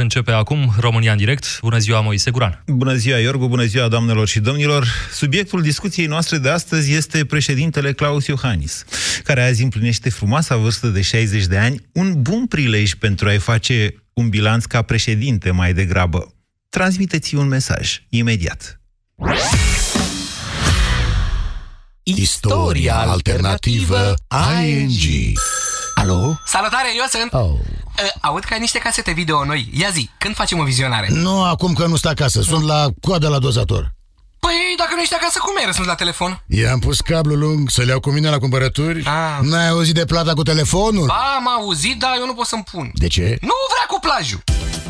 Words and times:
Începe 0.00 0.30
acum 0.30 0.72
România 0.78 1.12
în 1.12 1.16
direct. 1.16 1.58
Bună 1.60 1.78
ziua, 1.78 2.00
Moise 2.00 2.30
Guran. 2.30 2.62
Bună 2.66 2.94
ziua, 2.94 3.18
Iorgu, 3.18 3.48
bună 3.48 3.64
ziua, 3.64 3.88
doamnelor 3.88 4.28
și 4.28 4.40
domnilor. 4.40 4.86
Subiectul 5.12 5.62
discuției 5.62 6.06
noastre 6.06 6.38
de 6.38 6.48
astăzi 6.48 6.92
este 6.92 7.24
președintele 7.24 7.92
Claus 7.92 8.26
Iohannis, 8.26 8.84
care 9.24 9.42
azi 9.42 9.62
împlinește 9.62 10.10
frumoasa 10.10 10.56
vârstă 10.56 10.86
de 10.86 11.02
60 11.02 11.46
de 11.46 11.58
ani, 11.58 11.80
un 11.92 12.22
bun 12.22 12.46
prilej 12.46 12.94
pentru 12.94 13.28
a-i 13.28 13.38
face 13.38 13.94
un 14.12 14.28
bilanț 14.28 14.64
ca 14.64 14.82
președinte 14.82 15.50
mai 15.50 15.74
degrabă. 15.74 16.34
Transmiteți 16.68 17.34
un 17.34 17.48
mesaj, 17.48 18.02
imediat. 18.08 18.80
Istoria 22.02 22.96
alternativă 22.96 24.14
ING 24.60 25.38
Alo? 26.06 26.38
Salutare, 26.44 26.88
eu 26.96 27.04
sunt! 27.08 27.32
Oh. 27.32 27.58
Aud 28.20 28.44
că 28.44 28.52
ai 28.52 28.58
niște 28.60 28.78
casete 28.78 29.12
video 29.12 29.44
noi. 29.44 29.70
Ia 29.72 29.88
zi, 29.92 30.10
când 30.18 30.34
facem 30.34 30.58
o 30.58 30.62
vizionare? 30.62 31.06
Nu, 31.10 31.44
acum 31.44 31.72
că 31.72 31.86
nu 31.86 31.96
sta 31.96 32.08
acasă, 32.08 32.42
sunt 32.42 32.64
la 32.64 32.86
coadă 33.00 33.28
la 33.28 33.38
dozator 33.38 33.94
Păi, 34.40 34.74
dacă 34.78 34.90
nu 34.94 35.00
ești 35.00 35.14
acasă, 35.14 35.38
cum 35.38 35.54
ai 35.58 35.64
răspuns 35.66 35.86
la 35.88 35.94
telefon? 35.94 36.42
I-am 36.48 36.78
pus 36.78 37.00
cablu 37.00 37.34
lung 37.34 37.70
să 37.70 37.82
le 37.82 37.90
iau 37.90 38.00
cu 38.00 38.10
mine 38.10 38.28
la 38.30 38.38
cumpărături 38.38 39.04
Ah. 39.06 39.38
N-ai 39.40 39.68
auzit 39.68 39.94
de 39.94 40.04
plata 40.04 40.32
cu 40.32 40.42
telefonul? 40.42 41.06
Ba, 41.06 41.34
am 41.36 41.48
auzit, 41.48 41.98
dar 41.98 42.16
eu 42.18 42.26
nu 42.26 42.34
pot 42.34 42.46
să-mi 42.46 42.64
pun. 42.72 42.90
De 42.94 43.06
ce? 43.06 43.38
Nu 43.40 43.54
vrea 43.72 43.86
cu 43.88 43.98
plajul! 44.00 44.42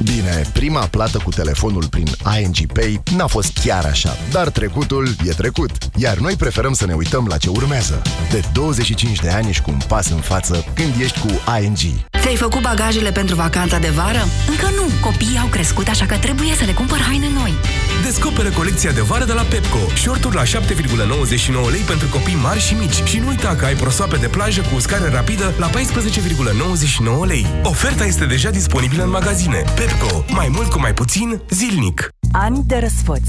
Bine, 0.02 0.42
prima 0.52 0.86
plată 0.86 1.18
cu 1.24 1.30
telefonul 1.30 1.86
prin 1.90 2.06
ING 2.40 2.72
Pay 2.72 3.02
n-a 3.16 3.26
fost 3.26 3.58
chiar 3.64 3.84
așa, 3.84 4.16
dar 4.30 4.48
trecutul 4.48 5.08
e 5.24 5.30
trecut. 5.30 5.70
Iar 5.96 6.16
noi 6.16 6.34
preferăm 6.34 6.72
să 6.72 6.86
ne 6.86 6.92
uităm 6.92 7.26
la 7.28 7.36
ce 7.36 7.48
urmează. 7.48 8.02
De 8.30 8.42
25 8.52 9.18
de 9.18 9.30
ani 9.30 9.48
ești 9.48 9.62
cu 9.62 9.70
un 9.70 9.78
pas 9.88 10.10
în 10.10 10.20
față 10.20 10.64
când 10.74 11.00
ești 11.00 11.18
cu 11.18 11.28
ING. 11.62 11.78
Ți-ai 12.20 12.36
făcut 12.36 12.60
bagajele 12.60 13.10
pentru 13.10 13.34
vacanța 13.34 13.78
de 13.78 13.88
vară? 13.88 14.24
Încă 14.48 14.68
nu. 14.76 14.82
Copiii 15.00 15.38
au 15.42 15.46
crescut, 15.46 15.88
așa 15.88 16.06
că 16.06 16.16
trebuie 16.16 16.54
să 16.58 16.64
le 16.64 16.72
cumpăr 16.72 16.98
haine 16.98 17.28
noi. 17.40 17.52
Descoperă 18.02 18.48
colecția 18.48 18.92
de 18.92 19.00
vară 19.00 19.24
de 19.24 19.32
la 19.32 19.42
Pepco. 19.42 19.78
Shorturi 19.96 20.34
la 20.34 20.42
7,99 20.42 21.70
lei 21.70 21.80
pentru 21.80 22.08
copii 22.08 22.38
mari 22.42 22.60
și 22.60 22.74
mici. 22.74 23.02
Și 23.04 23.18
nu 23.18 23.28
uita 23.28 23.54
că 23.58 23.64
ai 23.64 23.74
prosoape 23.74 24.16
de 24.16 24.26
plajă 24.26 24.60
cu 24.60 24.74
uscare 24.74 25.08
rapidă 25.08 25.54
la 25.58 25.70
14,99 25.70 25.74
lei. 27.26 27.46
Oferta 27.62 28.04
este 28.04 28.24
deja 28.24 28.50
disponibilă 28.50 29.02
în 29.02 29.10
magazine. 29.10 29.64
Pepco. 29.86 30.24
Mai 30.34 30.48
mult 30.54 30.70
cu 30.70 30.80
mai 30.80 30.94
puțin, 30.94 31.40
zilnic. 31.50 32.08
Ani 32.32 32.62
de 32.66 32.78
răsfăț. 32.78 33.28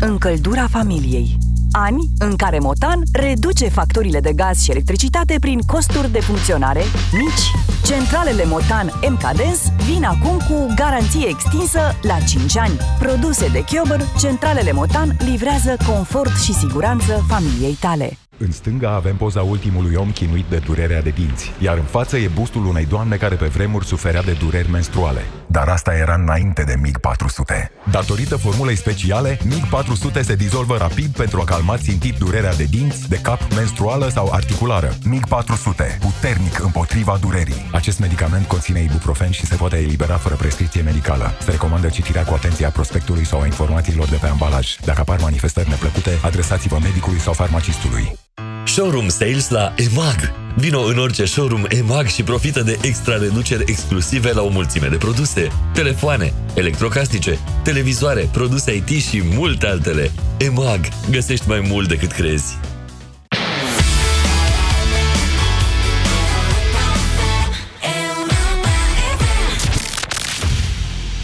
Încăldura 0.00 0.66
familiei. 0.70 1.38
Ani 1.72 2.10
în 2.18 2.36
care 2.36 2.58
Motan 2.58 3.02
reduce 3.12 3.68
facturile 3.68 4.20
de 4.20 4.32
gaz 4.32 4.62
și 4.62 4.70
electricitate 4.70 5.36
prin 5.40 5.60
costuri 5.66 6.12
de 6.12 6.20
funcționare 6.20 6.82
mici. 7.12 7.62
Centralele 7.84 8.44
Motan 8.44 8.92
MKDens 9.08 9.60
vin 9.86 10.04
acum 10.04 10.36
cu 10.36 10.72
garanție 10.74 11.28
extinsă 11.28 11.80
la 12.02 12.18
5 12.18 12.56
ani. 12.56 12.78
Produse 12.98 13.48
de 13.48 13.64
Chiober, 13.64 14.00
centralele 14.18 14.72
Motan 14.72 15.16
livrează 15.18 15.76
confort 15.86 16.36
și 16.36 16.54
siguranță 16.54 17.24
familiei 17.28 17.76
tale. 17.80 18.18
În 18.38 18.50
stânga 18.50 18.94
avem 18.94 19.16
poza 19.16 19.42
ultimului 19.42 19.94
om 19.94 20.10
chinuit 20.10 20.44
de 20.44 20.62
durerea 20.64 21.02
de 21.02 21.10
dinți, 21.10 21.52
iar 21.60 21.76
în 21.76 21.84
față 21.84 22.16
e 22.16 22.30
bustul 22.34 22.66
unei 22.66 22.86
doamne 22.86 23.16
care 23.16 23.34
pe 23.34 23.46
vremuri 23.46 23.86
suferea 23.86 24.22
de 24.22 24.36
dureri 24.40 24.70
menstruale. 24.70 25.20
Dar 25.52 25.68
asta 25.68 25.94
era 25.94 26.14
înainte 26.14 26.62
de 26.62 26.74
MiG 26.80 26.98
400. 26.98 27.70
Datorită 27.90 28.36
formulei 28.36 28.76
speciale, 28.76 29.38
MiG 29.44 29.68
400 29.68 30.22
se 30.22 30.34
dizolvă 30.34 30.76
rapid 30.76 31.16
pentru 31.16 31.40
a 31.40 31.44
calma 31.44 31.76
țintit 31.76 32.18
durerea 32.18 32.54
de 32.54 32.64
dinți, 32.64 33.08
de 33.08 33.18
cap, 33.18 33.52
menstruală 33.54 34.08
sau 34.08 34.32
articulară. 34.32 34.94
MiG 35.04 35.26
400, 35.26 35.98
puternic 36.00 36.58
împotriva 36.62 37.18
durerii. 37.20 37.68
Acest 37.72 37.98
medicament 37.98 38.46
conține 38.46 38.80
ibuprofen 38.82 39.30
și 39.30 39.46
se 39.46 39.56
poate 39.56 39.76
elibera 39.76 40.16
fără 40.16 40.34
prescripție 40.34 40.82
medicală. 40.82 41.32
Se 41.40 41.50
recomandă 41.50 41.88
citirea 41.88 42.24
cu 42.24 42.34
atenție 42.34 42.66
a 42.66 42.70
prospectului 42.70 43.26
sau 43.26 43.40
a 43.40 43.46
informațiilor 43.46 44.08
de 44.08 44.16
pe 44.16 44.26
ambalaj. 44.26 44.76
Dacă 44.84 45.00
apar 45.00 45.18
manifestări 45.20 45.68
neplăcute, 45.68 46.18
adresați-vă 46.22 46.78
medicului 46.82 47.18
sau 47.18 47.32
farmacistului. 47.32 48.18
Showroom 48.64 49.08
Sales 49.08 49.48
la 49.48 49.74
EMAG. 49.76 50.32
Vino 50.56 50.80
în 50.80 50.98
orice 50.98 51.24
showroom 51.24 51.64
EMAG 51.68 52.06
și 52.06 52.22
profită 52.22 52.62
de 52.62 52.78
extra 52.82 53.16
reduceri 53.16 53.64
exclusive 53.66 54.32
la 54.32 54.42
o 54.42 54.48
mulțime 54.48 54.86
de 54.88 54.96
produse. 54.96 55.48
Telefoane, 55.72 56.32
electrocasnice, 56.54 57.38
televizoare, 57.64 58.28
produse 58.32 58.74
IT 58.74 58.88
și 58.88 59.22
multe 59.24 59.66
altele. 59.66 60.10
EMAG. 60.36 60.80
Găsești 61.10 61.48
mai 61.48 61.60
mult 61.68 61.88
decât 61.88 62.12
crezi. 62.12 62.56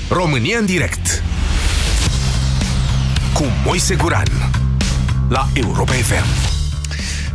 România 0.09 0.59
în 0.59 0.67
direct. 0.67 1.23
Cu 3.35 3.45
Moise 3.65 3.95
Guran. 3.95 4.51
La 5.29 5.49
Europa 5.55 5.93
FM. 5.93 6.58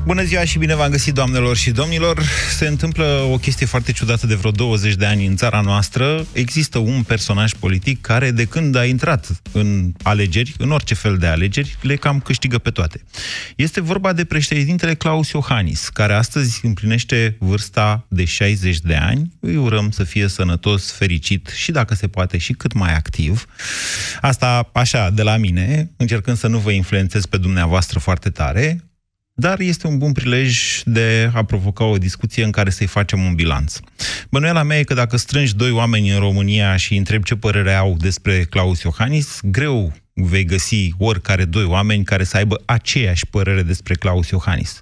Bună 0.06 0.24
ziua 0.24 0.44
și 0.44 0.58
bine 0.58 0.75
v-am 0.75 0.91
găsit, 0.91 1.14
doamnelor 1.14 1.58
și 1.58 1.72
domnilor. 1.72 2.22
Se 2.58 2.68
întâmplă 2.68 3.28
o 3.31 3.38
chestie 3.38 3.66
foarte 3.66 3.91
ciudată 3.91 4.28
de 4.28 4.36
vreo 4.36 4.52
20 4.52 4.96
de 4.96 5.06
ani 5.06 5.25
în 5.25 5.36
țara 5.36 5.62
noastră. 5.62 6.25
Există 6.34 6.78
un 6.78 7.03
personaj 7.03 7.53
politic 7.53 8.02
care, 8.02 8.31
de 8.31 8.46
când 8.46 8.75
a 8.75 8.86
intrat 8.86 9.28
în 9.52 9.94
alegeri, 10.02 10.53
în 10.58 10.72
orice 10.72 10.94
fel 10.94 11.18
de 11.18 11.28
alegeri, 11.28 11.78
le 11.81 11.96
cam 11.96 12.19
câștigă 12.19 12.58
pe 12.58 12.69
toate. 12.69 13.03
Este 13.56 13.81
vorba 13.81 14.13
de 14.13 14.25
președintele 14.25 14.96
Claus 14.96 15.30
Iohannis, 15.30 15.90
care 15.90 16.13
astăzi 16.13 16.59
împlinește 16.63 17.36
vârsta 17.40 18.06
de 18.08 18.25
60 18.25 18.80
de 18.80 18.96
ani. 18.96 19.31
Îi 19.40 19.56
urăm 19.56 19.92
să 19.92 20.03
fie 20.03 20.28
sănătos, 20.28 20.92
fericit 20.92 21.47
și, 21.56 21.72
dacă 21.72 21.96
se 21.96 22.08
poate, 22.08 22.38
și 22.38 22.53
cât 22.53 22.74
mai 22.74 22.96
activ. 22.96 23.46
Asta, 24.22 24.69
așa, 24.74 25.09
de 25.09 25.22
la 25.22 25.38
mine, 25.38 25.92
încercând 25.97 26.38
să 26.38 26.47
nu 26.47 26.58
vă 26.58 26.72
influențez 26.72 27.25
pe 27.25 27.38
dumneavoastră 27.38 28.00
foarte 28.00 28.30
tare, 28.30 28.84
dar 29.33 29.59
este 29.59 29.88
un 29.88 29.97
bun 29.97 30.11
prilej 30.11 30.81
de 30.85 31.31
a 31.33 31.44
provoca 31.44 31.83
o 31.83 31.97
discuție 31.97 32.44
în 32.44 32.51
care 32.51 32.69
să-i 32.69 32.88
facem 32.88 33.23
un 33.23 33.35
bilanț. 33.35 33.79
Bănuiala 34.29 34.63
mea 34.63 34.79
e 34.79 34.83
că 34.83 34.94
dacă 34.94 35.17
strângi 35.17 35.55
doi 35.55 35.71
oameni 35.71 36.11
în 36.11 36.19
România 36.19 36.75
și 36.75 36.91
îi 36.91 36.97
întrebi 36.97 37.23
ce 37.23 37.35
părere 37.35 37.73
au 37.73 37.95
despre 37.99 38.44
Claus 38.44 38.81
Iohannis, 38.81 39.39
greu 39.44 39.94
vei 40.16 40.45
găsi 40.45 40.94
oricare 40.97 41.45
doi 41.45 41.63
oameni 41.63 42.03
care 42.03 42.23
să 42.23 42.38
aibă 42.38 42.61
aceeași 42.66 43.25
părere 43.25 43.61
despre 43.61 43.94
Claus 43.94 44.29
Iohannis. 44.29 44.81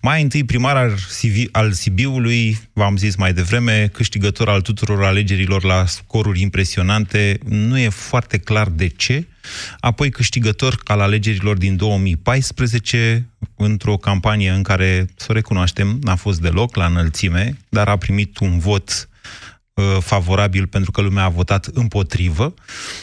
Mai 0.00 0.22
întâi, 0.22 0.44
primar 0.44 0.76
al, 0.76 0.94
Sivi, 1.08 1.46
al 1.50 1.72
Sibiului, 1.72 2.58
v-am 2.72 2.96
zis 2.96 3.16
mai 3.16 3.32
devreme, 3.32 3.90
câștigător 3.92 4.48
al 4.48 4.60
tuturor 4.60 5.04
alegerilor 5.04 5.64
la 5.64 5.86
scoruri 5.86 6.40
impresionante, 6.40 7.38
nu 7.48 7.78
e 7.78 7.88
foarte 7.88 8.38
clar 8.38 8.68
de 8.68 8.86
ce, 8.86 9.26
apoi 9.80 10.10
câștigător 10.10 10.80
al 10.84 11.00
alegerilor 11.00 11.56
din 11.56 11.76
2014, 11.76 13.28
într-o 13.56 13.96
campanie 13.96 14.50
în 14.50 14.62
care, 14.62 15.06
să 15.16 15.26
o 15.28 15.32
recunoaștem, 15.32 15.98
n-a 16.02 16.14
fost 16.14 16.40
deloc 16.40 16.76
la 16.76 16.86
înălțime, 16.86 17.58
dar 17.68 17.88
a 17.88 17.96
primit 17.96 18.38
un 18.38 18.58
vot 18.58 19.08
uh, 19.74 19.96
favorabil 20.00 20.66
pentru 20.66 20.90
că 20.90 21.00
lumea 21.00 21.24
a 21.24 21.28
votat 21.28 21.66
împotrivă 21.66 22.54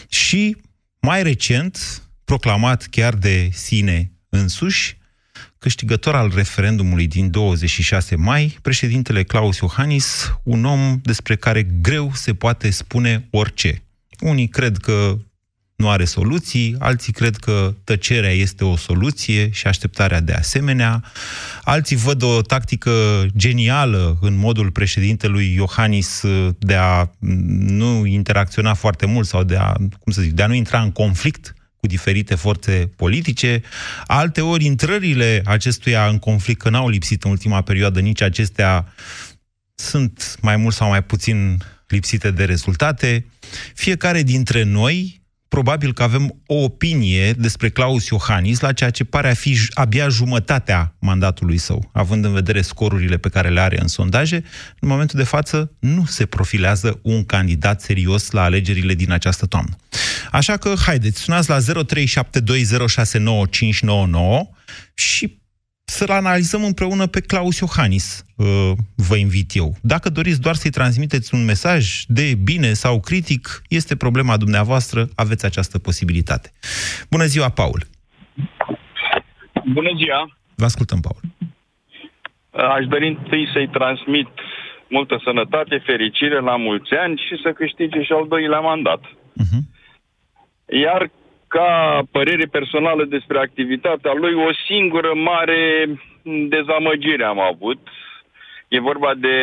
și 0.09 0.57
mai 0.99 1.23
recent, 1.23 2.03
proclamat 2.25 2.87
chiar 2.89 3.13
de 3.13 3.49
sine 3.51 4.11
însuși, 4.29 4.97
câștigător 5.57 6.15
al 6.15 6.31
referendumului 6.35 7.07
din 7.07 7.31
26 7.31 8.15
mai, 8.15 8.57
președintele 8.61 9.23
Claus 9.23 9.57
Iohannis, 9.57 10.33
un 10.43 10.65
om 10.65 10.99
despre 11.03 11.35
care 11.35 11.63
greu 11.63 12.11
se 12.13 12.33
poate 12.33 12.69
spune 12.69 13.27
orice. 13.29 13.83
Unii 14.19 14.47
cred 14.47 14.77
că 14.77 15.17
nu 15.79 15.89
are 15.89 16.05
soluții, 16.05 16.75
alții 16.79 17.13
cred 17.13 17.35
că 17.35 17.75
tăcerea 17.83 18.31
este 18.31 18.63
o 18.65 18.75
soluție 18.75 19.49
și 19.51 19.67
așteptarea 19.67 20.19
de 20.19 20.33
asemenea, 20.33 21.03
alții 21.63 21.95
văd 21.95 22.21
o 22.21 22.41
tactică 22.41 23.25
genială 23.37 24.17
în 24.21 24.37
modul 24.37 24.71
președintelui 24.71 25.53
Iohannis 25.53 26.23
de 26.57 26.75
a 26.75 27.09
nu 27.59 28.05
interacționa 28.05 28.73
foarte 28.73 29.05
mult 29.05 29.27
sau 29.27 29.43
de 29.43 29.55
a, 29.55 29.73
cum 29.99 30.11
să 30.11 30.21
zic, 30.21 30.31
de 30.31 30.43
a 30.43 30.47
nu 30.47 30.53
intra 30.53 30.81
în 30.81 30.91
conflict 30.91 31.53
cu 31.75 31.87
diferite 31.87 32.35
forțe 32.35 32.91
politice. 32.95 33.61
Alte 34.05 34.41
ori, 34.41 34.65
intrările 34.65 35.41
acestuia 35.45 36.07
în 36.07 36.17
conflict, 36.17 36.61
că 36.61 36.69
n-au 36.69 36.89
lipsit 36.89 37.23
în 37.23 37.31
ultima 37.31 37.61
perioadă 37.61 37.99
nici 37.99 38.21
acestea, 38.21 38.93
sunt 39.75 40.37
mai 40.41 40.55
mult 40.55 40.75
sau 40.75 40.89
mai 40.89 41.03
puțin 41.03 41.57
lipsite 41.87 42.31
de 42.31 42.45
rezultate. 42.45 43.25
Fiecare 43.73 44.23
dintre 44.23 44.63
noi 44.63 45.18
probabil 45.49 45.93
că 45.93 46.03
avem 46.03 46.41
o 46.45 46.55
opinie 46.55 47.31
despre 47.31 47.69
Claus 47.69 48.07
Iohannis 48.07 48.59
la 48.59 48.73
ceea 48.73 48.89
ce 48.89 49.03
pare 49.03 49.29
a 49.29 49.33
fi 49.33 49.57
abia 49.73 50.09
jumătatea 50.09 50.95
mandatului 50.99 51.57
său, 51.57 51.89
având 51.93 52.25
în 52.25 52.33
vedere 52.33 52.61
scorurile 52.61 53.17
pe 53.17 53.29
care 53.29 53.49
le 53.49 53.59
are 53.59 53.81
în 53.81 53.87
sondaje, 53.87 54.43
în 54.79 54.87
momentul 54.89 55.19
de 55.19 55.25
față 55.25 55.71
nu 55.79 56.05
se 56.05 56.25
profilează 56.25 56.99
un 57.01 57.25
candidat 57.25 57.81
serios 57.81 58.31
la 58.31 58.43
alegerile 58.43 58.93
din 58.93 59.11
această 59.11 59.45
toamnă. 59.45 59.75
Așa 60.31 60.57
că, 60.57 60.73
haideți, 60.85 61.19
sunați 61.19 61.49
la 61.49 61.57
0372069599 61.59 61.61
și 64.93 65.38
să-l 65.89 66.09
analizăm 66.09 66.63
împreună 66.63 67.05
pe 67.07 67.21
Claus 67.21 67.59
Iohannis, 67.59 68.25
uh, 68.35 68.71
vă 68.95 69.15
invit 69.15 69.49
eu. 69.55 69.75
Dacă 69.81 70.09
doriți 70.09 70.41
doar 70.41 70.55
să-i 70.55 70.71
transmiteți 70.71 71.33
un 71.33 71.45
mesaj 71.45 72.01
de 72.07 72.33
bine 72.43 72.73
sau 72.73 72.99
critic, 72.99 73.61
este 73.69 73.95
problema 73.95 74.37
dumneavoastră, 74.37 75.07
aveți 75.15 75.45
această 75.45 75.79
posibilitate. 75.79 76.51
Bună 77.09 77.25
ziua, 77.25 77.49
Paul! 77.49 77.81
Bună 79.73 79.89
ziua! 79.97 80.37
Vă 80.55 80.65
ascultăm, 80.65 80.99
Paul. 80.99 81.21
Aș 82.77 82.85
dori 82.85 83.07
întâi 83.07 83.49
să-i 83.53 83.69
transmit 83.69 84.29
multă 84.89 85.21
sănătate, 85.23 85.83
fericire 85.85 86.39
la 86.39 86.55
mulți 86.55 86.93
ani 86.93 87.21
și 87.27 87.41
să 87.43 87.51
câștige 87.51 88.03
și 88.03 88.11
al 88.11 88.27
doilea 88.27 88.59
mandat. 88.59 89.01
Uh-huh. 89.43 89.61
Iar 90.83 91.11
ca 91.49 92.01
părere 92.11 92.45
personală 92.51 93.03
despre 93.05 93.37
activitatea 93.39 94.13
lui, 94.13 94.33
o 94.33 94.49
singură 94.67 95.11
mare 95.13 95.61
dezamăgire 96.55 97.23
am 97.23 97.39
avut. 97.39 97.79
E 98.67 98.79
vorba 98.79 99.11
de 99.15 99.35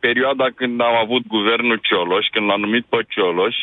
perioada 0.00 0.46
când 0.54 0.80
am 0.80 0.96
avut 1.04 1.26
guvernul 1.26 1.80
Cioloș, 1.82 2.26
când 2.26 2.46
l-am 2.46 2.60
numit 2.60 2.84
pe 2.84 2.98
Cioloș. 3.08 3.56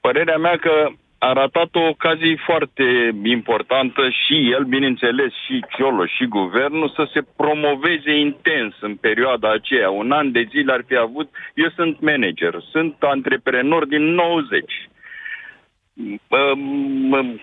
Părerea 0.00 0.36
mea 0.36 0.56
că 0.56 0.88
a 1.18 1.32
ratat 1.32 1.74
o 1.74 1.80
ocazie 1.80 2.36
foarte 2.44 2.86
importantă 3.22 4.02
și 4.22 4.50
el, 4.52 4.64
bineînțeles, 4.64 5.32
și 5.46 5.64
Cioloș 5.76 6.10
și 6.12 6.24
guvernul 6.24 6.88
să 6.88 7.08
se 7.12 7.20
promoveze 7.36 8.12
intens 8.18 8.74
în 8.80 8.94
perioada 8.96 9.50
aceea. 9.52 9.90
Un 9.90 10.10
an 10.12 10.32
de 10.32 10.46
zile 10.50 10.72
ar 10.72 10.84
fi 10.86 10.96
avut... 10.96 11.28
Eu 11.54 11.68
sunt 11.74 12.00
manager, 12.00 12.54
sunt 12.72 12.96
antreprenor 13.00 13.86
din 13.86 14.02
90 14.02 14.90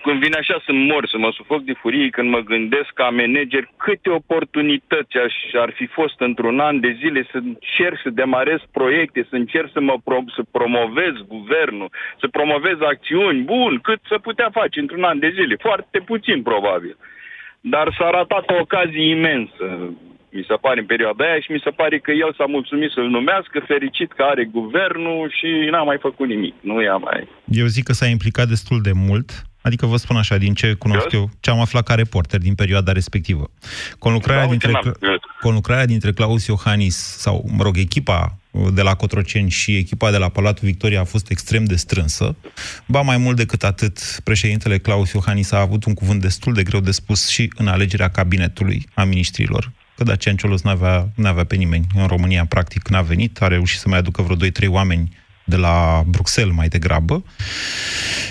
când 0.02 0.20
vine 0.20 0.36
așa 0.38 0.62
să 0.64 0.72
mor, 0.72 1.06
să 1.06 1.18
mă 1.18 1.30
sufoc 1.32 1.62
de 1.62 1.72
furie 1.72 2.08
când 2.08 2.30
mă 2.30 2.38
gândesc 2.38 2.90
ca 2.94 3.08
manager 3.08 3.68
câte 3.76 4.10
oportunități 4.10 5.16
aș, 5.16 5.34
ar 5.52 5.70
fi 5.70 5.86
fost 5.86 6.20
într-un 6.20 6.60
an 6.60 6.80
de 6.80 6.96
zile 6.98 7.26
să 7.30 7.36
încerc 7.36 8.00
să 8.02 8.10
demarez 8.10 8.60
proiecte, 8.72 9.26
să 9.28 9.34
încerc 9.36 9.70
să 9.72 9.80
mă 9.80 9.96
pro, 10.04 10.18
să 10.34 10.42
promovez 10.50 11.12
guvernul, 11.28 11.90
să 12.20 12.28
promovez 12.28 12.80
acțiuni, 12.80 13.40
bun, 13.40 13.78
cât 13.82 14.00
să 14.08 14.18
putea 14.18 14.50
face 14.52 14.80
într-un 14.80 15.02
an 15.02 15.18
de 15.18 15.30
zile, 15.34 15.56
foarte 15.60 15.98
puțin 15.98 16.42
probabil. 16.42 16.96
Dar 17.60 17.94
s-a 17.98 18.10
ratat 18.10 18.50
o 18.50 18.60
ocazie 18.60 19.10
imensă 19.10 19.92
mi 20.30 20.44
se 20.48 20.54
pare, 20.60 20.80
în 20.80 20.86
perioada 20.86 21.24
aia 21.24 21.40
și 21.40 21.52
mi 21.52 21.64
se 21.64 21.70
pare 21.70 21.98
că 21.98 22.10
el 22.10 22.34
s-a 22.38 22.44
mulțumit 22.56 22.90
să-l 22.90 23.08
numească, 23.16 23.56
fericit 23.66 24.12
că 24.12 24.22
are 24.22 24.44
guvernul 24.44 25.32
și 25.38 25.48
n-a 25.70 25.82
mai 25.82 25.98
făcut 26.00 26.28
nimic. 26.28 26.54
Nu 26.60 26.82
i-a 26.82 26.96
mai... 26.96 27.28
Eu 27.44 27.66
zic 27.66 27.84
că 27.84 27.92
s-a 27.92 28.06
implicat 28.06 28.48
destul 28.48 28.80
de 28.88 28.92
mult, 28.92 29.28
adică 29.60 29.86
vă 29.86 29.96
spun 29.96 30.16
așa, 30.16 30.36
din 30.36 30.54
ce 30.54 30.72
cunosc 30.72 31.12
eu, 31.12 31.30
ce 31.40 31.50
am 31.50 31.60
aflat 31.60 31.84
ca 31.84 31.94
reporter 31.94 32.40
din 32.40 32.54
perioada 32.54 32.92
respectivă. 32.92 33.50
Conlucrarea, 33.98 34.44
da, 34.44 34.50
dintre, 34.50 34.72
conlucrarea 35.40 35.86
dintre 35.86 36.12
Claus 36.12 36.46
Iohannis, 36.46 36.96
sau, 36.96 37.44
mă 37.56 37.62
rog, 37.62 37.76
echipa 37.76 38.38
de 38.74 38.82
la 38.82 38.94
Cotroceni 38.94 39.50
și 39.50 39.76
echipa 39.76 40.10
de 40.10 40.16
la 40.16 40.28
Palatul 40.28 40.68
Victoria 40.68 41.00
a 41.00 41.04
fost 41.04 41.30
extrem 41.30 41.64
de 41.64 41.76
strânsă. 41.76 42.36
Ba 42.86 43.00
mai 43.00 43.16
mult 43.16 43.36
decât 43.36 43.62
atât, 43.62 44.20
președintele 44.24 44.78
Claus 44.78 45.12
Iohannis 45.12 45.52
a 45.52 45.60
avut 45.60 45.84
un 45.84 45.94
cuvânt 45.94 46.20
destul 46.20 46.52
de 46.52 46.62
greu 46.62 46.80
de 46.80 46.90
spus 46.90 47.28
și 47.28 47.52
în 47.56 47.66
alegerea 47.66 48.08
cabinetului 48.08 48.86
a 48.94 49.04
ministrilor 49.04 49.72
că 49.98 50.04
Dacian 50.04 50.36
Cioloș 50.36 50.60
n-avea, 50.60 51.08
n-avea 51.14 51.44
pe 51.44 51.56
nimeni. 51.56 51.86
În 51.94 52.06
România, 52.06 52.44
practic, 52.48 52.88
n-a 52.88 53.00
venit, 53.00 53.42
a 53.42 53.46
reușit 53.46 53.78
să 53.78 53.88
mai 53.88 53.98
aducă 53.98 54.22
vreo 54.22 54.36
2-3 54.36 54.40
oameni 54.68 55.16
de 55.44 55.56
la 55.56 56.02
Bruxelles 56.06 56.54
mai 56.54 56.68
degrabă. 56.68 57.24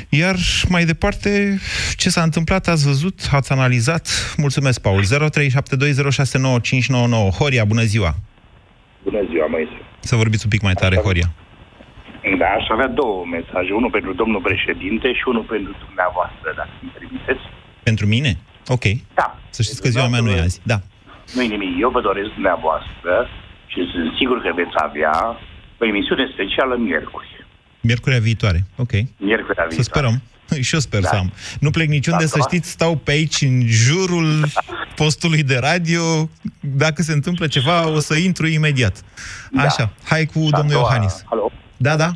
Iar 0.09 0.35
mai 0.69 0.85
departe, 0.85 1.59
ce 1.95 2.09
s-a 2.09 2.21
întâmplat, 2.21 2.67
ați 2.67 2.85
văzut, 2.85 3.29
ați 3.31 3.51
analizat. 3.51 4.33
Mulțumesc, 4.37 4.81
Paul. 4.81 5.03
0372069599. 5.03 5.07
Horia, 7.37 7.65
bună 7.65 7.81
ziua! 7.81 8.15
Bună 9.03 9.21
ziua, 9.29 9.47
Moise. 9.47 9.81
Să 9.99 10.15
vorbiți 10.15 10.43
un 10.43 10.49
pic 10.49 10.61
mai 10.61 10.73
tare, 10.73 10.95
Horia. 10.95 11.33
Da, 12.39 12.47
aș 12.59 12.67
avea 12.69 12.87
două 12.87 13.25
mesaje. 13.31 13.71
Unul 13.73 13.89
pentru 13.89 14.13
domnul 14.13 14.41
președinte 14.41 15.07
și 15.13 15.23
unul 15.25 15.43
pentru 15.43 15.75
dumneavoastră, 15.85 16.53
dacă 16.55 16.69
îmi 16.81 16.91
permiteți. 16.97 17.43
Pentru 17.83 18.05
mine? 18.05 18.37
Ok. 18.67 18.83
Da. 19.13 19.39
Să 19.49 19.61
știți 19.61 19.81
că 19.81 19.89
ziua 19.89 20.07
mea 20.07 20.19
nu 20.19 20.29
e 20.29 20.39
azi. 20.39 20.61
Da 20.63 20.81
nu-i 21.33 21.47
nimic. 21.47 21.79
Eu 21.79 21.89
vă 21.89 22.01
doresc 22.01 22.29
dumneavoastră 22.33 23.29
și 23.65 23.79
sunt 23.91 24.15
sigur 24.17 24.41
că 24.41 24.51
veți 24.55 24.75
avea 24.75 25.39
o 25.77 25.85
emisiune 25.85 26.29
specială 26.33 26.75
miercuri. 26.75 27.45
Miercurea 27.81 28.19
viitoare, 28.19 28.59
ok. 28.77 28.91
Miercurea 29.17 29.65
viitoare. 29.67 29.73
Să 29.73 29.81
sperăm. 29.81 30.21
Și 30.67 30.73
eu 30.73 30.79
sper 30.79 31.01
da. 31.01 31.07
să 31.07 31.15
am. 31.15 31.31
Nu 31.59 31.69
plec 31.69 31.87
niciunde, 31.87 32.23
da, 32.23 32.29
să 32.29 32.39
știți, 32.39 32.69
stau 32.69 32.95
pe 32.95 33.11
aici, 33.11 33.41
în 33.41 33.61
jurul 33.65 34.27
postului 35.01 35.43
de 35.43 35.57
radio. 35.61 36.29
Dacă 36.59 37.01
se 37.01 37.13
întâmplă 37.13 37.47
ceva, 37.47 37.89
o 37.89 37.99
să 37.99 38.15
intru 38.15 38.47
imediat. 38.47 39.03
Da. 39.51 39.61
Așa, 39.61 39.89
hai 40.09 40.25
cu 40.25 40.39
și 40.39 40.49
domnul 40.57 40.71
doua... 40.71 40.83
Iohannis. 40.83 41.23
Alo? 41.29 41.51
Da, 41.77 41.95
da. 41.95 42.09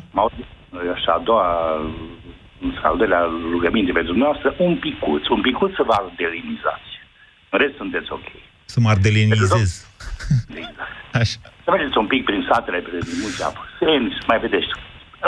Și 1.02 1.08
a 1.16 1.20
doua, 1.24 1.46
al 2.82 2.96
doilea 2.96 3.22
rugăminte 3.50 3.92
pentru 3.92 4.10
dumneavoastră, 4.10 4.54
un 4.58 4.76
picuț, 4.76 5.28
un 5.28 5.40
picuț 5.40 5.74
să 5.74 5.82
vă 5.86 5.96
delinizați. 6.16 6.90
În 7.50 7.58
rest 7.58 7.76
sunteți 7.76 8.12
ok. 8.12 8.28
Să 8.72 8.80
mă 8.80 8.88
ardelenizez. 8.88 9.86
Așa. 11.20 11.38
Să 11.64 11.70
mergeți 11.70 11.98
un 11.98 12.06
pic 12.06 12.24
prin 12.24 12.42
satele, 12.50 12.78
prin 12.78 13.00
mulți 13.22 13.42
apuseni, 13.42 14.06
să 14.18 14.22
mai 14.26 14.38
vedeți 14.44 14.70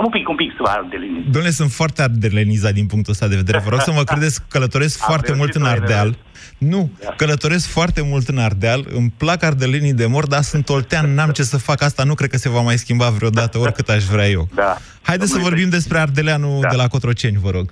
un 0.04 0.10
pic, 0.10 0.28
un 0.28 0.36
pic 0.36 0.50
să 0.56 0.60
vă 0.66 0.68
ardelenizez. 0.68 1.32
Domnule, 1.32 1.50
sunt 1.50 1.70
foarte 1.70 2.02
ardelenizat 2.02 2.72
din 2.72 2.86
punctul 2.86 3.12
ăsta 3.12 3.28
de 3.28 3.36
vedere. 3.36 3.58
Vă 3.58 3.70
rog 3.70 3.80
să 3.80 3.92
mă 3.92 4.02
credeți, 4.10 4.40
călătoresc 4.48 5.04
foarte 5.10 5.32
mult 5.34 5.54
în 5.54 5.64
Ardeal. 5.64 6.16
Nu, 6.58 6.90
da. 7.04 7.12
călătoresc 7.16 7.66
foarte 7.70 8.02
mult 8.10 8.28
în 8.28 8.38
Ardeal, 8.38 8.84
îmi 8.98 9.12
plac 9.18 9.42
ardelenii 9.42 9.92
de 9.92 10.06
mor, 10.06 10.26
dar 10.26 10.42
sunt 10.42 10.68
oltean, 10.68 11.14
n-am 11.14 11.30
ce 11.30 11.42
să 11.42 11.58
fac 11.58 11.82
asta, 11.82 12.04
nu 12.04 12.14
cred 12.14 12.30
că 12.30 12.36
se 12.36 12.48
va 12.48 12.60
mai 12.60 12.76
schimba 12.76 13.08
vreodată, 13.08 13.58
oricât 13.58 13.88
aș 13.88 14.04
vrea 14.04 14.28
eu. 14.28 14.48
Da. 14.54 14.76
Haideți 15.02 15.32
să 15.32 15.38
vorbim 15.38 15.68
despre 15.68 15.98
Ardeleanul 15.98 16.60
da. 16.60 16.68
de 16.68 16.76
la 16.76 16.86
Cotroceni, 16.86 17.38
vă 17.46 17.50
rog. 17.50 17.66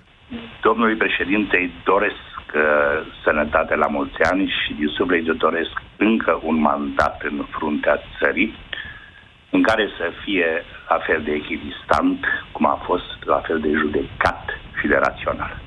Domnului 0.63 0.97
președinte, 0.97 1.57
îi 1.57 1.73
doresc 1.85 2.32
sănătate 3.25 3.75
la 3.75 3.87
mulți 3.87 4.23
ani 4.23 4.55
și 4.59 4.73
din 4.79 4.89
suflet 4.89 5.27
eu 5.27 5.35
doresc 5.35 5.75
încă 5.97 6.41
un 6.43 6.61
mandat 6.61 7.23
în 7.31 7.45
fruntea 7.51 8.01
țării 8.19 8.55
în 9.51 9.63
care 9.63 9.89
să 9.99 10.11
fie 10.25 10.65
la 10.89 10.99
fel 11.07 11.21
de 11.25 11.33
echidistant 11.33 12.25
cum 12.53 12.67
a 12.67 12.83
fost 12.85 13.25
la 13.25 13.41
fel 13.47 13.61
de 13.61 13.71
judecat 13.83 14.45
și 14.81 14.87
de 14.87 14.97
rațional. 15.07 15.61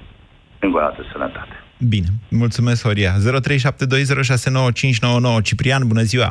Încă 0.59 0.77
o 0.77 0.79
dată 0.79 1.05
sănătate. 1.11 1.55
Bine, 1.93 2.07
mulțumesc, 2.29 2.83
Horia. 2.83 3.11
0372069599 3.11 3.17
Ciprian, 5.43 5.87
bună 5.87 6.01
ziua! 6.01 6.29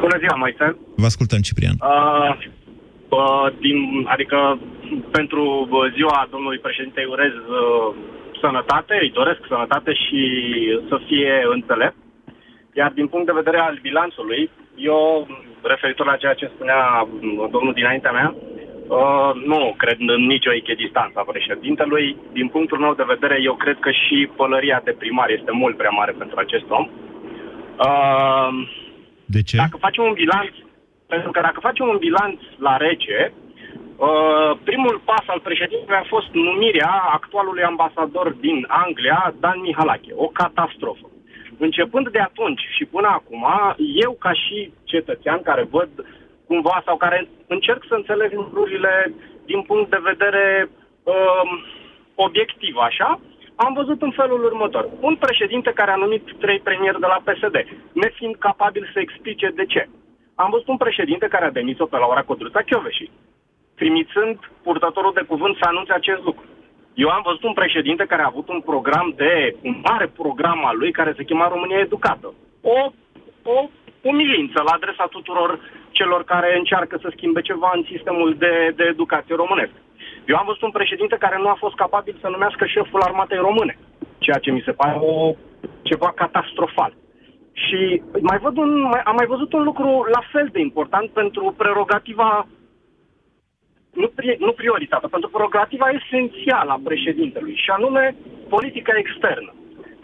Bună 0.00 0.18
ziua, 0.18 0.36
Moise! 0.36 0.76
Vă 0.96 1.04
ascultăm, 1.04 1.40
Ciprian. 1.40 1.74
Uh, 1.80 2.30
uh, 3.08 3.46
din, 3.64 3.78
adică 4.14 4.58
pentru 5.10 5.42
ziua 5.94 6.28
domnului 6.30 6.58
președinte 6.58 7.00
urez 7.14 7.32
uh, 7.32 7.94
sănătate, 8.40 8.98
îi 9.00 9.10
doresc 9.10 9.40
sănătate 9.48 9.92
și 9.94 10.20
să 10.88 11.00
fie 11.06 11.46
înțelept. 11.50 11.96
Iar 12.72 12.90
din 12.92 13.06
punct 13.06 13.26
de 13.26 13.40
vedere 13.40 13.58
al 13.58 13.78
bilanțului, 13.82 14.50
eu, 14.76 15.26
referitor 15.62 16.06
la 16.06 16.16
ceea 16.16 16.34
ce 16.34 16.50
spunea 16.54 17.08
domnul 17.50 17.72
dinaintea 17.72 18.12
mea, 18.12 18.34
uh, 18.88 19.30
nu 19.44 19.74
cred 19.76 19.96
în 19.98 20.26
nicio 20.26 20.52
echidistanță 20.52 21.18
a 21.18 21.30
președintelui. 21.32 22.16
Din 22.32 22.48
punctul 22.48 22.78
meu 22.78 22.94
de 22.94 23.10
vedere, 23.14 23.38
eu 23.42 23.54
cred 23.54 23.78
că 23.80 23.90
și 23.90 24.28
pălăria 24.36 24.80
de 24.84 24.94
primar 24.98 25.30
este 25.30 25.50
mult 25.52 25.76
prea 25.76 25.90
mare 25.90 26.12
pentru 26.18 26.38
acest 26.38 26.64
om. 26.68 26.88
Uh, 27.78 28.48
de 29.24 29.42
ce? 29.42 29.56
Dacă 29.56 29.76
facem 29.80 30.04
un 30.04 30.12
bilanț, 30.12 30.52
pentru 31.06 31.30
că 31.30 31.40
dacă 31.40 31.60
facem 31.60 31.88
un 31.88 31.96
bilanț 31.96 32.40
la 32.58 32.76
rece, 32.76 33.32
Uh, 33.96 34.58
primul 34.64 35.00
pas 35.04 35.24
al 35.26 35.40
președintelui 35.40 36.00
a 36.00 36.12
fost 36.14 36.28
numirea 36.32 36.92
actualului 37.12 37.62
ambasador 37.62 38.32
din 38.32 38.64
Anglia, 38.68 39.34
Dan 39.40 39.60
Mihalache. 39.60 40.12
O 40.14 40.26
catastrofă. 40.26 41.10
Începând 41.58 42.08
de 42.08 42.18
atunci 42.18 42.60
și 42.76 42.84
până 42.84 43.08
acum, 43.08 43.44
eu 43.76 44.12
ca 44.18 44.32
și 44.32 44.72
cetățean 44.84 45.42
care 45.42 45.68
văd 45.70 45.88
cumva 46.46 46.82
sau 46.84 46.96
care 46.96 47.28
încerc 47.46 47.84
să 47.88 47.94
înțeleg 47.94 48.32
lucrurile 48.32 49.14
din 49.44 49.62
punct 49.62 49.90
de 49.90 50.00
vedere 50.02 50.68
uh, 51.02 51.42
obiectiv, 52.14 52.76
așa, 52.76 53.20
am 53.54 53.72
văzut 53.72 54.02
în 54.02 54.10
felul 54.10 54.44
următor. 54.44 54.88
Un 55.00 55.16
președinte 55.16 55.70
care 55.72 55.90
a 55.90 56.02
numit 56.04 56.24
trei 56.38 56.60
premieri 56.60 57.00
de 57.00 57.06
la 57.06 57.22
PSD, 57.24 57.56
nefiind 57.92 58.36
capabil 58.36 58.90
să 58.92 59.00
explice 59.00 59.52
de 59.54 59.64
ce. 59.64 59.88
Am 60.34 60.50
văzut 60.50 60.68
un 60.68 60.76
președinte 60.76 61.26
care 61.26 61.44
a 61.44 61.50
demis-o 61.50 61.86
pe 61.86 61.96
Laura 61.96 62.22
Codruța 62.22 62.60
Chioveși 62.62 63.10
trimițând 63.80 64.36
purtătorul 64.62 65.12
de 65.14 65.24
cuvânt 65.30 65.56
să 65.56 65.64
anunțe 65.66 65.92
acest 65.92 66.22
lucru. 66.28 66.44
Eu 66.94 67.08
am 67.08 67.22
văzut 67.24 67.42
un 67.42 67.52
președinte 67.52 68.04
care 68.04 68.22
a 68.22 68.32
avut 68.32 68.48
un 68.48 68.60
program 68.60 69.12
de, 69.16 69.56
un 69.62 69.76
mare 69.88 70.06
program 70.20 70.66
al 70.66 70.76
lui 70.78 70.92
care 70.92 71.12
se 71.16 71.24
chema 71.24 71.48
România 71.48 71.78
Educată. 71.78 72.34
O, 72.62 72.78
o 73.42 73.68
umilință 74.00 74.62
la 74.62 74.72
adresa 74.74 75.06
tuturor 75.10 75.50
celor 75.90 76.24
care 76.24 76.56
încearcă 76.56 76.98
să 77.02 77.08
schimbe 77.10 77.40
ceva 77.40 77.70
în 77.74 77.84
sistemul 77.90 78.34
de, 78.38 78.72
de 78.76 78.84
educație 78.84 79.34
românesc. 79.34 79.72
Eu 80.26 80.36
am 80.36 80.46
văzut 80.46 80.62
un 80.62 80.70
președinte 80.70 81.16
care 81.16 81.36
nu 81.38 81.48
a 81.48 81.56
fost 81.58 81.74
capabil 81.74 82.16
să 82.20 82.28
numească 82.28 82.66
șeful 82.66 83.00
armatei 83.00 83.38
române, 83.48 83.78
ceea 84.18 84.38
ce 84.38 84.50
mi 84.50 84.62
se 84.64 84.72
pare 84.72 84.98
o 85.00 85.34
ceva 85.82 86.12
catastrofal. 86.14 86.92
Și 87.52 88.02
mai 88.20 88.38
văd 88.38 88.56
un, 88.56 88.80
mai, 88.80 89.00
am 89.04 89.14
mai 89.14 89.26
văzut 89.26 89.52
un 89.52 89.62
lucru 89.62 90.06
la 90.12 90.22
fel 90.32 90.48
de 90.52 90.60
important 90.60 91.10
pentru 91.10 91.54
prerogativa 91.56 92.46
nu, 94.02 94.08
pri, 94.16 94.36
nu 94.46 94.52
prioritatea, 94.52 95.08
pentru 95.08 95.28
prerogativa 95.28 95.88
esențială 95.98 96.70
a 96.72 96.84
președintelui, 96.88 97.54
și 97.64 97.70
anume 97.70 98.04
politica 98.48 98.94
externă. 98.96 99.52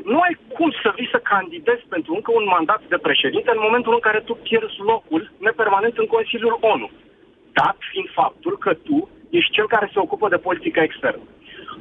Nu 0.05 0.19
ai 0.27 0.35
cum 0.57 0.71
să 0.83 0.93
vii 0.97 1.13
să 1.15 1.29
candidezi 1.33 1.85
pentru 1.95 2.15
încă 2.15 2.31
un 2.35 2.47
mandat 2.55 2.83
de 2.89 2.99
președinte 3.07 3.51
în 3.53 3.65
momentul 3.67 3.93
în 3.95 4.03
care 4.07 4.21
tu 4.21 4.35
pierzi 4.35 4.81
locul 4.93 5.33
nepermanent 5.39 5.97
în 5.99 6.07
Consiliul 6.07 6.59
ONU, 6.61 6.91
dat 7.53 7.77
fiind 7.91 8.09
faptul 8.21 8.55
că 8.59 8.75
tu 8.75 9.09
ești 9.31 9.55
cel 9.57 9.67
care 9.67 9.91
se 9.93 9.99
ocupă 9.99 10.29
de 10.29 10.45
politica 10.47 10.83
externă. 10.83 11.23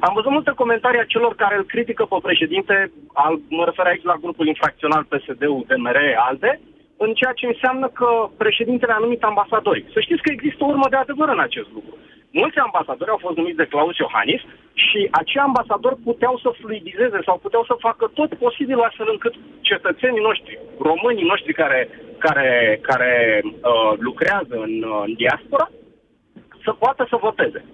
Am 0.06 0.12
văzut 0.14 0.30
multe 0.30 0.52
comentarii 0.62 1.00
a 1.00 1.12
celor 1.14 1.34
care 1.34 1.56
îl 1.56 1.64
critică 1.64 2.04
pe 2.04 2.16
președinte, 2.22 2.92
al, 3.12 3.40
mă 3.48 3.64
refer 3.64 3.86
aici 3.86 4.10
la 4.10 4.20
grupul 4.20 4.46
infracțional 4.46 5.02
PSD-ul, 5.10 5.64
DMR, 5.68 5.98
ALDE, 6.28 6.60
în 7.04 7.12
ceea 7.18 7.34
ce 7.40 7.46
înseamnă 7.46 7.88
că 7.98 8.08
președintele 8.42 8.92
a 8.94 9.04
numit 9.04 9.22
ambasadori. 9.22 9.84
Să 9.94 10.00
știți 10.00 10.22
că 10.22 10.30
există 10.32 10.60
o 10.64 10.70
urmă 10.72 10.86
de 10.90 10.96
adevăr 10.96 11.28
în 11.28 11.42
acest 11.48 11.68
lucru. 11.76 11.94
Mulți 12.40 12.58
ambasadori 12.58 13.10
au 13.10 13.20
fost 13.26 13.36
numiți 13.36 13.60
de 13.62 13.70
Claus 13.72 13.96
Iohannis 13.96 14.42
și 14.84 15.08
acei 15.10 15.40
ambasadori 15.48 15.96
puteau 16.08 16.34
să 16.42 16.58
fluidizeze 16.60 17.18
sau 17.24 17.36
puteau 17.38 17.64
să 17.64 17.84
facă 17.86 18.04
tot 18.14 18.30
posibilul 18.34 18.88
astfel 18.88 19.08
încât 19.10 19.34
cetățenii 19.60 20.26
noștri, 20.28 20.58
românii 20.78 21.30
noștri 21.32 21.52
care, 21.52 21.80
care, 22.18 22.78
care 22.82 23.40
uh, 23.44 23.92
lucrează 23.98 24.54
în, 24.66 24.74
uh, 24.82 25.02
în 25.06 25.12
diaspora, 25.14 25.68
să 26.64 26.70
poată 26.72 27.06
să 27.10 27.16
voteze. 27.26 27.64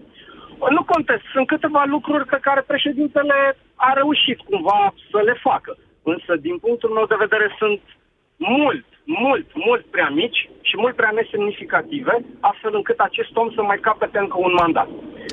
Nu 0.77 0.83
contest, 0.85 1.25
sunt 1.33 1.47
câteva 1.47 1.83
lucruri 1.87 2.25
pe 2.25 2.39
care 2.47 2.61
președintele 2.61 3.57
a 3.75 3.93
reușit 3.93 4.39
cumva 4.41 4.95
să 5.11 5.21
le 5.25 5.37
facă. 5.49 5.77
Însă, 6.03 6.37
din 6.37 6.59
punctul 6.59 6.91
meu 6.91 7.07
de 7.07 7.23
vedere, 7.25 7.55
sunt 7.59 7.81
mult, 8.37 8.88
mult, 9.09 9.47
mult 9.67 9.85
prea 9.95 10.11
mici 10.21 10.41
și 10.69 10.75
mult 10.83 10.95
prea 10.97 11.13
nesemnificative, 11.19 12.15
astfel 12.51 12.73
încât 12.75 12.99
acest 13.09 13.33
om 13.43 13.49
să 13.57 13.63
mai 13.63 13.79
capete 13.89 14.19
încă 14.19 14.37
un 14.47 14.55
mandat. 14.61 14.89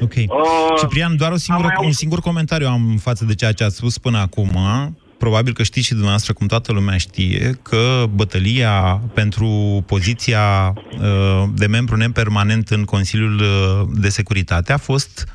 Ok. 0.05 0.15
Uh, 0.15 0.79
Ciprian, 0.79 1.13
doar 1.17 1.31
o 1.31 1.43
singură, 1.47 1.67
un 1.89 1.91
singur 1.91 2.19
comentariu 2.19 2.67
am 2.67 2.83
față 3.07 3.25
de 3.25 3.35
ceea 3.35 3.51
ce 3.51 3.63
ați 3.63 3.75
spus 3.75 3.97
până 3.97 4.17
acum. 4.17 4.51
Probabil 5.17 5.53
că 5.53 5.63
știți 5.63 5.85
și 5.85 5.91
dumneavoastră, 5.91 6.33
cum 6.33 6.47
toată 6.47 6.71
lumea 6.71 6.97
știe, 6.97 7.59
că 7.61 8.03
bătălia 8.13 9.01
pentru 9.13 9.49
poziția 9.85 10.73
uh, 10.75 11.43
de 11.55 11.67
membru 11.67 11.95
nepermanent 11.95 12.69
în 12.69 12.83
Consiliul 12.83 13.39
uh, 13.39 13.87
de 13.93 14.09
Securitate 14.09 14.73
a 14.73 14.77
fost 14.77 15.25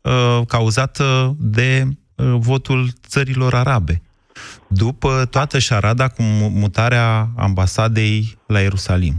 uh, 0.00 0.40
cauzată 0.46 1.36
de 1.38 1.82
uh, 2.14 2.34
votul 2.38 2.88
țărilor 3.06 3.54
arabe 3.54 4.02
după 4.68 5.24
toată 5.30 5.58
șarada 5.58 6.08
cu 6.08 6.22
mutarea 6.62 7.26
ambasadei 7.36 8.38
la 8.46 8.60
Ierusalim. 8.60 9.14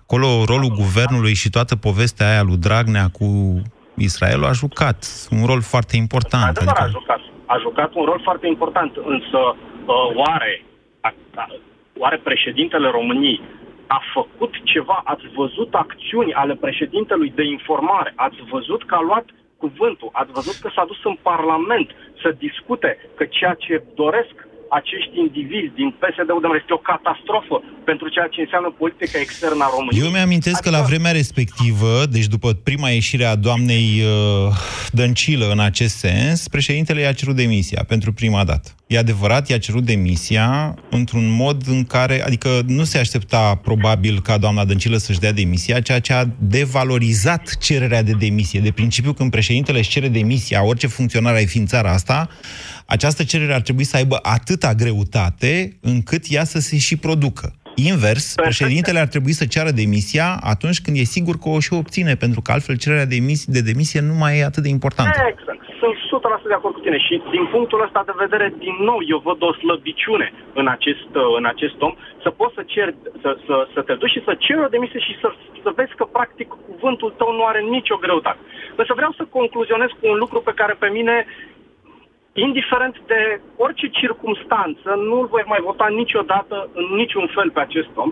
Acolo 0.00 0.44
rolul 0.44 0.68
guvernului 0.68 1.34
și 1.34 1.50
toată 1.50 1.76
povestea 1.76 2.30
aia 2.30 2.42
lui 2.42 2.56
Dragnea 2.56 3.08
cu 3.08 3.28
Israel 3.94 4.44
a 4.44 4.52
jucat 4.52 4.98
un 5.30 5.46
rol 5.46 5.62
foarte 5.62 5.96
important. 5.96 6.56
Adevăr, 6.56 6.74
adică... 6.76 6.82
a, 6.82 6.98
jucat, 6.98 7.20
a 7.46 7.56
jucat 7.58 7.94
un 7.94 8.04
rol 8.04 8.20
foarte 8.22 8.46
important, 8.46 8.92
însă 8.96 9.38
uh, 9.46 10.08
oare, 10.14 10.64
a, 11.00 11.14
a, 11.34 11.46
oare 11.98 12.18
președintele 12.28 12.90
României 12.90 13.40
a 13.86 14.00
făcut 14.14 14.54
ceva? 14.64 15.02
Ați 15.04 15.26
văzut 15.34 15.74
acțiuni 15.74 16.32
ale 16.32 16.54
președintelui 16.54 17.32
de 17.34 17.44
informare? 17.44 18.12
Ați 18.16 18.40
văzut 18.50 18.86
că 18.86 18.94
a 18.94 19.00
luat 19.00 19.24
cuvântul? 19.56 20.08
Ați 20.12 20.32
văzut 20.32 20.54
că 20.62 20.70
s-a 20.74 20.84
dus 20.86 21.04
în 21.04 21.16
Parlament 21.22 21.90
să 22.22 22.34
discute 22.38 23.10
că 23.16 23.24
ceea 23.24 23.54
ce 23.54 23.84
doresc 23.94 24.34
acești 24.70 25.12
indivizi 25.24 25.72
din 25.80 25.88
PSD-ul 26.00 26.40
de 26.42 26.48
este 26.60 26.72
o 26.78 26.84
catastrofă 26.90 27.56
pentru 27.84 28.06
ceea 28.08 28.28
ce 28.34 28.40
înseamnă 28.40 28.70
politica 28.82 29.18
externă 29.18 29.64
a 29.64 29.70
României. 29.76 30.04
Eu 30.04 30.10
mi-amintesc 30.10 30.56
adică... 30.56 30.68
că 30.68 30.76
la 30.76 30.82
adică- 30.82 30.92
vremea 30.92 31.12
respectivă, 31.20 31.92
deci 32.16 32.28
după 32.36 32.48
prima 32.68 32.88
ieșire 32.88 33.24
a 33.24 33.36
doamnei 33.46 33.88
uh, 34.02 34.54
Dăncilă 34.92 35.46
în 35.50 35.60
acest 35.60 35.96
sens, 35.96 36.48
președintele 36.48 37.00
i-a 37.00 37.12
cerut 37.12 37.36
demisia 37.36 37.84
pentru 37.88 38.12
prima 38.12 38.44
dată. 38.44 38.68
E 38.86 38.98
adevărat, 38.98 39.48
i-a 39.48 39.58
cerut 39.58 39.84
demisia 39.84 40.74
într-un 40.90 41.28
mod 41.30 41.62
în 41.66 41.84
care, 41.84 42.24
adică 42.24 42.48
nu 42.66 42.84
se 42.84 42.98
aștepta 42.98 43.54
probabil 43.54 44.20
ca 44.20 44.38
doamna 44.38 44.64
Dăncilă 44.64 44.96
să-și 44.96 45.18
dea 45.18 45.32
demisia, 45.32 45.80
ceea 45.80 46.00
ce 46.00 46.12
a 46.12 46.24
devalorizat 46.38 47.56
cererea 47.60 48.02
de 48.02 48.12
demisie. 48.12 48.60
De 48.60 48.70
principiu, 48.70 49.12
când 49.12 49.30
președintele 49.30 49.78
își 49.78 49.90
cere 49.90 50.08
demisia, 50.08 50.64
orice 50.64 50.86
funcționar 50.86 51.34
ai 51.34 51.46
fi 51.46 51.58
în 51.58 51.66
țara 51.66 51.90
asta, 51.90 52.28
această 52.86 53.22
cerere 53.24 53.54
ar 53.54 53.60
trebui 53.60 53.84
să 53.84 53.96
aibă 53.96 54.18
atâta 54.22 54.72
greutate 54.74 55.78
încât 55.80 56.22
ea 56.28 56.44
să 56.44 56.58
se 56.58 56.76
și 56.78 56.96
producă. 56.98 57.46
Invers, 57.92 58.24
Perfect. 58.26 58.46
președintele 58.48 58.98
ar 59.04 59.10
trebui 59.14 59.34
să 59.40 59.44
ceară 59.54 59.70
demisia 59.82 60.28
atunci 60.52 60.82
când 60.84 60.96
e 60.96 61.14
sigur 61.16 61.34
că 61.42 61.48
o 61.56 61.60
și 61.66 61.72
obține, 61.82 62.14
pentru 62.24 62.40
că 62.44 62.48
altfel 62.52 62.76
cererea 62.82 63.10
de, 63.12 63.16
emis- 63.22 63.50
de 63.56 63.62
demisie 63.70 64.00
nu 64.10 64.14
mai 64.22 64.32
e 64.38 64.50
atât 64.50 64.62
de 64.66 64.74
importantă. 64.78 65.18
Exact. 65.34 65.60
Sunt 65.80 65.96
100% 66.44 66.52
de 66.52 66.58
acord 66.58 66.74
cu 66.74 66.84
tine 66.86 66.98
și 67.06 67.14
din 67.34 67.44
punctul 67.54 67.84
ăsta 67.86 68.02
de 68.10 68.14
vedere, 68.24 68.46
din 68.66 68.76
nou, 68.88 68.98
eu 69.12 69.18
văd 69.28 69.38
o 69.48 69.52
slăbiciune 69.60 70.28
în 70.60 70.66
acest, 70.76 71.10
în 71.38 71.44
acest 71.52 71.76
om, 71.86 71.94
să 72.24 72.30
poți 72.38 72.54
să, 72.56 72.62
cer, 72.74 72.88
să, 73.22 73.30
să, 73.46 73.54
să 73.74 73.80
te 73.86 73.94
duci 74.00 74.14
și 74.14 74.24
să 74.26 74.32
ceri 74.44 74.64
o 74.66 74.74
demisie 74.74 75.00
și 75.06 75.14
să, 75.22 75.28
să 75.64 75.70
vezi 75.78 75.94
că, 75.98 76.04
practic, 76.16 76.48
cuvântul 76.68 77.10
tău 77.20 77.30
nu 77.38 77.44
are 77.50 77.60
nicio 77.76 77.96
greutate. 78.04 78.42
Însă 78.80 78.92
vreau 78.96 79.12
să 79.18 79.34
concluzionez 79.38 79.90
cu 79.98 80.04
un 80.12 80.18
lucru 80.22 80.38
pe 80.48 80.56
care 80.60 80.74
pe 80.78 80.88
mine 80.98 81.16
indiferent 82.44 82.96
de 83.06 83.40
orice 83.56 83.86
circumstanță, 84.00 84.88
nu 85.08 85.16
voi 85.32 85.44
mai 85.46 85.60
vota 85.68 85.86
niciodată 86.00 86.68
în 86.78 86.86
niciun 87.02 87.26
fel 87.34 87.50
pe 87.50 87.60
acest 87.60 87.92
om. 87.94 88.10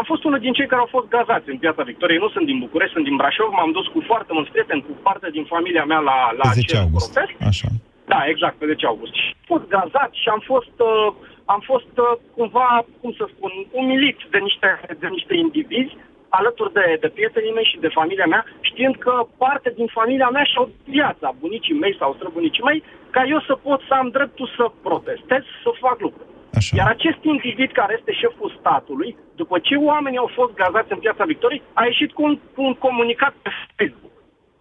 Am 0.00 0.04
fost 0.06 0.24
unul 0.24 0.38
din 0.38 0.52
cei 0.52 0.66
care 0.66 0.80
au 0.80 0.94
fost 0.96 1.08
gazați 1.08 1.50
în 1.50 1.58
Piața 1.58 1.82
Victoriei. 1.82 2.24
Nu 2.24 2.28
sunt 2.28 2.46
din 2.46 2.58
București, 2.58 2.94
sunt 2.94 3.04
din 3.08 3.16
Brașov. 3.16 3.50
M-am 3.52 3.72
dus 3.78 3.86
cu 3.86 4.00
foarte 4.10 4.32
mulți 4.32 4.50
prieteni, 4.50 4.84
cu 4.88 4.92
parte 5.02 5.28
din 5.36 5.44
familia 5.44 5.84
mea 5.84 5.98
la, 5.98 6.18
la 6.40 6.48
10 6.50 6.58
acest 6.58 6.82
august. 6.84 7.12
protest. 7.12 7.32
Așa. 7.50 7.68
Da, 8.12 8.20
exact, 8.32 8.56
pe 8.58 8.66
10 8.66 8.86
august. 8.86 9.14
Și 9.14 9.28
am 9.38 9.44
fost 9.52 9.66
gazat 9.76 10.10
și 10.22 10.28
am 10.28 10.42
fost, 10.50 10.76
uh, 10.90 11.08
am 11.44 11.60
fost 11.70 11.94
uh, 12.06 12.12
cumva, 12.36 12.68
cum 13.00 13.12
să 13.18 13.24
spun, 13.34 13.52
umilit 13.80 14.18
de 14.30 14.38
niște, 14.38 14.68
de 15.02 15.08
niște 15.16 15.34
indivizi 15.44 15.94
alături 16.40 16.72
de, 16.78 16.86
de 17.00 17.08
prietenii 17.16 17.56
mei 17.56 17.70
și 17.72 17.82
de 17.84 17.96
familia 17.98 18.26
mea, 18.26 18.42
știind 18.60 18.96
că 19.04 19.14
parte 19.42 19.68
din 19.78 19.88
familia 19.98 20.28
mea 20.36 20.44
și-au 20.50 20.66
viața, 20.96 21.36
bunicii 21.42 21.80
mei 21.82 21.94
sau 22.00 22.14
străbunicii 22.14 22.68
mei, 22.68 22.82
ca 23.14 23.22
eu 23.34 23.40
să 23.48 23.54
pot 23.66 23.80
să 23.88 23.94
am 24.00 24.08
dreptul 24.16 24.48
să 24.56 24.64
protestez, 24.86 25.42
să 25.64 25.70
fac 25.84 25.96
lucruri. 26.06 26.30
Așa. 26.58 26.72
Iar 26.78 26.88
acest 26.96 27.20
individ 27.32 27.70
care 27.80 27.92
este 27.98 28.12
șeful 28.22 28.50
statului, 28.60 29.10
după 29.40 29.56
ce 29.66 29.74
oamenii 29.90 30.22
au 30.24 30.30
fost 30.38 30.52
gazați 30.62 30.92
în 30.94 31.00
Piața 31.04 31.24
Victoriei, 31.32 31.62
a 31.80 31.82
ieșit 31.90 32.10
cu 32.16 32.22
un, 32.28 32.34
cu 32.54 32.60
un 32.68 32.74
comunicat 32.86 33.34
pe 33.44 33.50
Facebook. 33.78 34.14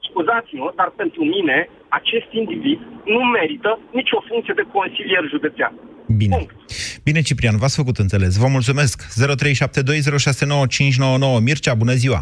Scuzați-mă, 0.08 0.68
dar 0.80 0.90
pentru 1.02 1.22
mine 1.36 1.58
acest 2.00 2.30
individ 2.42 2.80
nu 3.14 3.22
merită 3.38 3.72
nicio 4.00 4.20
funcție 4.30 4.54
de 4.60 4.66
consilier 4.76 5.24
județean. 5.34 5.74
Bine. 6.22 6.36
Punct. 6.36 6.52
Bine, 7.08 7.22
Ciprian, 7.22 7.58
v-ați 7.62 7.80
făcut 7.82 7.98
înțeles. 7.98 8.32
Vă 8.44 8.48
mulțumesc. 8.48 8.96
0372069599. 9.04 9.08
Mircea, 11.48 11.74
bună 11.74 11.94
ziua! 12.04 12.22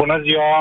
Bună 0.00 0.16
ziua! 0.26 0.54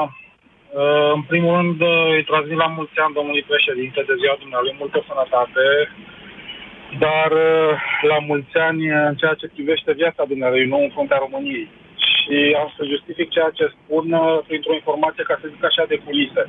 Uh, 0.83 1.11
în 1.17 1.23
primul 1.31 1.53
rând, 1.59 1.79
uh, 1.81 2.07
îi 2.17 2.27
transmit 2.31 2.59
la 2.65 2.69
mulți 2.77 2.97
ani 3.03 3.17
domnului 3.19 3.49
președinte 3.51 3.99
de 4.09 4.15
ziua 4.21 4.35
dumneavoastră, 4.43 4.81
multă 4.83 4.99
sănătate, 5.09 5.65
dar 7.05 7.29
uh, 7.49 7.71
la 8.11 8.17
mulți 8.29 8.55
ani 8.67 8.81
în 9.11 9.15
ceea 9.21 9.35
ce 9.41 9.53
privește 9.55 9.91
viața 10.01 10.29
dumneavoastră, 10.31 10.71
nu 10.73 10.79
în 10.83 10.93
fruntea 10.95 11.23
României. 11.25 11.67
Și 12.11 12.35
am 12.61 12.69
să 12.77 12.91
justific 12.93 13.27
ceea 13.35 13.51
ce 13.57 13.65
spun 13.75 14.05
printr-o 14.47 14.77
informație, 14.79 15.23
ca 15.29 15.35
să 15.41 15.51
zic 15.53 15.63
așa, 15.65 15.83
de 15.91 15.97
culise, 16.05 16.43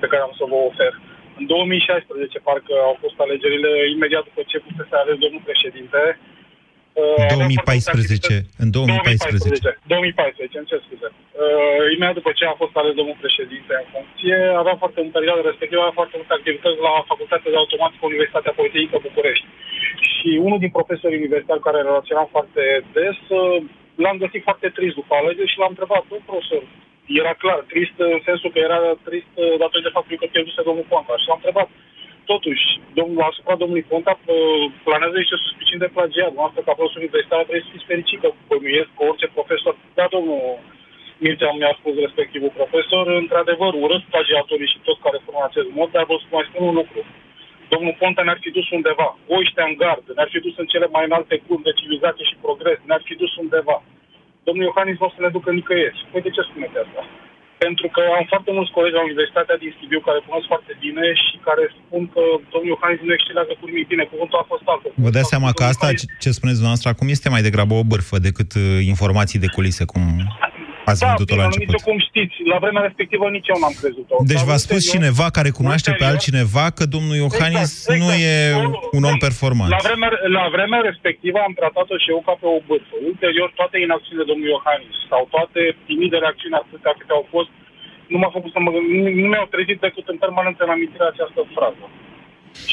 pe 0.00 0.06
care 0.10 0.22
am 0.24 0.34
să 0.40 0.44
vă 0.50 0.58
ofer. 0.70 0.92
În 1.38 1.44
2016, 1.46 2.38
parcă 2.48 2.74
au 2.88 2.96
fost 3.02 3.16
alegerile 3.24 3.72
imediat 3.96 4.24
după 4.28 4.42
ce 4.50 4.64
fusese 4.64 4.94
ales 5.02 5.16
domnul 5.24 5.46
președinte. 5.48 6.00
În 7.22 7.36
2014. 7.36 8.34
În 8.64 8.68
2014. 8.70 9.78
2014, 9.94 10.58
în 10.62 10.66
ce 10.70 10.76
scuze. 10.84 11.08
Uh, 11.42 11.84
imediat 11.94 12.18
după 12.20 12.32
ce 12.38 12.44
a 12.46 12.60
fost 12.62 12.74
ales 12.76 12.94
domnul 13.00 13.22
președinte 13.24 13.72
în 13.82 13.88
funcție, 13.94 14.36
avea 14.62 14.76
foarte 14.82 14.98
în 15.00 15.10
perioada 15.16 15.42
respectivă 15.46 15.80
avea 15.80 16.00
foarte 16.00 16.16
multe 16.18 16.34
activități 16.36 16.84
la 16.88 16.94
Facultatea 17.12 17.50
de 17.52 17.60
Automatică 17.62 18.02
Universitatea 18.06 18.56
Politehnică 18.58 18.98
București. 19.08 19.46
Și 20.10 20.28
unul 20.46 20.58
din 20.64 20.72
profesorii 20.78 21.22
universitari 21.22 21.66
care 21.66 21.78
relaționam 21.80 22.28
foarte 22.36 22.62
des, 22.96 23.18
uh, 23.40 23.56
l-am 24.02 24.16
găsit 24.24 24.42
foarte 24.48 24.68
trist 24.76 24.94
după 25.00 25.14
alegeri 25.14 25.52
și 25.52 25.60
l-am 25.60 25.74
întrebat, 25.74 26.02
nu, 26.10 26.18
profesor, 26.30 26.62
era 27.22 27.34
clar, 27.42 27.60
trist 27.72 27.96
în 27.96 28.20
sensul 28.28 28.50
că 28.52 28.58
era 28.68 28.80
trist 29.08 29.32
uh, 29.34 29.54
datorită 29.62 29.90
faptului 29.96 30.20
că 30.20 30.26
pierduse 30.32 30.68
domnul 30.68 30.90
Ponta. 30.92 31.14
Și 31.20 31.28
l-am 31.28 31.40
întrebat, 31.40 31.68
totuși, 32.32 32.64
domnul, 32.98 33.22
asupra 33.30 33.54
domnului 33.62 33.88
Ponta 33.92 34.12
uh, 34.18 34.64
planează 34.86 35.16
niște 35.18 35.36
suspiciuni 35.44 35.84
de 35.84 35.94
plagiat. 35.96 36.32
Noastră, 36.40 36.60
ca 36.62 36.78
profesor 36.78 37.02
universitar, 37.02 37.40
trebuie 37.42 37.66
să 37.66 37.74
fiți 37.74 37.90
fericit 37.92 38.18
că 38.20 38.28
bănuiesc 38.48 38.90
că 38.96 39.02
orice 39.10 39.28
profesor, 39.36 39.74
da, 39.98 40.06
domnul 40.16 40.42
Mircea 41.22 41.50
mi-a 41.58 41.74
spus 41.80 41.94
respectivul 42.06 42.56
profesor, 42.60 43.04
într-adevăr, 43.22 43.72
urăsc 43.84 44.06
plagiatorii 44.12 44.72
și 44.72 44.78
toți 44.86 45.02
care 45.04 45.16
spun 45.20 45.34
în 45.38 45.48
acest 45.50 45.70
mod, 45.78 45.88
dar 45.94 46.04
vă 46.10 46.16
mai 46.36 46.48
spun 46.50 46.62
un 46.70 46.76
lucru. 46.80 47.00
domnul 47.72 47.94
Ponta 48.00 48.22
ne-ar 48.24 48.40
fi 48.44 48.50
dus 48.58 48.68
undeva, 48.78 49.08
oiștea 49.36 49.66
în 49.70 49.74
gard, 49.82 50.04
ne-ar 50.16 50.30
fi 50.34 50.40
dus 50.46 50.54
în 50.62 50.68
cele 50.72 50.86
mai 50.94 51.04
înalte 51.08 51.34
curve 51.46 51.66
de 51.68 51.76
civilizație 51.78 52.24
și 52.30 52.40
progres, 52.44 52.78
ne-ar 52.88 53.02
fi 53.08 53.14
dus 53.22 53.32
undeva. 53.44 53.76
Domnul 54.46 54.66
Iohannis 54.68 54.98
nu 54.98 55.06
o 55.08 55.12
să 55.14 55.20
ne 55.22 55.30
ducă 55.36 55.48
nicăieri. 55.58 55.98
Păi 56.10 56.24
de 56.26 56.30
ce 56.34 56.42
spuneți 56.48 56.78
asta? 56.84 57.02
Pentru 57.64 57.86
că 57.94 58.02
am 58.18 58.24
foarte 58.32 58.50
mulți 58.56 58.74
colegi 58.76 58.98
la 58.98 59.06
Universitatea 59.08 59.56
din 59.62 59.72
Sibiu 59.76 60.00
care 60.08 60.18
cunosc 60.26 60.46
foarte 60.52 60.72
bine 60.84 61.04
și 61.24 61.34
care 61.48 61.64
spun 61.80 62.02
că 62.14 62.22
domnul 62.52 62.72
Iohannis 62.72 63.00
nu 63.06 63.12
excelează 63.16 63.52
cu 63.58 63.64
nimic 63.70 63.86
bine, 63.92 64.04
cuvântul 64.12 64.38
a 64.42 64.46
fost 64.52 64.64
altul. 64.72 64.90
Vă 65.06 65.10
dați 65.16 65.30
seama 65.34 65.50
că 65.58 65.62
asta, 65.72 65.86
ce- 66.00 66.12
ce 66.24 66.30
spuneți 66.38 66.58
dumneavoastră 66.60 66.88
acum, 66.92 67.06
este 67.16 67.28
mai 67.34 67.46
degrabă 67.48 67.74
o 67.74 67.88
bârfă 67.92 68.16
decât 68.28 68.50
uh, 68.54 68.62
informații 68.94 69.42
de 69.44 69.50
culise, 69.56 69.84
cum 69.92 70.02
ați 70.90 71.00
Da, 71.00 71.06
vândut-o 71.08 71.34
la 71.42 71.42
bine, 71.42 71.50
început. 71.50 71.72
nici 71.74 71.86
cum 71.88 71.98
știți, 72.08 72.36
la 72.52 72.58
vremea 72.64 72.82
respectivă 72.88 73.24
nici 73.36 73.48
eu 73.52 73.58
n-am 73.62 73.76
crezut-o. 73.80 74.16
Deci 74.32 74.42
Dar 74.42 74.48
v-a 74.50 74.60
spus 74.66 74.80
ulterior- 74.82 74.94
cineva 74.94 75.26
care 75.36 75.50
cunoaște 75.58 75.88
pe 75.90 75.94
ulterior- 75.94 76.12
altcineva 76.12 76.66
că 76.78 76.84
domnul 76.94 77.16
Iohannis 77.24 77.70
Exact, 77.74 77.98
nu 78.02 78.10
exact. 78.12 78.28
e 78.30 78.34
un 78.98 79.04
om 79.10 79.16
performant. 79.26 79.70
La 79.76 79.82
vremea, 79.88 80.10
la 80.38 80.44
vremea 80.56 80.80
respectivă 80.90 81.38
am 81.48 81.54
tratat-o 81.60 81.96
și 82.02 82.08
eu 82.14 82.20
ca 82.28 82.34
pe 82.42 82.46
o 82.56 82.58
bârfă. 82.68 82.94
Ulterior, 83.10 83.48
toate 83.60 83.76
inacțiunile 83.86 84.28
domnului 84.30 84.54
Iohannis 84.56 84.96
sau 85.12 85.22
toate 85.34 85.60
timidele 85.88 86.26
acțiuni 86.32 86.58
atâtea 86.62 86.92
câte 87.00 87.12
au 87.18 87.24
fost, 87.34 87.50
nu 88.12 88.18
m-a 88.22 88.30
făcut 88.36 88.50
să 88.56 88.60
mă 88.64 88.70
gând- 88.74 88.90
nu, 88.96 89.02
nu 89.22 89.28
mi-au 89.32 89.48
trezit 89.54 89.78
decât 89.86 90.06
în 90.12 90.18
permanență 90.24 90.60
în 90.64 90.72
amintirea 90.74 91.10
această 91.14 91.40
frază. 91.56 91.86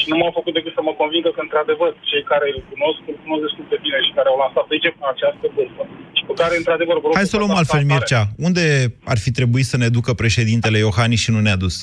Și 0.00 0.06
nu 0.10 0.16
m-au 0.18 0.32
făcut 0.38 0.52
decât 0.58 0.72
să 0.78 0.82
mă 0.88 0.92
convingă 1.00 1.30
că, 1.32 1.40
într-adevăr, 1.46 1.90
cei 2.10 2.24
care 2.32 2.46
îl 2.54 2.60
cunosc, 2.70 3.00
îl 3.10 3.16
cunosc 3.22 3.42
destul 3.46 3.66
de 3.72 3.78
bine 3.84 3.98
și 4.06 4.12
care 4.16 4.28
au 4.32 4.38
lansat 4.42 4.66
lege 4.72 4.90
pe 4.98 5.04
această 5.14 5.46
bârfă. 5.56 5.82
Și 6.18 6.22
pe 6.28 6.34
care, 6.40 6.54
într-adevăr, 6.60 6.96
vă 7.00 7.06
rog 7.06 7.16
Hai 7.20 7.32
să 7.32 7.36
o 7.36 7.40
luăm 7.42 7.54
faceți 7.54 7.72
altfel, 7.72 7.82
asta 7.82 7.94
Mircea. 7.94 8.22
Unde 8.48 8.64
ar 9.12 9.18
fi 9.24 9.30
trebuit 9.38 9.66
să 9.72 9.76
ne 9.82 9.88
ducă 9.96 10.10
președintele 10.22 10.78
Iohannis 10.86 11.20
și 11.24 11.30
nu 11.34 11.40
ne-a 11.46 11.62
dus? 11.64 11.76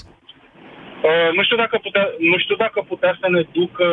Uh, 1.08 1.30
nu, 1.38 1.42
știu 1.46 1.58
dacă 1.64 1.76
putea, 1.88 2.06
nu 2.32 2.38
știu 2.44 2.58
dacă 2.66 2.80
putea 2.92 3.14
să 3.22 3.28
ne 3.36 3.44
ducă 3.60 3.88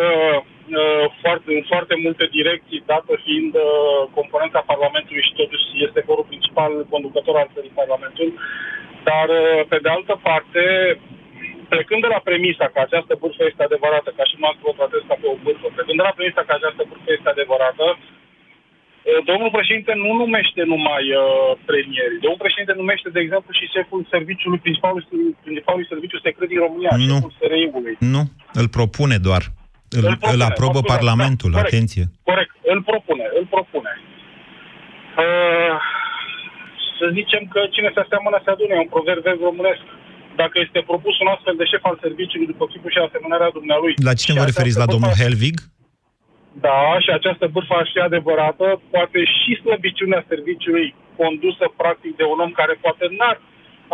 uh, 0.80 1.04
foarte, 1.22 1.48
în 1.58 1.64
foarte 1.72 1.94
multe 2.04 2.24
direcții, 2.36 2.86
dată 2.92 3.10
fiind 3.24 3.52
uh, 3.54 4.00
componența 4.18 4.68
Parlamentului 4.72 5.26
și 5.28 5.38
totuși 5.40 5.66
este 5.86 6.00
corul 6.08 6.30
principal 6.30 6.72
conducător 6.94 7.34
al 7.38 7.52
țării 7.54 7.78
Parlamentul. 7.80 8.28
Dar, 9.08 9.26
uh, 9.42 9.60
pe 9.70 9.78
de 9.84 9.90
altă 9.96 10.14
parte, 10.28 10.62
plecând 11.72 12.00
de 12.04 12.10
la 12.14 12.20
premisa 12.28 12.66
că 12.72 12.78
această 12.82 13.12
bursă 13.22 13.42
este 13.44 13.62
adevărată, 13.68 14.08
ca 14.18 14.24
și 14.30 14.36
noastră 14.44 14.64
o 14.68 14.76
tratez 14.78 15.02
ca 15.08 15.16
pe 15.20 15.26
o 15.34 15.36
bursă, 15.44 15.66
plecând 15.76 15.98
de 16.00 16.06
la 16.08 16.16
premisa 16.16 16.42
că 16.46 16.52
această 16.56 16.82
bursă 16.90 17.08
este 17.16 17.28
adevărată, 17.34 17.86
uh, 17.96 19.20
domnul 19.30 19.50
președinte 19.56 19.92
nu 20.04 20.10
numește 20.22 20.62
numai 20.72 21.04
uh, 21.14 21.50
premierii. 21.68 22.22
Domnul 22.24 22.42
președinte 22.44 22.74
numește, 22.82 23.08
de 23.16 23.20
exemplu, 23.24 23.50
și 23.58 23.64
șeful 23.74 24.00
serviciului, 24.14 24.60
principalul, 24.66 25.02
principalului 25.46 25.90
serviciu 25.92 26.18
secret 26.26 26.48
din 26.52 26.60
România, 26.66 26.92
Nu. 26.92 27.02
șeful 27.04 27.32
SRI-ului. 27.40 27.94
Nu, 28.14 28.22
îl 28.60 28.66
propune 28.78 29.16
doar. 29.28 29.42
Îl, 29.98 30.04
Îl 30.08 30.16
propune, 30.16 30.34
îl 30.36 30.42
aprobă 30.50 30.80
propune, 30.80 30.94
Parlamentul, 30.94 31.50
da, 31.50 31.56
corect. 31.56 31.72
atenție. 31.74 32.04
Corect, 32.30 32.54
îl 32.72 32.80
propune, 32.90 33.26
îl 33.38 33.46
propune. 33.54 33.92
Uh, 35.24 35.74
să 36.98 37.04
zicem 37.18 37.42
că 37.52 37.60
cine 37.74 37.90
se 37.94 38.00
aseamănă 38.04 38.36
se 38.44 38.50
adună, 38.50 38.72
e 38.74 38.86
un 38.86 38.94
proverb 38.96 39.22
vechi 39.28 39.46
românesc. 39.50 39.84
Dacă 40.42 40.56
este 40.66 40.80
propus 40.90 41.14
un 41.22 41.28
astfel 41.34 41.56
de 41.60 41.68
șef 41.70 41.84
al 41.90 41.98
serviciului 42.04 42.50
după 42.52 42.64
chipul 42.72 42.90
și 42.94 43.00
asemănarea 43.06 43.50
dumnealui... 43.58 43.92
La 44.10 44.14
cine 44.20 44.32
și 44.32 44.38
vă 44.40 44.44
această 44.44 44.50
referiți? 44.52 44.78
La 44.82 44.86
bârfă- 44.86 44.94
domnul 44.94 45.18
Helvig? 45.22 45.56
Da, 46.66 46.80
și 47.04 47.10
această 47.18 47.44
bârfă 47.54 47.74
aș 47.78 47.88
fi 47.94 48.00
adevărată, 48.08 48.66
poate 48.94 49.20
și 49.38 49.52
slăbiciunea 49.62 50.22
serviciului 50.32 50.88
condusă 51.20 51.66
practic 51.82 52.12
de 52.20 52.24
un 52.32 52.38
om 52.44 52.52
care 52.60 52.74
poate 52.84 53.04
n-ar 53.18 53.38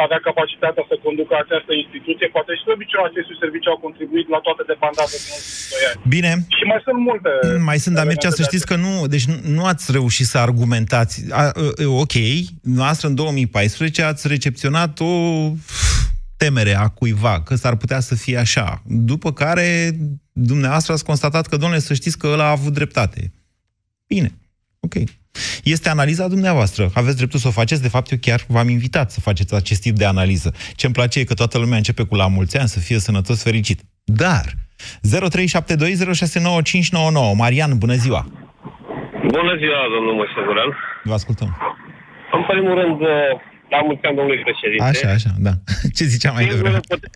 avea 0.05 0.21
capacitatea 0.29 0.85
să 0.91 0.95
conducă 1.07 1.35
această 1.45 1.73
instituție, 1.83 2.27
poate 2.37 2.51
și 2.57 2.63
slăbiciunea 2.67 3.07
acestui 3.11 3.41
serviciu 3.43 3.71
a 3.73 3.83
contribuit 3.87 4.27
la 4.35 4.41
toate 4.47 4.63
depandate 4.73 5.15
din 5.23 5.31
ultimii 5.39 5.71
doi 5.73 5.85
ani. 5.89 6.01
Bine. 6.15 6.33
Și 6.59 6.65
mai 6.71 6.81
sunt 6.87 6.99
multe... 7.09 7.31
Mai 7.71 7.79
sunt, 7.83 7.95
dar 7.99 8.07
Mircea, 8.11 8.39
să 8.41 8.43
știți 8.51 8.69
că 8.71 8.77
nu, 8.85 8.93
deci 9.15 9.27
nu, 9.31 9.37
nu 9.57 9.63
ați 9.73 9.85
reușit 9.99 10.27
să 10.33 10.39
argumentați. 10.49 11.15
A, 11.41 11.43
a, 11.43 11.51
ok, 12.05 12.17
noastră 12.81 13.05
în 13.11 13.15
2014 13.15 14.03
ați 14.11 14.23
recepționat 14.35 14.93
o 15.11 15.13
temere 16.43 16.77
a 16.77 16.89
cuiva, 16.89 17.43
că 17.43 17.55
s-ar 17.55 17.77
putea 17.77 18.01
să 18.01 18.15
fie 18.15 18.39
așa. 18.39 18.83
După 18.87 19.33
care 19.33 19.91
dumneavoastră 20.33 20.93
ați 20.93 21.05
constatat 21.05 21.47
că, 21.47 21.57
domnule, 21.57 21.81
să 21.81 21.95
știți 21.95 22.19
că 22.19 22.27
ăla 22.27 22.45
a 22.45 22.51
avut 22.51 22.73
dreptate. 22.73 23.33
Bine, 24.07 24.31
ok. 24.81 24.95
Este 25.65 25.89
analiza 25.89 26.29
dumneavoastră. 26.29 26.91
Aveți 26.95 27.17
dreptul 27.17 27.39
să 27.39 27.49
o 27.49 27.51
faceți. 27.51 27.83
De 27.83 27.89
fapt, 27.89 28.11
eu 28.11 28.19
chiar 28.21 28.45
v-am 28.49 28.69
invitat 28.69 29.11
să 29.11 29.21
faceți 29.21 29.55
acest 29.55 29.81
tip 29.81 29.97
de 29.97 30.05
analiză. 30.05 30.55
Ce-mi 30.77 30.93
place 30.93 31.19
e 31.19 31.25
că 31.25 31.35
toată 31.35 31.59
lumea 31.59 31.77
începe 31.77 32.03
cu 32.03 32.15
la 32.15 32.27
mulți 32.27 32.59
ani, 32.59 32.69
să 32.69 32.79
fie 32.79 32.99
sănătos, 32.99 33.43
fericit. 33.43 33.81
Dar, 34.05 34.45
0372069599. 34.45 34.49
Marian, 37.37 37.79
bună 37.79 37.95
ziua! 37.95 38.27
Bună 39.39 39.55
ziua, 39.63 39.81
domnul 39.95 40.15
Mășeguran. 40.15 40.71
Vă 41.05 41.13
ascultăm. 41.13 41.57
În 42.33 42.43
primul 42.49 42.75
rând, 42.81 42.99
la 43.75 43.81
mulți 43.89 44.05
ani, 44.07 44.17
domnului 44.19 44.43
președinte. 44.49 44.85
Așa, 44.91 45.09
așa, 45.19 45.31
da. 45.47 45.53
Ce 45.97 46.05
ziceam 46.15 46.35
mai 46.35 46.47
devreme? 46.53 46.81
Singurul, 46.81 46.89
pot- 46.91 47.11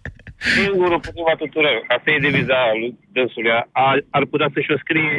singurul 0.64 1.00
potriva 1.06 1.34
tuturor. 1.42 1.74
Asta 1.96 2.08
e 2.10 2.18
deviza 2.28 2.58
lui 2.80 2.90
dânsului. 3.16 3.50
Ar, 3.88 3.96
ar 4.18 4.24
putea 4.32 4.48
să-și 4.54 4.72
o 4.74 4.78
scrie... 4.84 5.12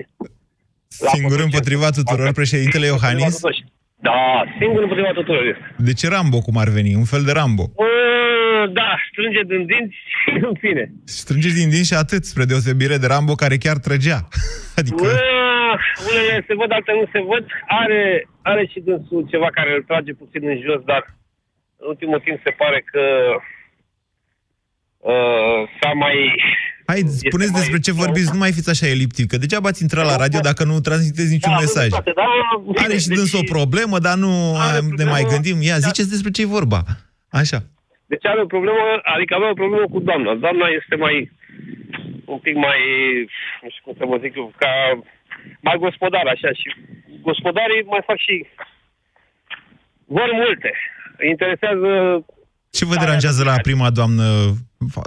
la 1.06 1.12
Singur 1.16 1.40
împotriva 1.48 1.90
tuturor 2.00 2.30
președintele 2.40 2.86
Iohannis? 2.94 3.36
Da, 4.10 4.22
singur 4.60 4.82
împotriva 4.86 5.12
tuturor. 5.20 5.44
este. 5.54 5.66
De 5.90 5.94
ce 6.00 6.08
Rambo, 6.16 6.40
cum 6.48 6.58
ar 6.64 6.70
veni? 6.78 6.92
Un 7.04 7.08
fel 7.14 7.24
de 7.28 7.32
Rambo. 7.40 7.66
Bă, 7.80 7.92
da, 8.80 8.90
strânge 9.12 9.42
din 9.52 9.64
dinți 9.72 9.98
și 10.20 10.30
în 10.50 10.56
fine. 10.64 10.84
Strângeți 11.22 11.56
din 11.62 11.70
dinți 11.74 11.92
și 11.92 11.98
atât, 12.04 12.24
spre 12.32 12.44
deosebire 12.52 12.98
de 12.98 13.08
Rambo 13.08 13.34
care 13.44 13.58
chiar 13.58 13.78
trăgea. 13.78 14.20
Adică... 14.80 15.04
Bă, 15.04 15.16
unele 16.10 16.44
se 16.48 16.54
văd, 16.60 16.70
altele 16.72 16.98
nu 17.04 17.08
se 17.16 17.22
văd. 17.32 17.44
Are, 17.82 18.02
are 18.52 18.64
și 18.72 18.80
dânsul 18.88 19.28
ceva 19.32 19.50
care 19.58 19.72
îl 19.76 19.84
trage 19.90 20.14
puțin 20.22 20.42
în 20.54 20.60
jos, 20.68 20.82
dar 20.92 21.04
în 21.78 21.88
ultimul 21.88 22.20
timp 22.20 22.40
se 22.44 22.50
pare 22.62 22.80
că 22.92 23.02
uh, 24.98 25.70
s-a 25.82 25.92
mai... 25.94 26.18
Hai, 26.86 27.02
spuneți 27.08 27.52
mai- 27.52 27.60
despre 27.60 27.80
ce 27.80 27.92
vorbiți, 27.92 28.32
nu 28.32 28.38
mai 28.38 28.52
fiți 28.52 28.70
așa 28.70 28.88
eliptic, 28.88 29.28
că 29.28 29.38
degeaba 29.38 29.68
ați 29.70 29.82
intrat 29.82 30.06
la 30.06 30.16
radio 30.16 30.40
dacă 30.40 30.64
nu 30.64 30.80
transmiteți 30.80 31.32
niciun 31.32 31.52
Da, 31.58 31.60
mesaj. 31.60 31.88
da, 31.90 32.02
da, 32.16 32.26
Are 32.84 32.98
și 32.98 33.08
deci- 33.08 33.18
dâns 33.18 33.34
o 33.34 33.44
problemă, 33.56 34.00
dar 34.00 34.16
nu 34.26 34.32
Are 34.68 34.80
ne 34.80 35.04
mai 35.04 35.22
problemă- 35.24 35.30
gândim. 35.32 35.58
Ia, 35.62 35.78
ziceți 35.88 36.10
despre 36.10 36.32
ce 36.32 36.42
e 36.42 36.56
vorba. 36.60 36.80
Așa. 37.42 37.60
Deci 38.12 38.26
are 38.26 38.42
o 38.42 38.46
problemă, 38.56 38.84
adică 39.16 39.32
avea 39.36 39.50
o 39.50 39.60
problemă 39.62 39.86
cu 39.94 40.00
doamna. 40.00 40.34
Doamna 40.36 40.68
este 40.80 40.96
mai, 40.96 41.32
un 42.26 42.40
pic 42.46 42.56
mai, 42.56 42.80
nu 43.62 43.70
știu 43.70 43.84
cum 43.86 43.96
să 44.00 44.06
vă 44.12 44.18
zic 44.24 44.36
eu, 44.36 44.54
ca 44.64 44.72
mai 45.68 45.78
gospodar, 45.86 46.26
așa, 46.28 46.50
și 46.60 46.68
gospodarii 47.22 47.82
mai 47.94 48.04
fac 48.10 48.18
și, 48.28 48.36
vor 50.18 50.30
multe. 50.44 50.72
Îi 51.18 51.30
Interesează, 51.30 51.90
Ce 52.72 52.86
vă 52.86 52.96
deranjează 52.96 53.44
la 53.44 53.56
prima 53.62 53.90
doamnă? 53.90 54.24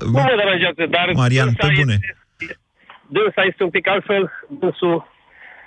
nu 0.04 0.10
mă 0.10 0.32
deranjează, 0.36 0.82
dar 0.90 1.10
Marian, 1.14 1.44
dânsa 1.46 1.66
pe 1.66 1.72
bune. 1.80 1.98
Este, 2.02 2.58
dânsa 3.16 3.42
este 3.50 3.62
un 3.62 3.70
pic 3.70 3.88
altfel, 3.88 4.30
dânsul, 4.60 4.96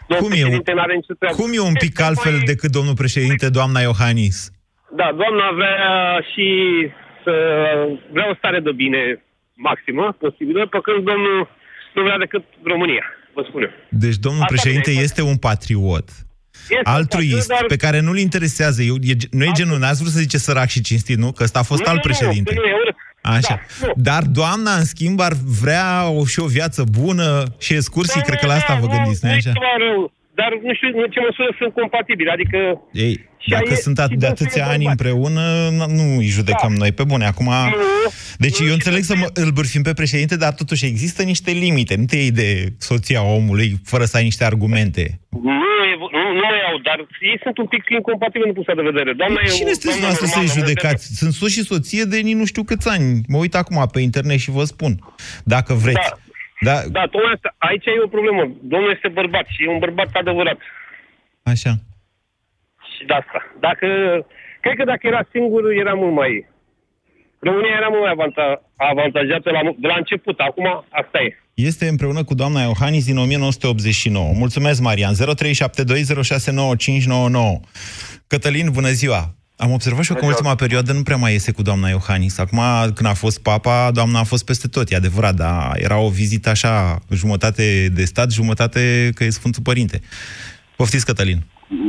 domnul 0.08 0.28
Cum 0.28 0.32
e, 0.32 0.36
un, 0.36 0.40
președinte 0.42 0.74
n-are 0.74 0.96
nicio 0.96 1.14
treabă. 1.20 1.36
cum 1.36 1.50
e 1.54 1.60
un 1.60 1.74
pic 1.86 2.02
altfel 2.02 2.36
decât 2.46 2.72
domnul 2.72 2.94
președinte, 3.04 3.50
doamna 3.50 3.80
Iohannis? 3.80 4.52
Da, 4.96 5.08
doamna 5.22 5.52
vrea 5.60 5.80
și 6.32 6.48
să 7.24 7.34
vrea 8.12 8.30
o 8.30 8.36
stare 8.36 8.60
de 8.60 8.72
bine 8.72 9.24
maximă, 9.56 10.16
posibilă, 10.20 10.68
pe 10.68 10.80
când 10.84 11.06
domnul 11.12 11.40
nu 11.96 12.02
vrea 12.04 12.18
decât 12.18 12.44
România, 12.64 13.06
vă 13.34 13.46
spun 13.48 13.62
eu. 13.62 13.70
Deci 13.90 14.16
domnul 14.26 14.42
Asta 14.42 14.54
președinte 14.56 14.90
bine. 14.90 15.04
este 15.04 15.22
un 15.22 15.38
patriot. 15.38 16.08
Este 16.62 16.82
altruist, 16.84 17.48
dar- 17.48 17.66
pe 17.68 17.76
care 17.76 18.00
nu-l 18.00 18.18
interesează. 18.18 18.82
Eu, 18.82 18.96
e, 19.02 19.14
nu 19.32 19.44
e 19.44 19.50
genul, 19.54 19.80
n-ați 19.80 20.00
vrut 20.02 20.12
să 20.12 20.20
zice 20.20 20.38
sărac 20.38 20.68
și 20.70 20.82
cinstit, 20.82 21.18
nu? 21.18 21.32
Că 21.32 21.44
ăsta 21.44 21.60
a 21.60 21.64
fost 21.64 21.82
Nu, 21.82 21.88
alt 21.92 22.04
nu, 22.06 22.10
nu, 22.12 22.16
președinte. 22.18 22.54
că 22.54 22.60
nu 22.60 22.68
e 22.68 22.74
urât. 22.82 22.96
Așa. 23.22 23.60
Da, 23.82 23.88
nu. 23.88 23.94
Dar 23.96 24.24
doamna, 24.24 24.74
în 24.76 24.86
schimb, 24.86 25.20
ar 25.20 25.34
vrea 25.62 26.08
o, 26.10 26.26
și 26.26 26.40
o 26.40 26.46
viață 26.46 26.84
bună 26.92 27.44
și 27.60 27.74
excursii, 27.74 28.22
cred 28.22 28.40
că 28.40 28.46
la 28.46 28.54
asta 28.54 28.74
vă 28.82 28.88
gândiți, 28.88 29.20
nu 29.24 29.30
nu 29.30 29.34
e 29.36 29.38
așa? 29.38 29.52
ceva 29.52 29.74
rău, 29.90 30.12
dar 30.36 30.50
nu 30.64 30.74
știu 30.74 30.88
în 30.88 31.10
ce 31.10 31.20
măsură 31.20 31.56
sunt 31.58 31.74
compatibili, 31.74 32.30
adică 32.30 32.58
Ei, 32.92 33.30
dacă 33.48 33.70
e- 33.72 33.76
sunt 33.76 34.00
at- 34.02 34.10
și 34.12 34.16
de 34.18 34.26
dânsul 34.26 34.46
atâția 34.46 34.64
e 34.68 34.72
ani 34.74 34.84
bărbat. 34.84 34.92
împreună, 34.92 35.44
n- 35.70 35.92
nu 35.98 36.18
îi 36.18 36.26
judecăm 36.38 36.74
noi 36.74 36.92
pe 36.92 37.04
bune. 37.04 37.26
Acum, 37.26 37.50
deci 38.38 38.60
eu 38.60 38.74
înțeleg 38.74 39.04
să 39.04 39.16
mă, 39.16 39.28
îl 39.34 39.50
bârfim 39.52 39.82
pe 39.82 39.94
președinte, 39.94 40.36
dar 40.38 40.54
totuși 40.54 40.86
există 40.86 41.24
niște 41.24 41.52
limite. 41.52 41.96
Nu 41.96 42.06
te 42.06 42.16
iei 42.16 42.32
de 42.32 42.74
soția 42.78 43.24
omului 43.24 43.76
fără 43.84 44.06
să 44.06 44.18
ai 44.18 44.24
niște 44.24 44.44
argumente. 44.46 45.20
nu, 45.30 45.52
e, 46.74 46.80
nu, 46.80 46.90
nu 46.90 46.90
mă 46.90 46.90
iau, 46.90 46.90
dar 46.90 46.98
ei 47.32 47.38
sunt 47.44 47.56
un 47.64 47.68
pic 47.74 47.84
incompatibili 48.00 48.50
din 48.50 48.54
punctul 48.58 48.80
de 48.82 48.90
vedere. 48.92 49.12
Doamna 49.22 49.40
e 49.44 49.48
Cine 49.60 49.74
o 49.74 49.74
sunteți 49.74 49.86
doamnă 49.86 50.06
noastră 50.06 50.26
să-i 50.26 50.46
normală, 50.46 50.60
judecați? 50.60 51.04
Sunt 51.20 51.34
soț 51.40 51.52
și 51.56 51.70
soție 51.72 52.04
de 52.14 52.18
nici 52.28 52.42
nu 52.42 52.46
știu 52.52 52.64
câți 52.64 52.90
ani. 52.96 53.08
Mă 53.34 53.38
uit 53.44 53.56
acum 53.62 53.78
pe 53.94 54.00
internet 54.10 54.40
și 54.46 54.56
vă 54.58 54.64
spun, 54.74 54.94
dacă 55.54 55.72
vreți. 55.84 56.10
Da. 56.68 56.78
Da, 56.98 57.04
tocmai 57.14 57.34
asta. 57.38 57.50
Aici 57.58 57.86
e 57.86 58.08
o 58.08 58.16
problemă. 58.18 58.42
Domnul 58.62 58.92
este 58.96 59.08
bărbat 59.20 59.46
și 59.54 59.64
e 59.64 59.76
un 59.76 59.84
bărbat 59.86 60.10
adevărat. 60.14 60.60
Așa. 61.44 61.72
Și 62.92 63.02
de 63.06 63.14
asta. 63.14 63.40
Dacă, 63.60 63.88
cred 64.64 64.76
că 64.76 64.84
dacă 64.84 65.08
era 65.08 65.24
singur, 65.32 65.72
era 65.72 65.94
mult 65.94 66.16
mai... 66.22 66.52
România 67.40 67.76
era 67.76 67.88
mult 67.88 68.02
mai 68.02 68.16
avanta, 68.18 68.46
avantajată 68.76 69.52
la, 69.52 69.62
de 69.78 69.88
la 69.88 69.98
început. 69.98 70.40
Acum, 70.40 70.86
asta 70.90 71.18
e. 71.22 71.43
Este 71.54 71.88
împreună 71.88 72.24
cu 72.24 72.34
doamna 72.34 72.62
Iohannis 72.62 73.06
din 73.06 73.18
1989. 73.18 74.34
Mulțumesc, 74.34 74.82
Marian. 74.82 75.14
0372069599. 75.14 75.18
Cătălin, 78.28 78.70
bună 78.72 78.90
ziua! 78.90 79.36
Am 79.58 79.72
observat 79.72 80.04
și 80.04 80.12
eu 80.12 80.18
că 80.18 80.24
în 80.24 80.30
ultima 80.30 80.56
perioadă 80.56 80.94
nu 80.94 81.04
prea 81.04 81.16
mai 81.16 81.32
iese 81.32 81.52
cu 81.52 81.62
doamna 81.62 81.90
Iohannis. 81.90 82.38
Acum, 82.38 82.60
când 82.94 83.10
a 83.10 83.14
fost 83.14 83.42
papa, 83.42 83.92
doamna 83.92 84.20
a 84.20 84.24
fost 84.24 84.46
peste 84.46 84.68
tot, 84.68 84.92
e 84.92 84.96
adevărat, 84.96 85.36
dar 85.36 85.72
era 85.76 85.98
o 85.98 86.10
vizită 86.10 86.50
așa, 86.50 87.00
jumătate 87.12 87.90
de 87.98 88.04
stat, 88.06 88.32
jumătate 88.32 89.10
că 89.16 89.24
e 89.24 89.30
Sfântul 89.30 89.62
Părinte. 89.64 90.02
Poftiți, 90.76 91.06
Cătălin. 91.06 91.40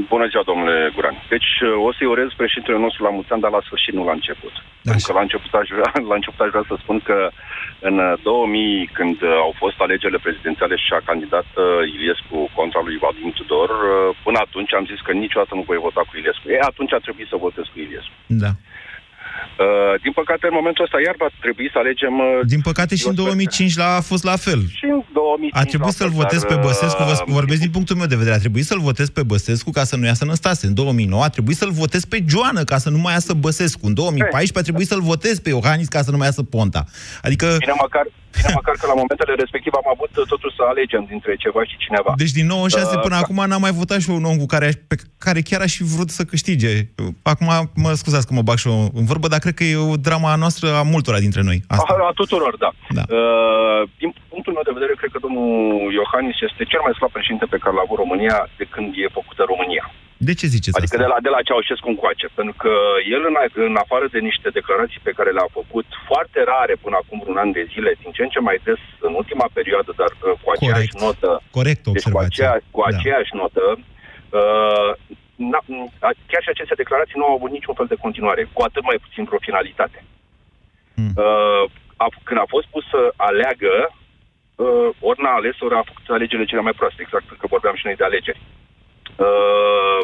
Bună 0.08 0.26
ziua, 0.30 0.42
domnule 0.50 0.76
Guran. 0.94 1.16
Deci 1.34 1.50
o 1.86 1.92
să-i 1.92 2.12
urez 2.14 2.28
președintele 2.36 2.78
nostru 2.84 3.00
la 3.04 3.14
mulți 3.16 3.32
ani, 3.32 3.44
dar 3.44 3.50
la 3.50 3.62
sfârșit, 3.66 3.94
nu 3.94 4.04
la 4.10 4.16
început. 4.20 4.54
Da. 4.82 4.90
Pentru 4.90 5.06
că 5.06 5.12
la 5.18 5.24
început, 5.26 5.50
aș 5.60 5.68
vrea, 5.76 5.90
la 6.10 6.16
început 6.20 6.40
aș 6.44 6.50
vrea 6.54 6.66
să 6.70 6.74
spun 6.82 6.98
că 7.08 7.16
în 7.88 7.96
2000, 8.22 8.90
când 8.98 9.16
au 9.46 9.52
fost 9.62 9.78
alegerile 9.80 10.24
prezidențiale 10.26 10.76
și 10.84 10.92
a 10.98 11.06
candidat 11.10 11.48
uh, 11.54 11.64
Iliescu 11.94 12.38
contra 12.58 12.80
lui 12.86 12.96
Vladimir 13.02 13.32
Tudor, 13.38 13.70
uh, 13.70 14.16
până 14.26 14.38
atunci 14.46 14.72
am 14.74 14.86
zis 14.92 15.00
că 15.06 15.12
niciodată 15.12 15.52
nu 15.54 15.68
voi 15.70 15.84
vota 15.86 16.02
cu 16.06 16.12
Iliescu. 16.16 16.46
E, 16.48 16.70
atunci 16.72 16.92
a 16.94 17.04
trebuit 17.06 17.28
să 17.32 17.44
votez 17.46 17.64
cu 17.72 17.78
Iliescu. 17.84 18.16
Da. 18.44 18.50
Uh, 19.58 20.00
din 20.02 20.12
păcate, 20.12 20.44
în 20.46 20.56
momentul 20.60 20.84
ăsta, 20.84 20.98
iar 21.06 21.14
va 21.18 21.28
trebui 21.40 21.68
să 21.72 21.78
alegem... 21.78 22.14
Uh, 22.18 22.46
din 22.54 22.60
păcate 22.60 22.94
și 22.96 23.08
în 23.08 23.14
2005 23.14 23.76
la, 23.76 23.88
a 23.96 24.00
fost 24.00 24.24
la 24.24 24.36
fel. 24.36 24.60
Și 24.78 24.84
în 24.84 25.02
2005 25.12 25.56
A 25.60 25.64
trebuit 25.72 25.94
să-l 26.00 26.08
votez 26.08 26.40
dar, 26.42 26.50
pe 26.52 26.56
Băsescu, 26.66 27.02
vă 27.02 27.10
uh, 27.10 27.32
vorbesc 27.38 27.60
din 27.60 27.70
punctul 27.70 27.96
meu 27.96 28.06
de 28.06 28.16
vedere, 28.16 28.34
a 28.34 28.38
trebuit 28.38 28.64
să-l 28.64 28.80
votez 28.80 29.08
pe 29.08 29.22
Băsescu 29.22 29.70
ca 29.70 29.84
să 29.84 29.96
nu 29.96 30.04
iasă 30.06 30.24
Năstase. 30.24 30.66
În 30.66 30.74
2009 30.74 31.22
a 31.22 31.28
trebuit 31.28 31.56
să-l 31.56 31.70
votez 31.70 32.04
pe 32.04 32.18
Joană 32.28 32.62
ca 32.64 32.78
să 32.78 32.90
nu 32.90 32.98
mai 32.98 33.12
iasă 33.12 33.32
Băsescu. 33.32 33.86
În 33.86 33.94
2014 33.94 34.58
a 34.58 34.62
trebuit 34.62 34.88
să-l 34.92 35.00
votez 35.00 35.38
pe 35.38 35.48
Iohannis 35.48 35.88
ca 35.88 36.02
să 36.02 36.10
nu 36.10 36.16
mai 36.16 36.26
iasă 36.26 36.42
Ponta. 36.42 36.84
Adică... 37.22 37.46
Bine, 37.58 37.74
măcar, 37.80 38.06
bine, 38.36 38.50
măcar 38.60 38.74
că 38.80 38.84
la 38.92 38.96
momentele 39.02 39.34
respective 39.42 39.76
am 39.82 39.88
avut 39.94 40.12
uh, 40.16 40.24
totuși 40.32 40.56
să 40.58 40.62
alegem 40.72 41.02
dintre 41.12 41.32
ceva 41.44 41.60
și 41.70 41.76
cineva. 41.84 42.10
Deci 42.22 42.36
din 42.38 42.46
96 42.46 42.96
Uh, 42.96 43.02
până 43.06 43.16
da. 43.18 43.22
acum 43.22 43.38
n-am 43.48 43.64
mai 43.66 43.74
votat 43.80 43.98
și 44.00 44.08
eu 44.10 44.16
un 44.20 44.28
om 44.32 44.36
cu 44.42 44.48
care, 44.54 44.66
aș- 44.70 44.80
pe 44.90 44.96
care 45.26 45.40
chiar 45.48 45.60
aș 45.66 45.72
fi 45.78 45.84
vrut 45.94 46.10
să 46.18 46.22
câștige. 46.32 46.72
Acum, 47.32 47.48
mă 47.84 47.90
scuzați 48.02 48.26
că 48.26 48.32
mă 48.34 48.42
bag 48.48 48.58
și 48.62 48.68
eu 48.72 48.78
în 49.00 49.04
vorbă, 49.10 49.26
dar 49.32 49.40
cred 49.44 49.54
că 49.58 49.64
e 49.64 49.76
o 49.92 49.96
drama 50.08 50.30
noastră 50.42 50.66
a 50.80 50.82
multora 50.94 51.18
dintre 51.26 51.42
noi. 51.48 51.58
Asta. 51.76 51.92
A, 52.02 52.06
a 52.10 52.12
tuturor, 52.22 52.52
da. 52.64 52.70
Da. 52.98 53.04
Uh, 53.18 53.80
din 54.02 54.10
punctul 54.32 54.52
meu 54.56 54.64
de 54.68 54.76
vedere, 54.78 54.92
cred 55.00 55.10
că 55.14 55.18
domnul 55.26 55.48
Iohannis 55.98 56.36
este 56.48 56.62
cel 56.72 56.82
mai 56.86 56.94
slab 56.98 57.12
președinte 57.16 57.46
pe 57.54 57.60
care 57.62 57.74
l-a 57.76 57.84
avut 57.86 57.98
România 58.04 58.36
de 58.60 58.66
când 58.74 58.88
e 59.02 59.16
făcută 59.18 59.42
România. 59.52 59.84
De 60.28 60.34
ce 60.38 60.46
ziceți 60.56 60.76
Adică 60.78 60.96
asta? 60.96 61.04
de 61.04 61.12
la, 61.12 61.16
de 61.26 61.30
la 61.36 61.42
Ceaușescu 61.46 61.88
încoace. 61.88 62.26
Pentru 62.38 62.54
că 62.62 62.72
el, 63.16 63.22
în, 63.30 63.34
în 63.70 63.76
afară 63.84 64.06
de 64.14 64.20
niște 64.30 64.48
declarații 64.58 65.00
pe 65.08 65.16
care 65.18 65.30
le-a 65.36 65.48
făcut 65.58 65.86
foarte 66.10 66.40
rare 66.52 66.74
până 66.84 66.96
acum 67.02 67.18
un 67.30 67.36
an 67.44 67.50
de 67.58 67.64
zile, 67.72 67.90
din 68.02 68.10
ce 68.16 68.22
în 68.22 68.32
ce 68.34 68.40
mai 68.48 68.58
des 68.66 68.80
în 69.06 69.12
ultima 69.20 69.46
perioadă, 69.58 69.90
dar 70.00 70.10
uh, 70.16 70.32
cu 70.42 70.48
aceeași 70.54 70.88
Corect. 70.90 71.04
notă, 71.04 71.30
Corect 71.58 71.80
deci 71.82 71.84
cu, 71.84 71.90
observație. 71.94 72.28
aceea, 72.32 72.54
cu 72.74 72.80
Da. 72.82 72.88
aceeași 72.96 73.32
notă, 73.40 73.64
uh, 74.38 74.90
n-a- 75.50 75.66
a- 76.08 76.18
chiar 76.30 76.42
și 76.44 76.52
aceste 76.52 76.74
declarații 76.82 77.20
nu 77.20 77.26
au 77.28 77.34
avut 77.34 77.50
niciun 77.56 77.74
fel 77.78 77.88
de 77.92 78.02
continuare, 78.04 78.42
cu 78.52 78.60
atât 78.68 78.82
mai 78.90 78.98
puțin 79.04 79.22
vreo 79.28 79.46
finalitate. 79.48 79.98
Hmm. 80.96 81.12
Uh, 81.24 81.62
a, 82.04 82.06
când 82.26 82.38
a 82.40 82.52
fost 82.54 82.66
pus 82.74 82.84
să 82.94 83.00
aleagă, 83.28 83.74
uh, 84.64 84.88
ori 85.08 85.22
n-a 85.22 85.34
ales, 85.40 85.56
ori 85.66 85.74
a 85.74 85.88
făcut 85.90 86.06
alegerile 86.08 86.50
cele 86.50 86.66
mai 86.66 86.78
proaste, 86.80 87.00
exact 87.02 87.26
că 87.40 87.46
vorbeam 87.54 87.74
și 87.76 87.86
noi 87.86 88.00
de 88.00 88.04
alegeri. 88.04 88.40
Uh, 89.16 90.00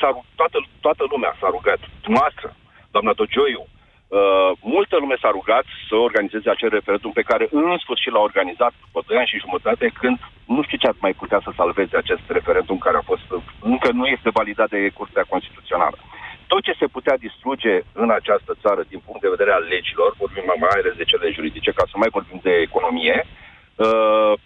s-a, 0.00 0.08
ru- 0.14 0.26
toată, 0.34 0.58
toată 0.80 1.04
lumea 1.12 1.36
s-a 1.40 1.48
rugat, 1.56 1.80
dumneavoastră, 2.02 2.48
doamna 2.90 3.12
Dogioiu, 3.12 3.62
uh, 3.64 4.50
multă 4.74 4.96
lume 4.96 5.16
s-a 5.22 5.30
rugat 5.38 5.64
să 5.88 5.94
organizeze 5.94 6.50
acel 6.50 6.68
referendum 6.68 7.12
pe 7.12 7.28
care 7.30 7.48
în 7.50 7.76
sfârșit 7.84 8.12
l-a 8.12 8.26
organizat 8.28 8.72
după 8.84 9.00
2 9.06 9.16
ani 9.16 9.30
și 9.32 9.44
jumătate, 9.44 9.86
când 10.00 10.18
nu 10.54 10.62
știu 10.62 10.78
ce 10.78 10.86
ar 10.86 10.96
mai 10.98 11.14
putea 11.20 11.40
să 11.44 11.50
salveze 11.56 11.96
acest 11.96 12.24
referendum 12.26 12.78
care 12.78 12.96
a 12.96 13.08
fost, 13.10 13.26
încă 13.60 13.88
nu 13.92 14.06
este 14.06 14.30
validat 14.40 14.68
de 14.68 14.90
Curtea 14.98 15.24
Constituțională. 15.32 15.96
Tot 16.46 16.62
ce 16.62 16.74
se 16.78 16.86
putea 16.86 17.16
distruge 17.16 17.74
în 17.92 18.10
această 18.10 18.52
țară 18.62 18.82
din 18.88 19.00
punct 19.04 19.20
de 19.20 19.34
vedere 19.34 19.52
al 19.52 19.64
legilor, 19.74 20.14
vorbim 20.18 20.44
mai 20.46 20.78
ales 20.78 20.94
de 20.96 21.04
cele 21.04 21.30
juridice, 21.30 21.70
ca 21.70 21.84
să 21.90 21.96
mai 21.96 22.08
vorbim 22.16 22.38
de 22.42 22.54
economie, 22.68 23.16
Uh, 23.26 23.44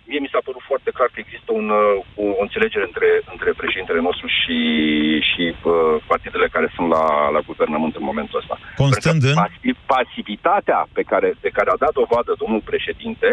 mie 0.08 0.20
mi 0.24 0.32
s-a 0.32 0.46
părut 0.48 0.64
foarte 0.70 0.90
clar 0.96 1.08
că 1.12 1.18
există 1.20 1.50
un, 1.52 1.68
uh, 1.68 2.22
o, 2.22 2.24
o 2.38 2.42
înțelegere 2.46 2.84
între, 2.90 3.10
între 3.32 3.50
președintele 3.60 4.00
nostru 4.08 4.26
și, 4.38 4.58
și 5.30 5.42
uh, 5.52 5.96
partidele 6.06 6.48
care 6.56 6.68
sunt 6.74 6.88
la, 6.88 7.04
la 7.36 7.40
guvernământ 7.50 7.94
în 7.96 8.04
momentul 8.10 8.38
ăsta. 8.38 8.58
Constând 8.76 9.22
în... 9.22 9.34
Pasiv, 9.44 9.76
pasivitatea 9.96 10.80
pe 10.96 11.02
care, 11.10 11.28
de 11.40 11.50
care 11.56 11.70
a 11.70 11.82
dat 11.84 11.92
dovadă 12.00 12.32
domnul 12.42 12.62
președinte, 12.70 13.28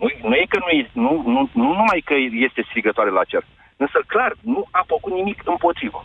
nu, 0.00 0.06
nu 0.28 0.34
e 0.42 0.44
că 0.52 0.58
nu, 0.64 0.68
e, 0.78 0.80
nu, 0.92 1.12
nu, 1.34 1.40
nu 1.62 1.68
numai 1.80 2.00
că 2.08 2.14
este 2.46 2.60
strigătoare 2.68 3.10
la 3.10 3.24
cer, 3.30 3.44
însă 3.76 3.98
clar, 4.06 4.32
nu 4.54 4.60
a 4.70 4.82
făcut 4.86 5.12
nimic 5.12 5.38
împotrivă. 5.44 6.00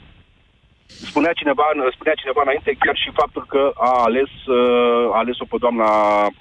Spunea 1.09 1.33
cineva, 1.33 1.65
spunea 1.95 2.13
cineva 2.21 2.41
înainte 2.43 2.71
chiar 2.79 2.97
și 3.03 3.17
faptul 3.21 3.45
că 3.53 3.71
a 3.75 3.91
ales, 4.07 4.31
uh, 4.57 5.15
a 5.15 5.17
ales-o 5.17 5.45
pe 5.45 5.57
doamna, 5.59 5.89
uh, 6.25 6.31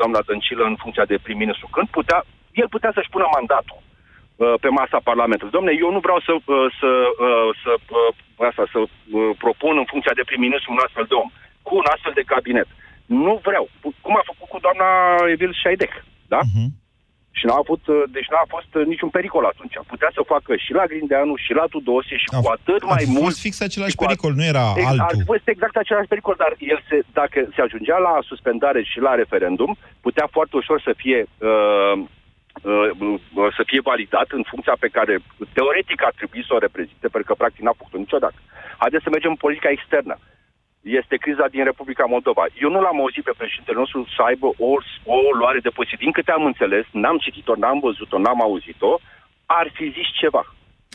doamna 0.00 0.20
Dăncilă 0.28 0.64
în 0.66 0.76
funcția 0.82 1.04
de 1.04 1.22
prim-ministru. 1.24 1.66
Când 1.76 1.88
putea, 1.88 2.20
el 2.60 2.68
putea 2.74 2.90
să-și 2.94 3.12
pună 3.14 3.26
mandatul 3.36 3.80
uh, 3.82 4.54
pe 4.62 4.68
masa 4.78 4.98
Parlamentului. 5.10 5.56
Domne, 5.56 5.72
eu 5.82 5.90
nu 5.96 6.00
vreau 6.06 6.20
să, 6.26 6.32
uh, 6.34 6.66
să, 6.80 6.90
uh, 7.26 7.48
să, 7.62 7.72
uh, 7.98 8.10
asta, 8.48 8.64
să 8.74 8.78
uh, 8.80 8.88
propun 9.44 9.74
în 9.78 9.90
funcția 9.92 10.14
de 10.18 10.28
prim-ministru 10.28 10.72
un 10.72 10.84
astfel 10.86 11.06
de 11.08 11.14
om, 11.22 11.28
cu 11.66 11.72
un 11.80 11.86
astfel 11.94 12.14
de 12.18 12.28
cabinet. 12.32 12.68
Nu 13.06 13.40
vreau. 13.48 13.64
Cum 14.04 14.14
a 14.16 14.30
făcut 14.30 14.48
cu 14.48 14.58
doamna 14.66 14.88
Evil 15.34 15.52
Șaidec, 15.62 15.92
da? 16.32 16.40
Mhm. 16.48 16.81
Și 17.38 17.44
n-a 17.46 17.58
avut, 17.64 17.82
uh, 17.86 18.02
deci 18.16 18.28
n-a 18.32 18.44
fost 18.54 18.70
uh, 18.74 18.86
niciun 18.92 19.10
pericol 19.18 19.44
atunci. 19.52 19.74
Putea 19.94 20.10
să 20.14 20.20
o 20.20 20.30
facă 20.34 20.52
și 20.64 20.72
la 20.78 20.84
Grindeanu, 20.90 21.34
și 21.44 21.52
la 21.60 21.66
Tudosie, 21.74 22.16
și 22.22 22.28
cu 22.44 22.50
atât 22.56 22.82
mai 22.84 23.04
a 23.06 23.10
mult. 23.10 23.24
fost 23.24 23.40
fix 23.46 23.54
același 23.60 23.90
și 23.90 23.96
cu 24.00 24.04
pericol, 24.04 24.32
nu 24.40 24.44
era 24.52 24.66
Ex- 24.76 24.86
altul. 24.88 25.22
A 25.22 25.30
fost 25.32 25.46
exact 25.54 25.76
același 25.76 26.10
pericol, 26.12 26.34
dar 26.38 26.52
el 26.72 26.78
se, 26.88 26.96
dacă 27.20 27.38
se 27.54 27.60
ajungea 27.62 27.98
la 28.08 28.14
suspendare 28.30 28.80
și 28.90 28.98
la 29.06 29.12
referendum, 29.22 29.70
putea 30.06 30.26
foarte 30.36 30.56
ușor 30.56 30.78
să 30.88 30.92
fie 31.02 31.18
uh, 31.50 31.94
uh, 32.62 32.90
să 33.56 33.62
fie 33.70 33.80
validat 33.90 34.28
în 34.38 34.42
funcția 34.50 34.76
pe 34.84 34.88
care 34.96 35.14
teoretic 35.52 36.04
ar 36.04 36.14
trebui 36.16 36.42
să 36.46 36.54
o 36.54 36.58
reprezinte, 36.66 37.06
pentru 37.08 37.28
că 37.28 37.34
practic 37.34 37.62
n-a 37.62 37.78
făcut-o 37.80 37.98
niciodată. 38.04 38.38
Haideți 38.82 39.04
să 39.04 39.10
mergem 39.10 39.30
în 39.30 39.42
politica 39.44 39.70
externă. 39.70 40.14
Este 41.00 41.16
criza 41.24 41.46
din 41.54 41.62
Republica 41.70 42.04
Moldova. 42.14 42.44
Eu 42.64 42.70
nu 42.74 42.80
l-am 42.84 42.98
auzit 43.04 43.24
pe 43.28 43.34
președintele 43.40 43.78
nostru 43.82 43.98
să 44.16 44.20
aibă 44.30 44.46
o, 44.68 44.70
o 45.14 45.16
luare 45.40 45.60
de 45.66 45.72
poziție. 45.78 46.02
Din 46.04 46.12
câte 46.16 46.30
am 46.38 46.44
înțeles, 46.50 46.84
n-am 47.02 47.18
citit-o, 47.24 47.54
n-am 47.62 47.78
văzut-o, 47.86 48.16
n-am 48.24 48.40
auzit-o, 48.48 48.92
ar 49.60 49.66
fi 49.76 49.84
zis 49.96 50.08
ceva. 50.22 50.44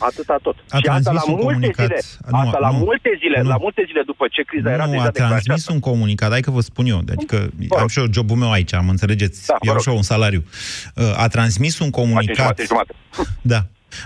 Atâta 0.10 0.36
tot. 0.46 0.56
A 0.76 0.78
și 0.82 0.88
asta 0.88 1.12
la 1.12 1.20
transmis 1.20 1.24
un 1.34 1.40
multe 1.44 1.54
comunicat. 1.54 1.86
zile. 1.86 2.00
Nu, 2.34 2.38
asta 2.44 2.60
la 2.68 2.72
nu. 2.72 2.78
multe 2.78 3.12
zile, 3.22 3.38
Nu. 3.42 3.50
la 3.54 3.58
multe 3.66 3.82
zile 3.90 4.02
după 4.12 4.26
ce 4.36 4.42
criza 4.50 4.70
era 4.78 4.86
nu, 4.86 4.92
deja 4.92 5.04
a 5.04 5.10
transmis 5.10 5.44
declanșată. 5.44 5.74
un 5.74 5.80
comunicat, 5.90 6.30
hai 6.36 6.42
că 6.48 6.52
vă 6.58 6.62
spun 6.70 6.86
eu, 6.94 6.98
adică 7.16 7.38
am 7.82 7.88
și 7.94 8.00
eu 8.00 8.06
jobul 8.18 8.38
meu 8.44 8.52
aici, 8.52 8.74
am 8.74 8.90
înțelegeți, 8.90 9.48
Da, 9.48 9.54
eu 9.54 9.60
vă 9.62 9.70
am 9.70 9.76
rog. 9.76 9.84
și 9.86 9.90
eu 9.90 9.96
un 9.96 10.08
salariu. 10.14 10.44
Uh, 10.96 11.14
A 11.24 11.28
transmis 11.28 11.80
un 11.80 11.90
comunicat... 11.90 12.36
jumate, 12.36 12.64
jumate. 12.64 12.94
Da. 13.42 13.60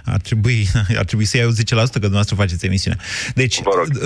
Ar 0.05 0.19
trebui, 0.19 0.67
ar 1.01 1.05
trebui 1.05 1.25
să 1.25 1.37
iau 1.37 1.49
10% 1.49 1.53
că 1.73 1.89
dumneavoastră 1.91 2.35
faceți 2.35 2.65
emisiunea. 2.65 2.99
Deci, 3.35 3.61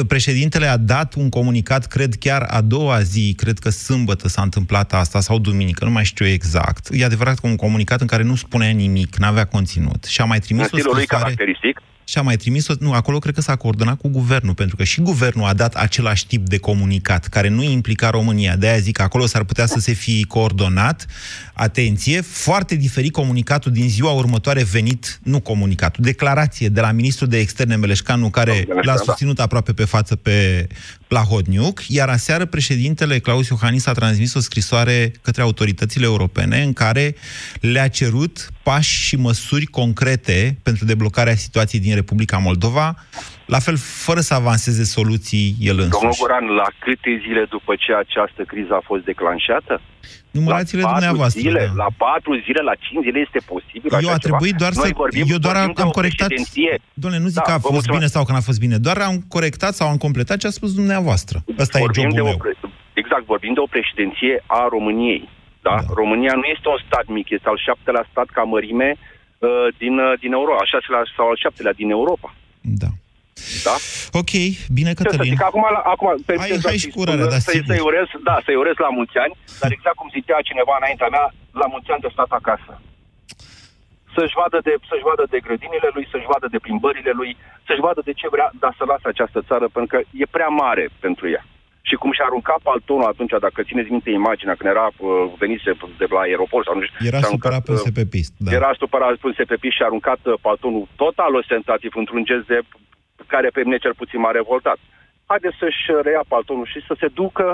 președintele 0.07 0.65
a 0.65 0.77
dat 0.77 1.13
un 1.13 1.29
comunicat, 1.29 1.87
cred 1.87 2.15
chiar 2.15 2.41
a 2.41 2.61
doua 2.61 3.01
zi, 3.01 3.33
cred 3.37 3.59
că 3.59 3.69
sâmbătă 3.69 4.27
s-a 4.27 4.41
întâmplat 4.41 4.93
asta, 4.93 5.19
sau 5.19 5.39
duminică, 5.39 5.85
nu 5.85 5.91
mai 5.91 6.05
știu 6.05 6.25
exact. 6.25 6.87
E 6.91 7.05
adevărat 7.05 7.39
că 7.39 7.47
un 7.47 7.55
comunicat 7.55 8.01
în 8.01 8.07
care 8.07 8.23
nu 8.23 8.35
spunea 8.35 8.69
nimic, 8.69 9.15
n-avea 9.15 9.45
conținut. 9.45 10.03
Și 10.03 10.21
a 10.21 10.25
mai 10.25 10.37
În 10.37 10.43
trimis 10.43 10.63
o 10.63 10.67
stilul 10.67 10.93
lui 10.93 11.03
scrisoare... 11.03 11.23
caracteristic. 11.23 11.81
Și 12.07 12.17
a 12.17 12.21
mai 12.21 12.35
trimis-o, 12.35 12.73
nu, 12.79 12.93
acolo 12.93 13.19
cred 13.19 13.33
că 13.33 13.41
s-a 13.41 13.55
coordonat 13.55 13.97
cu 13.97 14.07
guvernul, 14.07 14.53
pentru 14.53 14.75
că 14.75 14.83
și 14.83 15.01
guvernul 15.01 15.45
a 15.45 15.53
dat 15.53 15.75
același 15.75 16.27
tip 16.27 16.47
de 16.47 16.57
comunicat, 16.57 17.27
care 17.27 17.47
nu 17.47 17.63
implica 17.63 18.09
România. 18.09 18.55
De-aia 18.55 18.77
zic 18.77 18.95
că 18.95 19.01
acolo 19.01 19.25
s-ar 19.25 19.43
putea 19.43 19.65
să 19.65 19.79
se 19.79 19.91
fi 19.91 20.25
coordonat. 20.25 21.05
Atenție, 21.53 22.21
foarte 22.21 22.75
diferit 22.75 23.11
comunicatul 23.11 23.71
din 23.71 23.89
ziua 23.89 24.11
următoare 24.11 24.63
venit, 24.63 25.19
nu 25.23 25.39
comunicatul, 25.39 26.03
declarație 26.03 26.69
de 26.69 26.81
la 26.81 26.91
ministrul 26.91 27.27
de 27.27 27.37
externe 27.37 27.75
Meleșcanu, 27.75 28.29
care 28.29 28.67
l-a 28.81 28.95
susținut 28.95 29.39
aproape 29.39 29.73
pe 29.73 29.85
față 29.85 30.15
pe 30.15 30.67
Plahodniuc, 31.07 31.83
iar 31.87 32.09
aseară 32.09 32.45
președintele 32.45 33.19
Claus 33.19 33.47
Iohannis 33.47 33.85
a 33.85 33.91
transmis 33.91 34.33
o 34.33 34.39
scrisoare 34.39 35.11
către 35.21 35.41
autoritățile 35.41 36.05
europene 36.05 36.63
în 36.63 36.73
care 36.73 37.15
le-a 37.59 37.87
cerut 37.87 38.49
pași 38.67 38.93
și 39.07 39.15
măsuri 39.27 39.65
concrete 39.79 40.39
pentru 40.67 40.83
deblocarea 40.91 41.35
situației 41.45 41.81
din 41.81 41.93
Republica 42.01 42.37
Moldova, 42.47 42.87
la 43.55 43.59
fel 43.65 43.77
fără 44.05 44.19
să 44.27 44.33
avanseze 44.33 44.83
soluții 44.97 45.45
el 45.69 45.75
Domnul 45.75 45.99
însuși. 46.01 46.19
Goran, 46.21 46.45
la 46.61 46.67
câte 46.83 47.11
zile 47.25 47.43
după 47.55 47.71
ce 47.83 47.91
această 48.03 48.41
criză 48.51 48.73
a 48.79 48.83
fost 48.89 49.03
declanșată? 49.11 49.73
Numărați-le 50.37 50.81
la 50.81 50.87
patru 50.87 50.99
dumneavoastră, 50.99 51.41
Zile, 51.41 51.63
da. 51.71 51.83
La 51.83 51.89
patru 52.05 52.31
zile, 52.45 52.61
la 52.69 52.75
cinci 52.85 53.03
zile 53.07 53.19
este 53.27 53.39
posibil 53.53 53.89
Eu 53.91 53.97
așa 53.97 54.11
a 54.17 54.17
trebuit 54.27 54.55
ceva? 54.57 54.61
doar 54.63 54.73
Noi 54.81 54.87
să... 54.87 54.93
Vorbim, 55.03 55.25
eu 55.35 55.37
doar 55.45 55.55
am, 55.55 55.59
vorbim 55.65 55.75
de 55.79 55.81
am 55.87 55.91
o 55.93 55.97
corectat... 55.99 56.27
președinție. 56.27 56.71
Doamne, 57.03 57.19
nu 57.25 57.29
zic 57.33 57.41
Da, 57.41 57.47
că 57.47 57.51
a 57.51 57.59
vă 57.63 57.67
fost 57.67 57.73
mulțumesc. 57.77 57.99
bine 57.99 58.09
sau 58.15 58.21
că 58.25 58.31
n-a 58.31 58.45
fost 58.49 58.59
bine, 58.65 58.77
doar 58.87 58.97
am 59.09 59.15
corectat 59.35 59.73
sau 59.79 59.85
am 59.93 59.97
completat 60.05 60.37
ce 60.41 60.47
a 60.47 60.57
spus 60.59 60.71
dumneavoastră. 60.79 61.35
Ăsta 61.63 61.75
e 61.77 61.81
Vorbim 61.87 62.01
jobul 62.01 62.15
de 62.19 62.21
o 62.21 62.29
meu. 62.29 62.37
pre- 62.45 62.57
Exact, 63.01 63.25
vorbim 63.33 63.53
de 63.57 63.61
o 63.65 63.69
președinție 63.75 64.33
a 64.59 64.61
României. 64.75 65.23
Da? 65.67 65.75
da? 65.75 65.93
România 66.01 66.33
nu 66.41 66.47
este 66.55 66.67
un 66.75 66.81
stat 66.87 67.05
mic, 67.17 67.27
este 67.37 67.49
al 67.51 67.59
șaptelea 67.67 68.05
stat 68.11 68.27
ca 68.35 68.43
mărime 68.53 68.89
uh, 68.97 69.67
din, 69.81 69.95
uh, 70.05 70.13
din 70.23 70.31
Europa, 70.39 70.61
al 70.61 70.69
șaselea 70.73 71.03
sau 71.15 71.25
al 71.31 71.37
șaptelea 71.43 71.75
din 71.81 71.89
Europa. 71.99 72.29
Da. 72.81 72.91
Da? 73.67 73.75
Ok, 74.21 74.33
bine, 74.77 74.91
Cătălin. 74.97 75.19
Ce 75.19 75.23
să 75.23 75.33
zic, 75.33 75.43
acum, 75.49 75.63
acum 75.93 76.07
hai, 76.41 76.59
hai 76.67 76.83
și 76.83 76.93
cu 76.93 76.99
urare, 77.03 77.25
da, 77.33 77.39
să-i, 77.47 77.63
să 77.69 77.75
urez, 77.89 78.07
da, 78.29 78.35
să-i 78.45 78.61
urez 78.61 78.77
la 78.85 78.91
mulți 78.97 79.17
ani, 79.23 79.33
dar 79.61 79.69
exact 79.77 79.97
cum 79.99 80.09
zicea 80.17 80.47
cineva 80.49 80.73
înaintea 80.77 81.09
mea, 81.15 81.25
la 81.61 81.67
mulți 81.73 81.91
ani 81.93 82.03
de 82.05 82.13
stat 82.15 82.31
acasă. 82.39 82.71
Să-și 84.15 84.37
vadă, 84.41 84.57
de, 84.67 84.73
să-și 84.89 85.07
vadă 85.09 85.23
de 85.33 85.39
grădinile 85.45 85.89
lui, 85.95 86.05
să-și 86.11 86.29
vadă 86.33 86.47
de 86.53 86.63
plimbările 86.65 87.13
lui, 87.19 87.31
să-și 87.67 87.83
vadă 87.87 88.01
de 88.07 88.13
ce 88.19 88.27
vrea, 88.35 88.47
dar 88.63 88.73
să 88.79 88.83
lasă 88.91 89.07
această 89.09 89.39
țară, 89.49 89.65
pentru 89.75 89.91
că 89.93 89.99
e 90.21 90.35
prea 90.35 90.51
mare 90.63 90.85
pentru 91.05 91.25
ea 91.35 91.43
și 91.89 91.95
cum 92.01 92.11
și-a 92.13 92.27
aruncat 92.27 92.59
paltonul 92.69 93.11
atunci, 93.13 93.33
dacă 93.47 93.59
țineți 93.69 93.93
minte 93.95 94.09
imaginea, 94.09 94.55
când 94.57 94.69
era 94.75 94.87
uh, 94.89 95.07
venise 95.43 95.71
de 96.01 96.07
la 96.15 96.19
aeroport 96.19 96.65
sau 96.65 96.75
nu 96.75 96.83
știu... 96.85 97.07
Era 97.11 97.21
supărat 97.33 97.63
pe 97.67 97.71
uh, 97.71 97.93
pe 97.99 98.05
pist, 98.13 98.33
da. 98.45 98.51
Era 98.59 98.71
supărat 98.81 99.15
pe 99.37 99.43
pe 99.51 99.57
pist 99.63 99.75
și 99.75 99.83
a 99.83 99.89
aruncat 99.89 100.21
uh, 100.25 100.33
paltonul 100.45 100.87
total 101.03 101.31
ostentativ 101.41 101.91
într-un 102.01 102.23
gest 102.29 102.45
de 102.53 102.59
care 103.33 103.47
pe 103.55 103.61
mine 103.65 103.77
cel 103.85 103.95
puțin 104.01 104.19
m-a 104.19 104.31
revoltat. 104.39 104.79
Haideți 105.31 105.59
să-și 105.61 105.83
reia 106.07 106.23
paltonul 106.33 106.67
și 106.73 106.79
să 106.87 106.93
se 107.01 107.07
ducă 107.21 107.47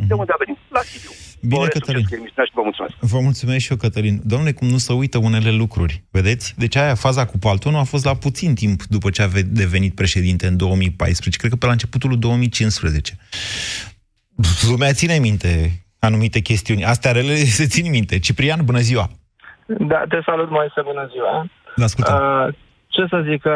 mm-hmm. 0.00 0.08
de 0.08 0.14
unde 0.14 0.32
a 0.32 0.42
venit, 0.44 0.58
la 0.68 0.80
Sibiu. 0.80 1.10
Bine, 1.42 1.66
Cătălin. 1.66 2.06
vă 2.54 2.60
mulțumesc. 2.62 2.94
Vă 3.00 3.20
mulțumesc 3.20 3.58
și 3.58 3.70
eu, 3.70 3.76
Cătălin. 3.76 4.20
Domnule, 4.24 4.52
cum 4.52 4.68
nu 4.68 4.76
se 4.76 4.92
uită 4.92 5.18
unele 5.18 5.50
lucruri, 5.50 6.02
vedeți? 6.10 6.54
Deci 6.58 6.76
aia, 6.76 6.94
faza 6.94 7.26
cu 7.26 7.38
paltonul 7.38 7.80
a 7.80 7.84
fost 7.84 8.04
la 8.04 8.14
puțin 8.14 8.54
timp 8.54 8.82
după 8.82 9.10
ce 9.10 9.22
a 9.22 9.28
devenit 9.46 9.94
președinte 9.94 10.46
în 10.46 10.56
2014, 10.56 11.38
cred 11.38 11.50
că 11.50 11.56
pe 11.56 11.66
la 11.66 11.72
începutul 11.72 12.18
2015. 12.18 13.16
Lumea 14.70 14.92
ține 14.92 15.18
minte 15.18 15.82
anumite 15.98 16.40
chestiuni. 16.40 16.84
Astea 16.84 17.12
rele 17.12 17.34
se 17.58 17.66
țin 17.66 17.90
minte. 17.90 18.18
Ciprian, 18.18 18.60
bună 18.64 18.78
ziua! 18.78 19.06
Da, 19.66 20.04
te 20.08 20.20
salut, 20.24 20.50
Moise, 20.50 20.80
bună 20.84 21.08
ziua! 21.12 21.46
Vă 21.76 21.84
ascultăm. 21.84 22.14
Uh, 22.14 22.54
ce 22.88 23.06
să 23.08 23.24
zic, 23.30 23.44
uh, 23.44 23.52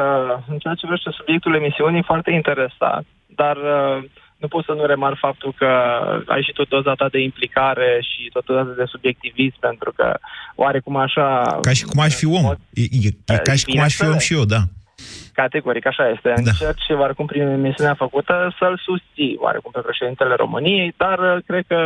în 0.48 0.58
ceea 0.58 0.74
ce 0.74 0.86
vrește 0.86 1.10
subiectul 1.12 1.54
emisiunii, 1.54 2.02
foarte 2.02 2.30
interesat, 2.30 3.04
dar 3.26 3.56
uh, 3.56 4.04
nu 4.36 4.48
pot 4.48 4.64
să 4.64 4.72
nu 4.72 4.84
remar 4.86 5.16
faptul 5.20 5.54
că 5.58 5.66
ai 6.26 6.42
și 6.42 6.52
tot 6.52 6.68
doza 6.68 6.94
ta 6.94 7.08
de 7.08 7.18
implicare 7.18 7.98
și 8.00 8.30
tot 8.32 8.44
doza 8.44 8.62
de 8.76 8.84
subiectivism, 8.86 9.58
pentru 9.60 9.92
că 9.96 10.18
oarecum 10.54 10.96
așa... 10.96 11.58
Ca 11.60 11.72
și 11.72 11.84
cum 11.84 12.00
aș 12.00 12.14
fi 12.14 12.26
om. 12.26 12.44
E, 12.72 12.82
e, 12.82 13.08
e 13.26 13.38
ca 13.38 13.54
și 13.54 13.64
cum 13.64 13.80
aș 13.80 13.94
fi 13.94 14.06
om 14.06 14.18
și 14.18 14.34
eu, 14.34 14.44
da. 14.44 14.62
Categoric, 15.32 15.86
așa 15.86 16.08
este. 16.08 16.28
Da. 16.28 16.50
Încerci, 16.50 16.88
oarecum, 16.98 17.26
prin 17.26 17.46
emisiunea 17.46 17.94
făcută, 17.94 18.54
să-l 18.58 18.80
susții, 18.84 19.36
oarecum, 19.38 19.70
pe 19.74 19.80
președintele 19.80 20.34
României, 20.34 20.94
dar 20.96 21.18
uh, 21.18 21.42
cred 21.46 21.64
că 21.66 21.78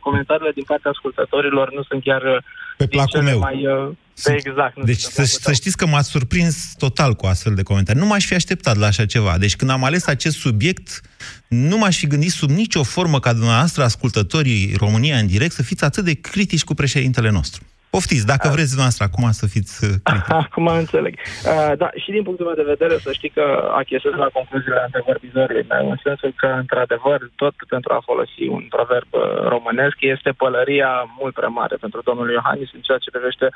comentariile 0.00 0.52
din 0.54 0.64
partea 0.66 0.90
ascultătorilor 0.90 1.72
nu 1.72 1.82
sunt 1.82 2.02
chiar 2.02 2.22
uh, 2.22 2.42
pe 2.76 2.86
placul 2.86 3.22
meu. 3.22 3.38
Mai, 3.38 3.66
uh, 3.66 3.88
sunt... 4.20 4.36
exact. 4.46 4.76
Nu 4.76 4.84
deci 4.84 5.00
să, 5.00 5.24
să 5.24 5.52
știți 5.52 5.76
că 5.76 5.86
m-ați 5.86 6.08
surprins 6.08 6.74
total 6.78 7.14
cu 7.14 7.26
astfel 7.26 7.54
de 7.54 7.62
comentarii. 7.62 8.00
Nu 8.00 8.06
m-aș 8.06 8.26
fi 8.26 8.34
așteptat 8.34 8.76
la 8.76 8.86
așa 8.86 9.06
ceva. 9.06 9.38
Deci 9.38 9.56
când 9.56 9.70
am 9.70 9.84
ales 9.84 10.06
acest 10.06 10.36
subiect, 10.36 11.00
nu 11.48 11.78
m-aș 11.78 11.98
fi 11.98 12.06
gândit 12.06 12.30
sub 12.30 12.50
nicio 12.50 12.82
formă 12.82 13.20
ca 13.20 13.32
dumneavoastră, 13.32 13.84
ascultătorii 13.84 14.74
România 14.76 15.18
în 15.18 15.26
direct, 15.26 15.54
să 15.54 15.62
fiți 15.62 15.84
atât 15.84 16.04
de 16.04 16.14
critici 16.14 16.64
cu 16.64 16.74
președintele 16.74 17.30
nostru. 17.30 17.62
Poftiți, 17.94 18.26
dacă 18.32 18.46
uh, 18.48 18.54
vreți 18.54 18.72
dumneavoastră 18.74 19.04
acum 19.08 19.24
să 19.40 19.46
fiți 19.54 19.74
uh, 19.84 19.94
critic. 20.08 20.32
Acum 20.44 20.66
înțeleg. 20.66 21.14
Uh, 21.18 21.72
da, 21.82 21.88
și 22.02 22.10
din 22.16 22.22
punctul 22.26 22.46
meu 22.48 22.58
de 22.62 22.72
vedere, 22.74 22.94
să 23.06 23.10
știi 23.18 23.32
că 23.38 23.44
achesez 23.82 24.12
la 24.24 24.28
concluziile 24.38 24.80
antevorbitorii 24.86 25.66
meu, 25.74 25.84
în 25.94 25.98
sensul 26.06 26.32
că, 26.40 26.48
într-adevăr, 26.62 27.18
tot 27.42 27.54
pentru 27.74 27.90
a 27.92 28.06
folosi 28.10 28.42
un 28.56 28.64
proverb 28.74 29.10
uh, 29.12 29.22
românesc, 29.54 29.96
este 30.14 30.30
pălăria 30.42 30.90
mult 31.20 31.34
prea 31.34 31.52
mare 31.60 31.76
pentru 31.84 32.00
domnul 32.08 32.28
Iohannis 32.30 32.70
în 32.76 32.82
ceea 32.86 33.00
ce 33.04 33.14
privește 33.16 33.46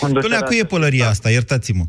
conducerea... 0.00 0.38
Până 0.38 0.48
cu 0.48 0.54
e 0.60 0.72
pălăria 0.74 1.08
asta, 1.14 1.28
iertați-mă. 1.36 1.84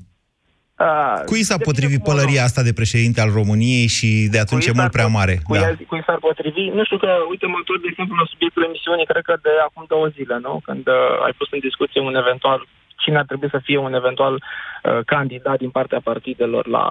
Uh, 0.80 1.24
Cui 1.26 1.44
s-a 1.50 1.58
potrivit 1.70 2.02
pălăria 2.10 2.44
asta 2.44 2.62
de 2.68 2.78
președinte 2.80 3.22
al 3.22 3.32
României 3.40 3.88
și 3.98 4.10
de 4.34 4.40
atunci 4.40 4.66
e 4.66 4.80
mult 4.80 4.92
prea 4.92 5.08
mare? 5.18 5.36
Cui, 5.48 5.60
da. 5.60 5.70
cui 5.88 6.04
s-ar 6.06 6.20
potrivi? 6.28 6.64
Nu 6.78 6.84
știu 6.88 6.98
că, 6.98 7.12
uite, 7.32 7.46
mă 7.46 7.60
tot, 7.66 7.82
de 7.82 7.90
exemplu, 7.92 8.16
la 8.16 8.30
subiectul 8.32 8.64
emisiunii, 8.70 9.10
cred 9.12 9.24
că 9.30 9.36
de 9.42 9.54
acum 9.68 9.84
două 9.94 10.08
zile, 10.16 10.36
nu? 10.46 10.54
Când 10.68 10.88
uh, 10.88 11.26
ai 11.26 11.34
pus 11.38 11.48
în 11.52 11.60
discuție 11.68 12.02
un 12.02 12.16
eventual, 12.24 12.60
cine 13.04 13.18
ar 13.18 13.26
trebui 13.30 13.50
să 13.56 13.60
fie 13.68 13.78
un 13.78 13.94
eventual 14.02 14.34
uh, 14.36 15.00
candidat 15.06 15.58
din 15.64 15.72
partea 15.78 16.02
partidelor 16.10 16.68
la 16.68 16.86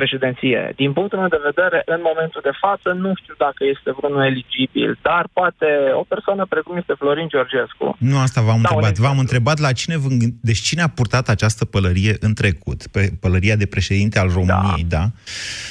președinție. 0.00 0.60
Din 0.82 0.90
punctul 0.96 1.18
meu 1.22 1.30
de 1.36 1.46
vedere, 1.50 1.78
în 1.94 2.00
momentul 2.10 2.40
de 2.48 2.54
față, 2.64 2.88
nu 3.04 3.10
știu 3.20 3.34
dacă 3.46 3.60
este 3.74 3.88
vreunul 3.98 4.24
eligibil, 4.32 4.90
dar 5.08 5.24
poate 5.38 5.68
o 6.02 6.04
persoană 6.12 6.42
precum 6.54 6.74
este 6.76 6.94
Florin 7.00 7.28
Georgescu. 7.34 7.86
Nu 8.12 8.16
asta 8.26 8.40
v-am 8.46 8.60
da, 8.62 8.68
întrebat. 8.68 8.96
V-am 9.04 9.18
întrebat 9.24 9.58
la 9.66 9.72
cine 9.80 9.96
vă... 10.02 10.08
Deci 10.50 10.62
cine 10.68 10.82
a 10.82 10.94
purtat 10.98 11.26
această 11.36 11.64
pălărie 11.74 12.14
în 12.26 12.32
trecut? 12.40 12.80
Pe 12.94 13.02
pălăria 13.24 13.56
de 13.62 13.66
președinte 13.74 14.18
al 14.18 14.30
României, 14.38 14.84
da. 14.94 14.98
da? 14.98 15.04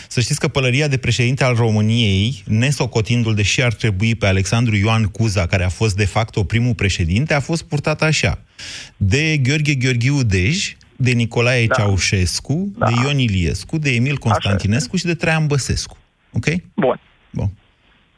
Să 0.08 0.20
știți 0.22 0.40
că 0.40 0.48
pălăria 0.48 0.88
de 0.88 0.98
președinte 0.98 1.44
al 1.44 1.56
României, 1.56 2.44
nesocotindu-l, 2.46 3.36
deși 3.42 3.64
ar 3.64 3.74
trebui 3.74 4.16
pe 4.16 4.28
Alexandru 4.28 4.76
Ioan 4.76 5.04
Cuza, 5.04 5.46
care 5.46 5.64
a 5.64 5.70
fost 5.70 5.96
de 5.96 6.06
fapt 6.06 6.34
primul 6.48 6.76
președinte, 6.76 7.34
a 7.34 7.40
fost 7.40 7.64
purtat 7.64 8.02
așa. 8.02 8.40
De 8.98 9.38
Gheorghe 9.38 9.74
Gheorghiu 9.74 10.24
Dej, 10.24 10.76
de 10.96 11.12
Nicolae 11.12 11.66
da. 11.66 11.74
Ceaușescu, 11.74 12.72
da. 12.78 12.86
de 12.86 12.94
Ion 13.04 13.18
Iliescu, 13.18 13.78
de 13.78 13.90
Emil 13.90 14.18
Constantinescu 14.18 14.98
și 14.98 15.06
de 15.06 15.16
Traian 15.16 15.48
Băsescu. 15.48 15.98
Ok? 16.34 16.46
Bun. 16.74 17.00
Bun. 17.30 17.50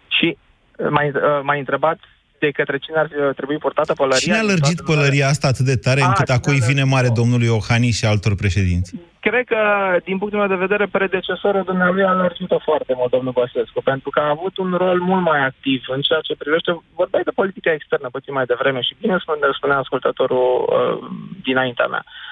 Și 0.07 0.37
uh, 0.77 0.87
mai, 0.89 1.07
uh, 1.07 1.41
mai 1.43 1.59
întrebat 1.59 1.99
de 2.39 2.51
către 2.51 2.77
cine 2.77 2.97
ar 2.97 3.05
uh, 3.05 3.35
trebui 3.35 3.57
purtată 3.57 3.93
pălăria? 3.93 4.19
Cine 4.19 4.37
a 4.37 4.51
lărgit 4.53 4.81
pălăria 4.81 5.27
asta 5.27 5.47
atât 5.47 5.65
de 5.65 5.75
tare 5.75 6.01
a, 6.01 6.07
încât 6.07 6.29
acum 6.29 6.53
vine 6.67 6.83
mare 6.83 7.09
domnului 7.19 7.45
Iohannis 7.45 7.97
și 7.97 8.05
altor 8.05 8.35
președinți? 8.35 8.95
Cred 9.19 9.45
că, 9.45 9.61
din 10.03 10.17
punctul 10.17 10.39
meu 10.39 10.47
de 10.47 10.65
vedere, 10.65 10.85
predecesorul 10.97 11.63
dumnealui 11.63 12.03
a 12.03 12.13
lărgit-o 12.13 12.59
foarte 12.59 12.93
mult, 12.95 13.11
domnul 13.11 13.37
Băsescu, 13.39 13.81
pentru 13.81 14.09
că 14.09 14.19
a 14.19 14.29
avut 14.29 14.57
un 14.57 14.73
rol 14.73 14.99
mult 14.99 15.23
mai 15.23 15.45
activ 15.45 15.83
în 15.87 16.01
ceea 16.01 16.19
ce 16.27 16.35
privește, 16.35 16.81
vorbeai 16.95 17.23
de 17.23 17.37
politica 17.41 17.71
externă 17.73 18.07
puțin 18.11 18.33
mai 18.33 18.45
devreme 18.45 18.81
și 18.81 18.95
bine 19.01 19.17
spune, 19.21 19.39
spunea 19.57 19.77
ascultătorul 19.77 20.47
uh, 20.61 21.09
dinaintea 21.43 21.87
mea. 21.87 22.03
Uh, 22.05 22.26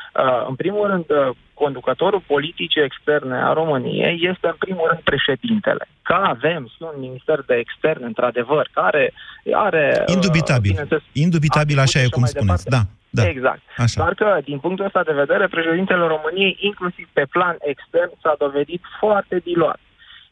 în 0.47 0.56
primul 0.56 0.88
rând, 0.88 1.06
uh, 1.10 1.36
conducătorul 1.54 2.23
politicii 2.28 2.84
externe 2.84 3.38
a 3.43 3.54
României 3.54 4.19
este 4.32 4.47
în 4.47 4.56
primul 4.60 4.88
rând 4.89 5.01
președintele. 5.01 5.88
Că 6.01 6.13
avem 6.13 6.67
și 6.67 6.82
un 6.91 6.99
minister 6.99 7.43
de 7.47 7.56
externe, 7.56 8.06
într-adevăr, 8.06 8.69
care 8.73 9.13
are... 9.54 10.04
Uh, 10.08 10.13
Indubitabil. 10.13 10.88
Indubitabil, 11.12 11.80
așa 11.80 11.99
e 11.99 12.08
cum 12.10 12.25
spuneți. 12.25 12.65
Da. 12.65 12.82
Da. 13.10 13.28
Exact. 13.28 13.62
Așa. 13.78 14.04
Dar 14.04 14.13
că, 14.13 14.39
din 14.43 14.60
punctul 14.60 14.86
ăsta 14.86 15.04
de 15.04 15.13
vedere, 15.13 15.47
președintele 15.47 16.06
României, 16.15 16.58
inclusiv 16.60 17.08
pe 17.13 17.25
plan 17.36 17.56
extern, 17.60 18.12
s-a 18.21 18.36
dovedit 18.38 18.82
foarte 18.99 19.36
diluat. 19.43 19.80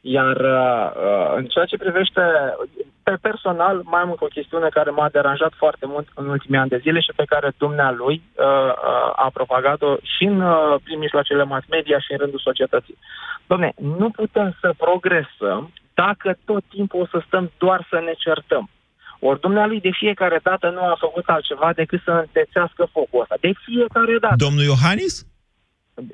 Iar 0.06 0.36
uh, 0.36 0.92
uh, 0.96 1.34
în 1.36 1.46
ceea 1.46 1.66
ce 1.66 1.78
privește 1.78 2.22
pe 3.04 3.18
personal, 3.22 3.82
mai 3.84 4.02
am 4.02 4.16
o 4.20 4.26
chestiune 4.26 4.70
care 4.70 4.90
m-a 4.90 5.10
deranjat 5.10 5.54
foarte 5.56 5.86
mult 5.86 6.08
în 6.16 6.28
ultimii 6.28 6.60
ani 6.60 6.70
de 6.70 6.78
zile 6.78 7.00
și 7.00 7.12
pe 7.16 7.24
care 7.28 7.52
dumnealui 7.58 8.22
uh, 8.36 8.46
uh, 8.46 9.26
a 9.26 9.30
propagat-o 9.34 9.96
și 10.02 10.24
în, 10.24 10.42
uh, 10.42 10.76
prin 10.84 11.00
mijloacele 11.00 11.44
mass 11.44 11.66
media 11.70 12.00
și 12.00 12.12
în 12.12 12.18
rândul 12.18 12.40
societății. 12.40 12.98
Domne, 13.48 13.74
nu 13.98 14.10
putem 14.10 14.56
să 14.62 14.74
progresăm 14.78 15.72
dacă 15.94 16.38
tot 16.46 16.64
timpul 16.70 17.02
o 17.02 17.06
să 17.06 17.24
stăm 17.28 17.52
doar 17.58 17.88
să 17.90 18.02
ne 18.06 18.14
certăm. 18.18 18.70
Ori 19.20 19.40
dumnealui 19.40 19.80
de 19.82 19.92
fiecare 19.92 20.40
dată 20.44 20.70
nu 20.70 20.84
a 20.84 20.96
făcut 21.00 21.26
altceva 21.28 21.74
decât 21.74 22.02
să 22.04 22.12
întețească 22.12 22.88
focul 22.92 23.22
ăsta. 23.22 23.36
De 23.40 23.52
fiecare 23.66 24.18
dată. 24.20 24.36
Domnul 24.38 24.64
Iohannis? 24.64 25.26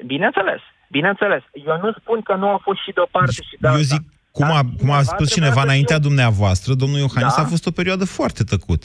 Bineînțeles. 0.06 0.62
Bineînțeles, 0.92 1.44
eu 1.66 1.80
nu 1.82 1.92
spun 2.00 2.22
că 2.22 2.36
nu 2.36 2.48
a 2.50 2.60
fost 2.64 2.80
și 2.86 2.92
de 2.92 3.00
o 3.00 3.08
parte 3.12 3.32
și 3.32 3.58
de 3.60 3.68
alta. 3.68 3.78
Eu 3.78 3.84
zic, 3.84 4.02
cum 4.32 4.52
a, 4.52 4.62
cum 4.80 4.92
a 4.92 5.02
spus 5.02 5.34
cineva 5.34 5.62
înaintea 5.62 6.00
dumneavoastră, 6.00 6.74
domnul 6.74 7.00
Iohannis 7.00 7.36
da? 7.36 7.42
a 7.42 7.46
fost 7.46 7.66
o 7.66 7.72
perioadă 7.72 8.06
foarte 8.06 8.44
tăcut. 8.44 8.84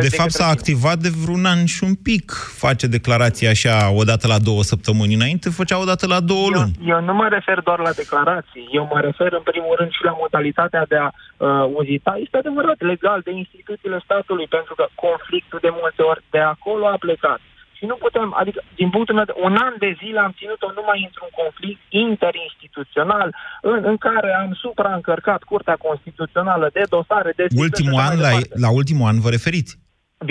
De, 0.00 0.06
de 0.06 0.16
fapt, 0.18 0.30
s-a 0.30 0.46
activat 0.46 0.98
de 0.98 1.10
vreun 1.22 1.44
an 1.44 1.64
și 1.74 1.84
un 1.84 1.94
pic. 1.94 2.26
Face 2.64 2.86
declarația 2.86 3.50
așa 3.50 3.76
o 4.00 4.02
dată 4.10 4.26
la 4.26 4.38
două 4.48 4.62
săptămâni 4.62 5.14
înainte, 5.14 5.48
făcea 5.50 5.78
o 5.84 5.84
dată 5.84 6.06
la 6.06 6.20
două 6.20 6.46
eu, 6.50 6.54
luni. 6.56 6.74
Eu 6.92 7.00
nu 7.08 7.14
mă 7.14 7.26
refer 7.36 7.58
doar 7.60 7.78
la 7.78 7.92
declarații. 8.02 8.68
Eu 8.78 8.84
mă 8.92 9.00
refer, 9.00 9.32
în 9.32 9.44
primul 9.50 9.74
rând, 9.78 9.90
și 9.90 10.04
la 10.08 10.14
modalitatea 10.22 10.84
de 10.88 10.96
a 10.96 11.08
uh, 11.10 11.70
uzita. 11.80 12.12
Este 12.24 12.36
adevărat 12.36 12.80
legal 12.92 13.20
de 13.24 13.32
instituțiile 13.42 13.98
statului, 14.04 14.46
pentru 14.56 14.74
că 14.74 14.84
conflictul 15.06 15.58
de 15.62 15.72
multe 15.80 16.02
ori 16.02 16.22
de 16.30 16.42
acolo 16.54 16.84
a 16.86 16.96
plecat. 17.06 17.40
Și 17.82 17.88
nu 17.92 17.98
putem, 18.06 18.28
adică, 18.42 18.60
din 18.80 18.90
punctul 18.94 19.14
meu 19.18 19.26
de 19.30 19.34
un 19.46 19.54
an 19.66 19.74
de 19.84 19.90
zile 20.02 20.20
am 20.26 20.34
ținut-o 20.40 20.68
numai 20.78 20.98
într-un 21.08 21.30
conflict 21.40 21.82
interinstituțional 22.06 23.28
în, 23.70 23.78
în 23.90 23.96
care 24.06 24.30
am 24.42 24.50
supraîncărcat 24.64 25.40
Curtea 25.50 25.76
Constituțională 25.86 26.66
de 26.76 26.82
dosare, 26.94 27.30
de... 27.38 27.44
Ultimul 27.66 28.00
an, 28.08 28.14
la, 28.26 28.32
la 28.64 28.70
ultimul 28.80 29.06
an 29.10 29.18
vă 29.24 29.30
referiți? 29.36 29.72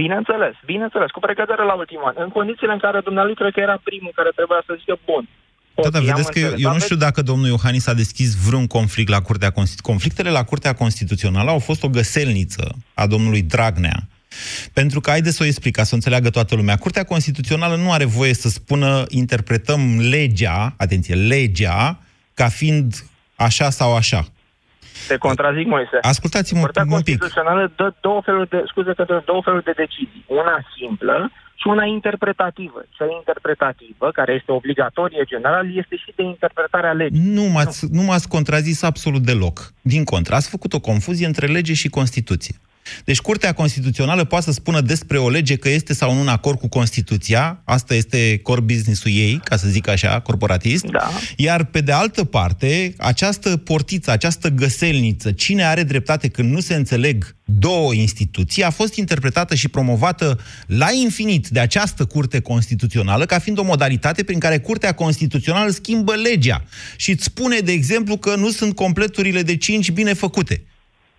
Bineînțeles, 0.02 0.56
bineînțeles, 0.72 1.10
cu 1.16 1.22
precădere 1.28 1.64
la 1.72 1.76
ultimul 1.84 2.08
an. 2.10 2.16
În 2.26 2.32
condițiile 2.38 2.74
în 2.78 2.84
care 2.86 3.00
dumnealui 3.08 3.40
cred 3.40 3.54
că 3.54 3.60
era 3.68 3.78
primul 3.90 4.12
care 4.20 4.32
trebuia 4.40 4.62
să 4.68 4.74
zică, 4.80 4.96
bun, 5.10 5.24
da, 5.84 5.90
da, 5.90 6.00
vedeți 6.00 6.32
că 6.32 6.40
eu, 6.40 6.54
eu 6.66 6.72
nu 6.74 6.80
știu 6.80 6.96
dacă 6.96 7.22
domnul 7.22 7.48
Iohannis 7.48 7.88
a 7.88 7.94
deschis 8.04 8.30
vreun 8.48 8.68
conflict 8.68 9.10
la 9.10 9.22
Curtea 9.22 9.52
Constituțională. 9.58 9.92
Conflictele 9.92 10.30
la 10.40 10.44
Curtea 10.44 10.74
Constituțională 10.74 11.50
au 11.50 11.60
fost 11.60 11.84
o 11.84 11.90
găselniță 11.90 12.66
a 12.94 13.08
domnului 13.08 13.42
Dragnea, 13.42 14.00
Pentru 14.74 15.00
că, 15.00 15.10
haideți 15.10 15.36
să 15.36 15.44
o 15.44 15.46
explic, 15.46 15.76
ca 15.76 15.84
să 15.84 15.90
o 15.92 15.96
înțeleagă 15.96 16.30
toată 16.30 16.56
lumea. 16.56 16.76
Curtea 16.76 17.04
Constituțională 17.04 17.76
nu 17.76 17.92
are 17.92 18.06
voie 18.06 18.34
să 18.34 18.50
spună 18.50 19.06
interpretăm 19.10 20.00
legea, 20.00 20.74
atenție, 20.78 21.16
legea, 21.16 22.00
ca 22.34 22.48
fiind 22.48 23.04
așa 23.36 23.70
sau 23.70 23.96
așa. 23.96 24.26
Te 25.08 25.18
contrazic, 25.18 25.68
Moise. 25.68 25.98
Ascultați-mă 26.02 26.60
Curtea 26.60 26.84
un 26.84 27.02
pic. 27.02 27.20
Constituțională 27.20 27.72
dă 27.76 27.94
două 28.02 28.22
feluri 28.26 28.50
de, 28.50 28.64
scuze 28.68 28.94
că 28.94 29.04
dă 29.04 29.24
două 29.26 29.42
feluri 29.44 29.64
de 29.64 29.74
decizii. 29.76 30.26
Una 30.28 30.58
simplă 30.78 31.32
și 31.56 31.68
una 31.68 31.86
interpretativă. 31.86 32.86
Cea 32.98 33.06
interpretativă, 33.20 34.12
care 34.14 34.34
este 34.40 34.52
obligatorie 34.52 35.24
general, 35.26 35.78
este 35.78 35.96
și 35.96 36.12
de 36.16 36.24
interpretarea 36.24 36.92
legii. 36.92 37.22
Nu 37.38 37.44
m-ați, 37.44 37.86
nu 37.92 38.02
m-ați 38.02 38.28
contrazis 38.28 38.82
absolut 38.82 39.22
deloc. 39.22 39.74
Din 39.82 40.04
contră, 40.04 40.36
ați 40.36 40.50
făcut 40.50 40.74
o 40.74 40.80
confuzie 40.80 41.26
între 41.26 41.48
lege 41.48 41.74
și 41.74 41.90
Constituție. 41.90 42.56
Deci 43.06 43.20
Curtea 43.20 43.54
Constituțională 43.54 44.24
poate 44.24 44.46
să 44.46 44.52
spună 44.52 44.82
despre 44.82 45.18
o 45.18 45.30
lege 45.30 45.56
că 45.56 45.70
este 45.70 45.94
sau 45.94 46.14
nu 46.14 46.22
în 46.22 46.28
acord 46.28 46.60
cu 46.60 46.68
Constituția, 46.68 47.62
asta 47.66 47.94
este 47.94 48.40
core 48.44 48.62
business-ul 48.62 49.12
ei, 49.12 49.42
ca 49.44 49.58
să 49.58 49.68
zic 49.68 49.88
așa, 49.88 50.20
corporatist, 50.20 50.86
da. 50.86 51.10
iar 51.38 51.64
pe 51.64 51.82
de 51.82 51.92
altă 51.92 52.24
parte, 52.24 52.94
această 52.98 53.58
portiță, 53.58 54.12
această 54.12 54.50
găselniță, 54.50 55.32
cine 55.32 55.64
are 55.64 55.84
dreptate 55.84 56.28
când 56.28 56.52
nu 56.52 56.60
se 56.60 56.76
înțeleg 56.76 57.36
două 57.60 57.94
instituții, 57.94 58.64
a 58.64 58.70
fost 58.70 58.96
interpretată 58.96 59.56
și 59.56 59.68
promovată 59.68 60.40
la 60.68 60.88
infinit 60.92 61.48
de 61.48 61.60
această 61.60 62.06
Curte 62.06 62.40
Constituțională 62.40 63.26
ca 63.26 63.40
fiind 63.40 63.58
o 63.58 63.64
modalitate 63.64 64.24
prin 64.24 64.40
care 64.40 64.60
Curtea 64.60 64.92
Constituțională 64.92 65.72
schimbă 65.72 66.14
legea 66.16 66.64
și 66.96 67.12
îți 67.12 67.24
spune, 67.24 67.58
de 67.58 67.72
exemplu, 67.72 68.18
că 68.18 68.36
nu 68.36 68.50
sunt 68.50 68.76
completurile 68.76 69.42
de 69.42 69.58
5 69.58 69.92
bine 69.92 70.14
făcute 70.14 70.64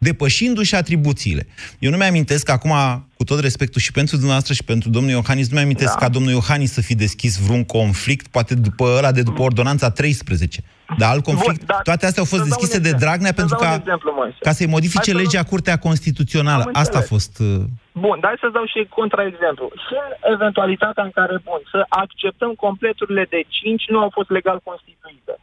depășindu-și 0.08 0.74
atribuțiile. 0.74 1.46
Eu 1.78 1.90
nu 1.90 1.96
mi-amintesc 1.96 2.48
acum, 2.48 2.72
cu 3.16 3.24
tot 3.24 3.40
respectul 3.40 3.80
și 3.80 3.92
pentru 3.92 4.14
dumneavoastră 4.14 4.54
și 4.54 4.64
pentru 4.64 4.88
domnul 4.90 5.10
Iohannis, 5.10 5.48
nu 5.48 5.56
mi-amintesc 5.56 5.92
da. 5.92 5.98
ca 5.98 6.08
domnul 6.08 6.32
Iohannis 6.32 6.72
să 6.72 6.80
fi 6.80 6.94
deschis 6.94 7.32
vreun 7.46 7.64
conflict, 7.64 8.26
poate 8.26 8.54
după 8.54 8.84
ăla 8.98 9.12
de 9.12 9.22
după 9.22 9.42
ordonanța 9.42 9.90
13. 9.90 10.60
Dar 10.98 11.10
alt 11.14 11.24
conflict, 11.30 11.58
Bun, 11.64 11.66
da, 11.66 11.80
toate 11.88 12.06
astea 12.06 12.22
au 12.24 12.28
fost 12.32 12.42
să 12.42 12.48
dau 12.48 12.58
deschise 12.58 12.76
un 12.76 12.82
de 12.82 12.88
exemplu. 12.88 13.06
Dragnea 13.06 13.32
Să 13.34 13.38
pentru 13.40 13.54
dau 13.56 13.62
un 13.64 13.70
ca, 13.74 13.80
exemplu, 13.84 14.08
Moise. 14.20 14.36
ca 14.46 14.52
să-i 14.58 14.74
modifice 14.76 15.10
Hai 15.12 15.18
să 15.18 15.22
legea 15.22 15.42
Curtea 15.52 15.76
Constituțională. 15.86 16.62
Am 16.62 16.70
Asta 16.82 16.98
a 16.98 17.02
înțeles. 17.02 17.08
fost... 17.14 17.32
uh, 17.40 17.64
Bun, 18.04 18.16
dar 18.20 18.28
hai 18.32 18.44
să 18.44 18.48
dau 18.58 18.66
și 18.72 18.80
contraexemplu. 18.98 19.66
Și 19.84 19.94
în 20.02 20.10
eventualitatea 20.36 21.04
în 21.08 21.12
care, 21.18 21.34
bun, 21.48 21.60
să 21.74 21.80
acceptăm 22.04 22.50
completurile 22.66 23.24
de 23.34 23.40
5 23.48 23.82
nu 23.94 23.98
au 24.04 24.10
fost 24.18 24.30
legal 24.38 24.58
constituite. 24.68 25.34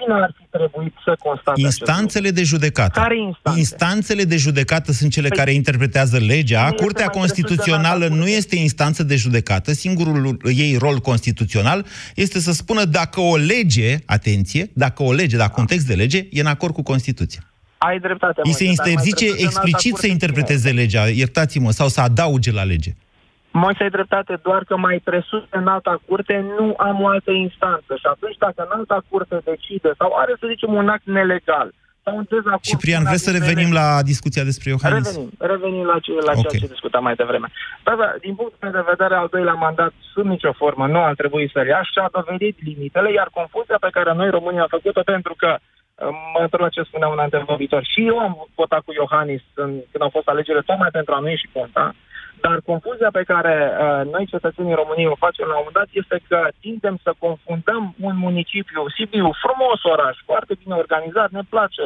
Cine 0.00 0.14
ar 0.14 0.34
fi 0.38 0.44
trebuit 0.50 0.94
să 1.04 1.16
constate 1.18 1.60
Instanțele 1.60 2.30
de 2.30 2.42
judecată. 2.42 3.00
Care 3.00 3.18
instanțe? 3.18 3.58
Instanțele 3.58 4.24
de 4.24 4.36
judecată 4.36 4.92
sunt 4.92 5.12
cele 5.12 5.28
Păi, 5.28 5.36
care 5.36 5.52
interpretează 5.52 6.18
legea. 6.18 6.64
cine 6.64 6.76
Curtea 6.76 7.04
este 7.04 7.18
mai 7.18 7.26
Constituțională 7.26 7.98
presus 7.98 8.16
de 8.16 8.22
nu 8.22 8.28
este 8.28 8.56
instanță 8.56 9.02
de 9.02 9.16
judecată. 9.16 9.72
Singurul 9.72 10.40
ei 10.54 10.76
rol 10.76 10.98
constituțional 10.98 11.86
este 12.14 12.40
să 12.40 12.52
spună 12.52 12.84
dacă 12.84 13.20
o 13.20 13.36
lege, 13.36 13.96
atenție, 14.06 14.70
dacă 14.72 15.02
o 15.02 15.12
lege, 15.12 15.36
dacă 15.36 15.54
un 15.60 15.66
text 15.66 15.86
de 15.86 15.94
lege, 15.94 16.26
e 16.30 16.40
în 16.40 16.46
acord 16.46 16.74
cu 16.74 16.82
Constituția. 16.82 17.42
Ai 17.78 17.98
dreptate, 17.98 18.40
Îi 18.44 18.52
se 18.52 18.64
Moise, 18.64 18.82
dar 18.82 18.86
mai 18.86 18.94
interzice 18.94 19.24
presus 19.24 19.36
de 19.36 19.42
înalta 19.42 19.60
explicit 19.60 19.92
curte 19.92 20.06
să 20.06 20.12
interpreteze 20.12 20.70
legea, 20.70 21.08
iertați-mă, 21.08 21.70
sau 21.70 21.88
să 21.88 22.00
adauge 22.00 22.52
la 22.52 22.62
lege. 22.62 22.94
Moise, 23.50 23.82
ai 23.82 23.90
dreptate, 23.90 24.38
doar 24.42 24.64
că 24.64 24.76
mai 24.76 25.00
presus 25.04 25.42
în 25.50 25.66
alta 25.66 26.00
curte 26.06 26.44
nu 26.58 26.74
am 26.76 27.00
o 27.02 27.06
altă 27.06 27.30
instanță. 27.30 27.94
Și 27.96 28.06
atunci 28.14 28.36
dacă 28.36 28.68
în 28.70 28.78
alta 28.78 29.04
curte 29.08 29.40
decide 29.44 29.90
sau 29.98 30.12
are, 30.16 30.36
să 30.40 30.46
zicem, 30.48 30.74
un 30.74 30.88
act 30.88 31.06
nelegal 31.06 31.72
sau 32.04 32.16
un 32.16 32.26
dezacord... 32.28 32.62
Ciprian, 32.72 33.02
cu 33.02 33.08
vreți 33.08 33.24
să 33.24 33.30
una 33.30 33.38
dintre 33.38 33.52
revenim 33.52 33.72
legi- 33.72 33.80
la 33.80 34.02
discuția 34.12 34.44
despre 34.50 34.70
Iohannis? 34.70 35.06
Revenim, 35.06 35.30
revenim 35.52 35.84
la, 35.92 35.98
ce, 36.04 36.12
la 36.30 36.34
ceea 36.40 36.52
Ok. 36.54 36.60
ce 36.62 36.74
discutam 36.76 37.02
mai 37.02 37.14
devreme. 37.22 37.48
Da, 37.86 37.94
da, 38.02 38.08
din 38.24 38.34
punctul 38.34 38.58
meu 38.64 38.72
de 38.78 38.88
vedere, 38.92 39.14
al 39.14 39.28
doilea 39.34 39.56
mandat, 39.66 39.92
sub 40.12 40.26
nicio 40.34 40.52
formă, 40.52 40.86
nu 40.86 41.00
ar 41.08 41.14
trebui 41.14 41.50
să 41.54 41.60
ia 41.72 41.82
și 41.82 41.98
a 41.98 42.08
dovedit 42.18 42.56
limitele, 42.68 43.08
iar 43.12 43.28
confuzia 43.38 43.78
pe 43.80 43.94
care 43.96 44.10
noi, 44.14 44.30
românii, 44.36 44.64
am 44.64 44.74
făcut-o 44.76 45.02
pentru 45.14 45.34
că, 45.42 45.50
uh, 45.58 46.08
mă 46.34 46.40
întorc 46.42 46.62
la 46.62 46.74
ce 46.74 46.82
spunea 46.82 47.08
un 47.08 47.24
antevorbitor, 47.26 47.82
și 47.92 48.00
eu 48.10 48.18
am 48.26 48.32
votat 48.60 48.82
cu 48.86 48.92
Iohannis 49.00 49.42
în, 49.54 49.70
când 49.90 50.02
au 50.06 50.12
fost 50.16 50.28
alegerile, 50.28 50.68
tocmai 50.70 50.96
pentru 50.98 51.12
a 51.14 51.18
nu 51.22 51.28
ieși 51.28 51.52
conta, 51.52 51.86
dar 52.40 52.60
confuzia 52.70 53.10
pe 53.12 53.22
care 53.32 53.54
uh, 53.70 54.12
noi, 54.12 54.26
cetățenii 54.26 54.80
României, 54.82 55.14
o 55.14 55.22
facem 55.26 55.46
la 55.46 55.56
un 55.56 55.62
moment 55.64 55.78
dat 55.80 55.90
este 56.02 56.16
că 56.28 56.48
tindem 56.60 56.96
să 57.02 57.12
confundăm 57.18 57.94
un 58.00 58.16
municipiu, 58.16 58.88
Sibiu, 58.96 59.30
frumos 59.44 59.80
oraș, 59.82 60.16
foarte 60.24 60.54
bine 60.62 60.74
organizat, 60.74 61.30
ne 61.30 61.44
place 61.48 61.84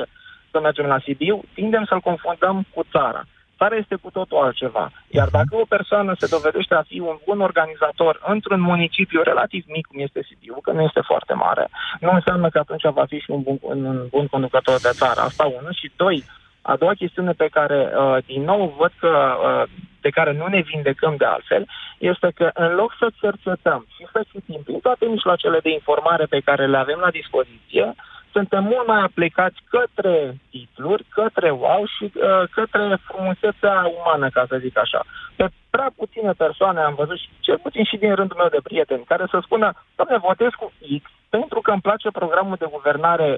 să 0.50 0.60
mergem 0.60 0.86
la 0.86 0.98
Sibiu, 1.04 1.44
tindem 1.54 1.84
să-l 1.84 2.00
confundăm 2.00 2.66
cu 2.74 2.82
țara. 2.90 3.22
Țara 3.58 3.76
este 3.76 3.96
cu 4.02 4.10
totul 4.10 4.38
altceva. 4.38 4.90
Iar 5.08 5.28
dacă 5.28 5.52
o 5.56 5.64
persoană 5.68 6.14
se 6.18 6.26
dovedește 6.36 6.74
a 6.74 6.82
fi 6.82 6.98
un 7.00 7.16
bun 7.26 7.40
organizator 7.40 8.20
într-un 8.26 8.60
municipiu 8.60 9.20
relativ 9.22 9.64
mic, 9.66 9.86
cum 9.86 9.98
este 10.00 10.26
Sibiu, 10.28 10.56
că 10.62 10.72
nu 10.72 10.82
este 10.82 11.00
foarte 11.00 11.34
mare, 11.34 11.68
nu 12.00 12.10
înseamnă 12.12 12.48
că 12.48 12.58
atunci 12.58 12.94
va 13.00 13.04
fi 13.04 13.18
și 13.18 13.30
un 13.30 13.42
bun, 13.42 13.58
un, 13.60 13.84
un 13.84 14.06
bun 14.10 14.26
conducător 14.26 14.78
de 14.80 14.90
țară. 14.92 15.20
Asta 15.20 15.44
unul. 15.44 15.72
Și 15.80 15.90
doi, 15.96 16.24
a 16.62 16.76
doua 16.76 16.92
chestiune 16.94 17.32
pe 17.32 17.48
care, 17.48 17.92
uh, 17.96 18.16
din 18.26 18.42
nou, 18.42 18.74
văd 18.78 18.92
că 18.98 19.08
uh, 19.08 19.70
de 20.00 20.10
care 20.10 20.32
nu 20.32 20.46
ne 20.46 20.60
vindecăm 20.60 21.14
de 21.16 21.24
altfel, 21.24 21.66
este 21.98 22.32
că 22.34 22.50
în 22.54 22.74
loc 22.74 22.94
să 22.98 23.06
cercetăm 23.20 23.86
și 23.96 24.06
să 24.12 24.24
citim 24.32 24.60
prin 24.64 24.80
toate 24.80 25.06
mijloacele 25.06 25.58
de 25.58 25.70
informare 25.70 26.24
pe 26.24 26.40
care 26.40 26.66
le 26.66 26.76
avem 26.76 26.98
la 26.98 27.10
dispoziție, 27.10 27.94
suntem 28.32 28.62
mult 28.64 28.86
mai 28.86 29.00
aplicați 29.00 29.58
către 29.70 30.36
titluri, 30.50 31.04
către 31.08 31.50
wow 31.50 31.84
și 31.96 32.04
uh, 32.04 32.42
către 32.50 32.98
frumusețea 33.06 33.92
umană, 33.98 34.28
ca 34.30 34.44
să 34.48 34.56
zic 34.56 34.78
așa. 34.78 35.00
Pe 35.36 35.46
prea 35.70 35.90
puține 35.96 36.32
persoane 36.32 36.80
am 36.80 36.94
văzut, 36.94 37.18
și 37.18 37.28
cel 37.40 37.58
puțin 37.58 37.84
și 37.84 37.96
din 37.96 38.14
rândul 38.14 38.36
meu 38.36 38.48
de 38.48 38.60
prieteni, 38.62 39.04
care 39.04 39.24
să 39.30 39.38
spună, 39.42 39.72
doamne, 39.96 40.16
votez 40.28 40.50
cu 40.58 40.72
X 41.02 41.10
pentru 41.36 41.60
că 41.60 41.70
îmi 41.70 41.86
place 41.88 42.08
programul 42.10 42.56
de 42.58 42.72
guvernare 42.76 43.28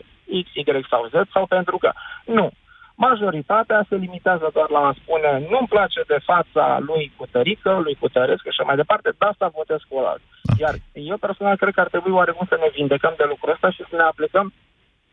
X, 0.45 0.47
Y 0.55 0.65
sau 0.91 1.03
Z 1.13 1.15
sau 1.33 1.47
pentru 1.47 1.77
că... 1.79 1.91
Nu. 2.25 2.51
Majoritatea 2.95 3.87
se 3.89 3.97
limitează 3.97 4.47
doar 4.57 4.71
la 4.77 4.79
a 4.89 4.97
spune 5.01 5.31
nu-mi 5.51 5.73
place 5.75 6.01
de 6.13 6.19
fața 6.31 6.65
lui 6.89 7.13
Cutărică, 7.17 7.71
lui 7.87 7.97
Cutăresc 8.01 8.43
și 8.43 8.53
așa 8.53 8.65
mai 8.69 8.77
departe, 8.77 9.09
de 9.19 9.25
asta 9.33 9.53
votez 9.59 9.81
cu 9.89 9.95
ăla. 10.01 10.15
Iar 10.65 10.75
eu 10.93 11.17
personal 11.27 11.57
cred 11.57 11.75
că 11.75 11.81
ar 11.81 11.89
trebui 11.95 12.13
oarecum 12.13 12.47
să 12.49 12.57
ne 12.61 12.69
vindecăm 12.79 13.15
de 13.17 13.25
lucrul 13.29 13.53
ăsta 13.53 13.71
și 13.71 13.83
să 13.91 13.97
ne 13.97 14.03
aplicăm 14.03 14.53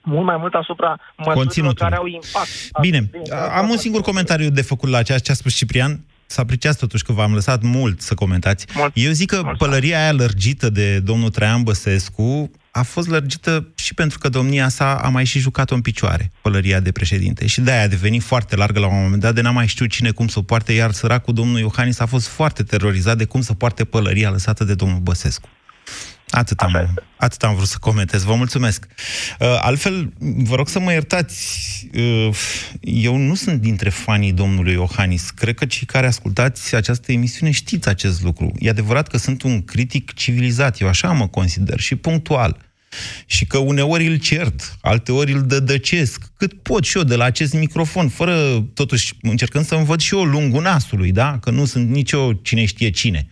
mult 0.03 0.25
mai 0.25 0.37
mult 0.37 0.53
asupra 0.53 0.89
măsurilor 1.17 1.35
Conținutul. 1.43 1.83
care 1.85 1.95
au 1.95 2.05
impact. 2.05 2.49
Bine, 2.81 2.99
Din- 3.11 3.33
am 3.59 3.69
un 3.69 3.77
singur 3.77 4.01
comentariu 4.01 4.49
de 4.49 4.61
făcut 4.61 4.89
la 4.89 5.01
ceea 5.01 5.17
ce 5.19 5.31
a 5.31 5.35
spus 5.41 5.53
Ciprian. 5.55 5.91
Să 6.31 6.41
apreciați 6.41 6.77
totuși 6.77 7.03
că 7.03 7.11
v-am 7.11 7.33
lăsat 7.33 7.61
mult 7.61 8.01
să 8.01 8.13
comentați. 8.13 8.65
Eu 8.93 9.11
zic 9.11 9.29
că 9.29 9.51
pălăria 9.57 10.01
aia 10.01 10.11
lărgită 10.11 10.69
de 10.69 10.99
domnul 10.99 11.29
Traian 11.29 11.63
Băsescu 11.63 12.51
a 12.71 12.81
fost 12.81 13.07
lărgită 13.07 13.67
și 13.75 13.93
pentru 13.93 14.19
că 14.19 14.29
domnia 14.29 14.69
sa 14.69 14.95
a 14.95 15.09
mai 15.09 15.25
și 15.25 15.39
jucat-o 15.39 15.75
în 15.75 15.81
picioare, 15.81 16.31
pălăria 16.41 16.79
de 16.79 16.91
președinte. 16.91 17.47
Și 17.47 17.61
de-aia 17.61 17.83
a 17.83 17.87
devenit 17.87 18.23
foarte 18.23 18.55
largă 18.55 18.79
la 18.79 18.87
un 18.87 19.01
moment 19.01 19.21
dat, 19.21 19.33
de 19.33 19.41
n-a 19.41 19.51
mai 19.51 19.67
știut 19.67 19.89
cine 19.89 20.11
cum 20.11 20.27
să 20.27 20.39
o 20.39 20.41
poarte, 20.41 20.73
iar 20.73 20.91
săracul 20.91 21.33
domnul 21.33 21.59
Iohannis 21.59 21.99
a 21.99 22.05
fost 22.05 22.27
foarte 22.27 22.63
terorizat 22.63 23.17
de 23.17 23.25
cum 23.25 23.41
să 23.41 23.53
poarte 23.53 23.83
pălăria 23.83 24.29
lăsată 24.29 24.63
de 24.63 24.73
domnul 24.73 24.99
Băsescu. 24.99 25.49
Atât 26.31 26.59
am, 26.59 26.93
atât 27.17 27.43
am 27.43 27.55
vrut 27.55 27.67
să 27.67 27.77
comentez. 27.79 28.23
Vă 28.23 28.35
mulțumesc. 28.35 28.85
Uh, 29.39 29.57
altfel, 29.61 30.13
vă 30.19 30.55
rog 30.55 30.69
să 30.69 30.79
mă 30.79 30.91
iertați, 30.91 31.89
uh, 31.93 32.29
eu 32.81 33.15
nu 33.15 33.35
sunt 33.35 33.61
dintre 33.61 33.89
fanii 33.89 34.31
domnului 34.31 34.73
Iohannis. 34.73 35.29
Cred 35.29 35.55
că 35.55 35.65
cei 35.65 35.85
care 35.85 36.07
ascultați 36.07 36.75
această 36.75 37.11
emisiune 37.11 37.51
știți 37.51 37.89
acest 37.89 38.23
lucru. 38.23 38.51
E 38.59 38.69
adevărat 38.69 39.07
că 39.07 39.17
sunt 39.17 39.41
un 39.41 39.61
critic 39.61 40.13
civilizat, 40.13 40.79
eu 40.79 40.87
așa 40.87 41.11
mă 41.11 41.27
consider, 41.27 41.79
și 41.79 41.95
punctual. 41.95 42.57
Și 43.25 43.45
că 43.45 43.57
uneori 43.57 44.07
îl 44.07 44.15
cert, 44.15 44.77
alteori 44.81 45.31
îl 45.31 45.41
dădăcesc, 45.41 46.31
cât 46.37 46.53
pot 46.53 46.83
și 46.83 46.97
eu 46.97 47.03
de 47.03 47.15
la 47.15 47.23
acest 47.23 47.53
microfon, 47.53 48.09
fără, 48.09 48.65
totuși, 48.73 49.13
încercând 49.21 49.65
să-mi 49.65 49.85
văd 49.85 49.99
și 49.99 50.15
eu 50.15 50.23
lungul 50.23 50.61
nasului, 50.61 51.11
da? 51.11 51.37
Că 51.39 51.51
nu 51.51 51.65
sunt 51.65 51.89
nici 51.89 52.11
eu 52.11 52.31
cine 52.31 52.65
știe 52.65 52.89
cine 52.89 53.27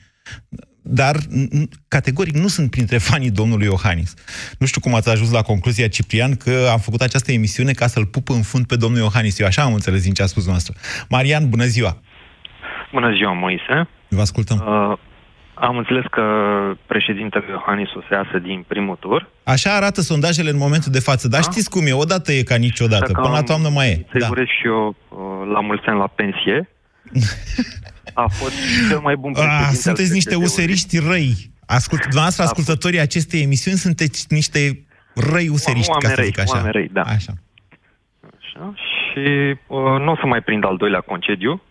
dar 0.92 1.16
n- 1.16 1.50
n- 1.60 1.70
categoric 1.88 2.36
nu 2.36 2.48
sunt 2.48 2.70
printre 2.72 2.98
fanii 2.98 3.32
domnului 3.32 3.66
Iohannis. 3.66 4.14
Nu 4.60 4.66
știu 4.66 4.82
cum 4.82 4.96
ați 4.96 5.10
ajuns 5.10 5.32
la 5.32 5.42
concluzia, 5.42 5.88
Ciprian, 5.88 6.36
că 6.36 6.68
am 6.72 6.80
făcut 6.80 7.02
această 7.02 7.32
emisiune 7.32 7.72
ca 7.72 7.88
să-l 7.88 8.06
pup 8.06 8.30
în 8.30 8.42
fund 8.42 8.66
pe 8.66 8.76
domnul 8.76 9.00
Iohannis. 9.02 9.40
Eu 9.40 9.46
așa 9.48 9.62
am 9.62 9.74
înțeles 9.74 10.04
din 10.04 10.14
ce 10.14 10.22
a 10.24 10.26
spus 10.26 10.48
noastră. 10.48 10.74
Marian, 11.10 11.50
bună 11.50 11.64
ziua! 11.66 11.98
Bună 12.92 13.14
ziua, 13.16 13.34
Moise. 13.34 13.88
Vă 14.08 14.22
ascultăm. 14.22 14.58
Uh, 14.58 14.98
am 15.54 15.78
înțeles 15.78 16.04
că 16.12 16.22
președintele 16.88 17.46
Iohannis 17.50 17.90
o 17.94 18.02
să 18.08 18.14
iasă 18.14 18.38
din 18.40 18.66
primul 18.68 18.96
tur. 18.96 19.30
Așa 19.44 19.76
arată 19.76 20.02
sondajele 20.02 20.50
în 20.50 20.58
momentul 20.58 20.92
de 20.92 21.00
față, 21.00 21.28
dar 21.28 21.42
știți 21.42 21.70
cum 21.70 21.86
e, 21.86 21.94
odată 21.94 22.32
e 22.32 22.44
ca 22.44 22.56
niciodată, 22.56 23.04
Așa 23.04 23.14
că 23.14 23.20
până 23.22 23.34
la 23.34 23.38
am- 23.40 23.46
toamnă 23.46 23.70
mai 23.70 23.90
e. 23.90 24.06
Să-i 24.12 24.20
Da. 24.20 24.28
urez 24.30 24.46
și 24.46 24.66
eu 24.66 24.88
uh, 25.10 25.18
la 25.54 25.60
mulți 25.60 25.86
ani 25.86 26.00
la 26.00 26.08
pensie. 26.08 26.70
A 28.14 28.28
fost 28.28 28.54
cel 28.90 29.00
mai 29.00 29.16
bun 29.16 29.32
președinte. 29.32 29.62
Ah, 29.64 29.68
al 29.70 29.76
sunteți 29.76 30.12
niște 30.12 30.30
PSD-ului. 30.30 30.46
useriști 30.48 30.98
răi. 31.00 31.52
Ascult, 31.66 32.02
dumneavoastră, 32.02 32.44
ascultătorii 32.44 33.00
acestei 33.00 33.42
emisiuni, 33.42 33.78
sunteți 33.78 34.26
niște 34.30 34.86
răi 35.16 35.50
useriști, 35.50 35.88
ca 35.92 35.94
Oameni 35.94 36.14
să 36.14 36.20
răi, 36.20 36.26
zic 36.26 36.40
așa. 36.40 36.56
oameni 36.56 36.72
răi, 36.72 36.90
da. 36.92 37.02
Așa. 37.02 37.34
Așa. 38.40 38.74
Și 38.76 39.56
uh, 39.68 40.00
nu 40.04 40.12
o 40.12 40.16
să 40.16 40.26
mai 40.26 40.42
prind 40.42 40.66
al 40.66 40.78
doilea 40.78 41.02
concediu. 41.02 41.62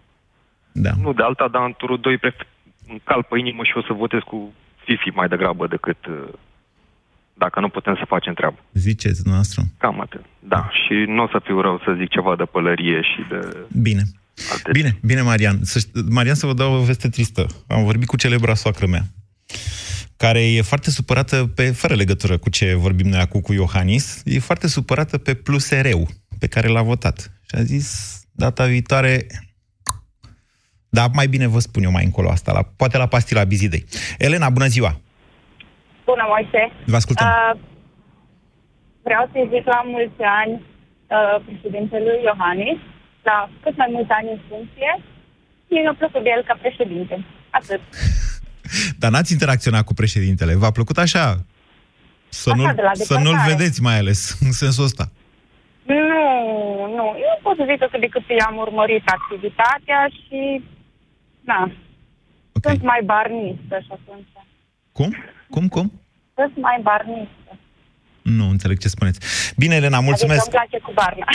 Da. 0.73 0.91
Nu 1.03 1.13
de 1.13 1.23
alta, 1.23 1.49
dar 1.49 1.65
în 1.65 1.75
turul 1.77 2.01
2 2.01 2.17
pref- 2.19 2.47
îmi 2.89 3.01
cal 3.05 3.23
pe 3.23 3.39
inimă 3.39 3.63
și 3.65 3.73
o 3.77 3.83
să 3.83 3.93
votez 3.93 4.21
cu 4.25 4.53
Fifi 4.85 5.11
mai 5.15 5.29
degrabă 5.29 5.67
decât 5.67 6.07
uh, 6.07 6.15
dacă 7.35 7.61
nu 7.61 7.69
putem 7.69 7.95
să 7.95 8.05
facem 8.07 8.35
treabă. 8.35 8.59
Ziceți 8.73 9.23
noastră. 9.29 9.63
Cam 9.79 10.01
atât. 10.01 10.25
Da, 10.39 10.71
și 10.73 10.95
nu 11.07 11.23
o 11.23 11.29
să 11.33 11.41
fiu 11.45 11.61
rău 11.61 11.79
să 11.85 11.95
zic 11.99 12.09
ceva 12.09 12.37
de 12.37 12.45
pălărie 12.45 13.01
și 13.03 13.21
de... 13.29 13.57
Bine. 13.83 14.03
Bine, 14.73 14.99
bine, 15.03 15.21
Marian. 15.23 15.59
Să, 15.63 15.79
ș- 15.79 16.05
Marian, 16.09 16.35
să 16.35 16.47
vă 16.47 16.53
dau 16.55 16.73
o 16.75 16.83
veste 16.83 17.09
tristă. 17.09 17.47
Am 17.67 17.85
vorbit 17.85 18.09
cu 18.09 18.17
celebra 18.17 18.55
soacră 18.55 18.87
mea, 18.87 19.03
care 20.17 20.53
e 20.53 20.63
foarte 20.63 20.91
supărată 20.91 21.47
pe, 21.55 21.71
fără 21.71 21.95
legătură 21.95 22.39
cu 22.39 22.51
ce 22.51 22.75
vorbim 22.75 23.09
noi 23.09 23.21
acum 23.21 23.41
cu 23.41 23.53
Iohannis, 23.53 24.23
e 24.25 24.39
foarte 24.39 24.69
supărată 24.69 25.19
pe 25.19 25.35
plusereu 25.35 26.09
pe 26.39 26.47
care 26.47 26.69
l-a 26.69 26.83
votat. 26.83 27.19
Și 27.21 27.55
a 27.55 27.63
zis, 27.63 28.21
data 28.33 28.65
viitoare, 28.67 29.27
dar 30.89 31.11
mai 31.13 31.27
bine 31.27 31.47
vă 31.47 31.59
spun 31.59 31.83
eu 31.83 31.91
mai 31.91 32.05
încolo 32.05 32.31
asta, 32.31 32.53
la, 32.53 32.63
poate 32.63 32.97
la 32.97 33.07
pastila 33.07 33.45
Bizidei. 33.45 33.85
Elena, 34.19 34.51
bună 34.51 34.67
ziua! 34.67 35.01
Bună, 36.05 36.25
Moise. 36.29 36.73
Vă 36.87 36.97
ascultăm. 36.97 37.27
Uh, 37.27 37.61
vreau 39.03 39.29
să-i 39.33 39.49
zic 39.53 39.65
la 39.67 39.81
mulți 39.95 40.23
ani 40.41 40.53
uh, 41.17 41.37
președintelui 41.45 42.19
Iohannis, 42.29 42.81
la 43.23 43.51
cât 43.63 43.77
mai 43.77 43.89
mulți 43.91 44.11
ani 44.11 44.31
în 44.31 44.41
funcție. 44.49 45.01
Mie 45.69 45.81
mi-a 45.81 45.95
plăcut 45.99 46.23
de 46.23 46.31
el 46.37 46.43
ca 46.45 46.59
președinte. 46.61 47.25
Atât. 47.51 47.81
Dar 49.01 49.11
n-ați 49.11 49.33
interacționat 49.33 49.85
cu 49.85 49.95
președintele. 49.95 50.55
V-a 50.55 50.71
plăcut 50.71 50.99
așa? 50.99 51.37
Să, 52.29 52.51
Așa, 52.51 52.63
nu, 52.63 52.75
de 52.75 52.83
la 52.83 52.91
să 52.95 53.15
nu-l 53.15 53.23
depărtare. 53.25 53.53
vedeți 53.55 53.83
mai 53.83 53.99
ales, 53.99 54.21
în 54.47 54.53
sensul 54.53 54.85
ăsta. 54.85 55.05
Nu, 55.83 55.97
nu. 56.97 57.07
Eu 57.29 57.39
pot 57.43 57.57
să 57.57 57.65
zic 57.69 57.79
că 57.79 57.87
cât 57.91 58.01
de 58.01 58.07
cât 58.09 58.23
i-am 58.39 58.57
urmărit 58.57 59.03
activitatea 59.07 60.01
și... 60.21 60.63
Na. 61.41 61.61
Okay. 62.53 62.73
Sunt 62.73 62.83
mai 62.85 63.01
barnistă 63.05 63.77
și 63.85 63.91
atunci. 63.99 64.27
Cum? 64.93 65.15
Cum, 65.51 65.69
cum? 65.69 65.87
Sunt 66.35 66.57
mai 66.57 66.79
barnistă. 66.83 67.51
Nu 68.37 68.49
înțeleg 68.51 68.79
ce 68.79 68.89
spuneți. 68.89 69.19
Bine, 69.57 69.75
Elena, 69.75 70.01
mulțumesc. 70.01 70.47
Adică 70.47 70.61
îmi 70.61 70.69
place 70.71 70.85
cu 70.85 70.93
barna. 70.93 71.27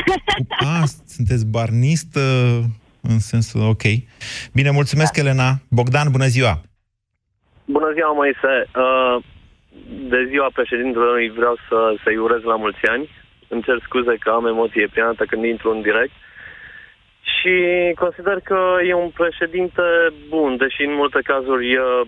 A, 0.82 0.84
sunteți 1.06 1.46
barnistă 1.46 2.20
în 3.02 3.20
sensul, 3.20 3.62
ok. 3.70 3.84
Bine, 4.54 4.70
mulțumesc, 4.70 5.18
Elena. 5.18 5.50
Bogdan, 5.70 6.08
bună 6.12 6.26
ziua. 6.26 6.62
Bună 7.66 7.92
ziua, 7.94 8.12
Moise. 8.12 8.54
Uh, 8.84 9.24
De 10.10 10.26
ziua 10.30 10.50
președintelui 10.54 11.30
vreau 11.30 11.56
să, 11.68 11.78
să-i 12.04 12.18
urez 12.18 12.42
la 12.42 12.56
mulți 12.56 12.86
ani. 12.94 13.10
Îmi 13.48 13.64
cer 13.64 13.78
scuze 13.84 14.16
că 14.20 14.30
am 14.30 14.46
emoție 14.46 14.88
prima 14.88 15.06
dată 15.08 15.24
când 15.26 15.44
intru 15.44 15.70
în 15.72 15.82
direct. 15.82 16.16
Și 17.36 17.56
consider 18.04 18.38
că 18.50 18.60
e 18.88 18.94
un 18.94 19.10
președinte 19.10 19.86
bun, 20.30 20.58
deși 20.58 20.82
în 20.88 20.94
multe 20.94 21.20
cazuri 21.32 21.78
uh, 21.78 22.02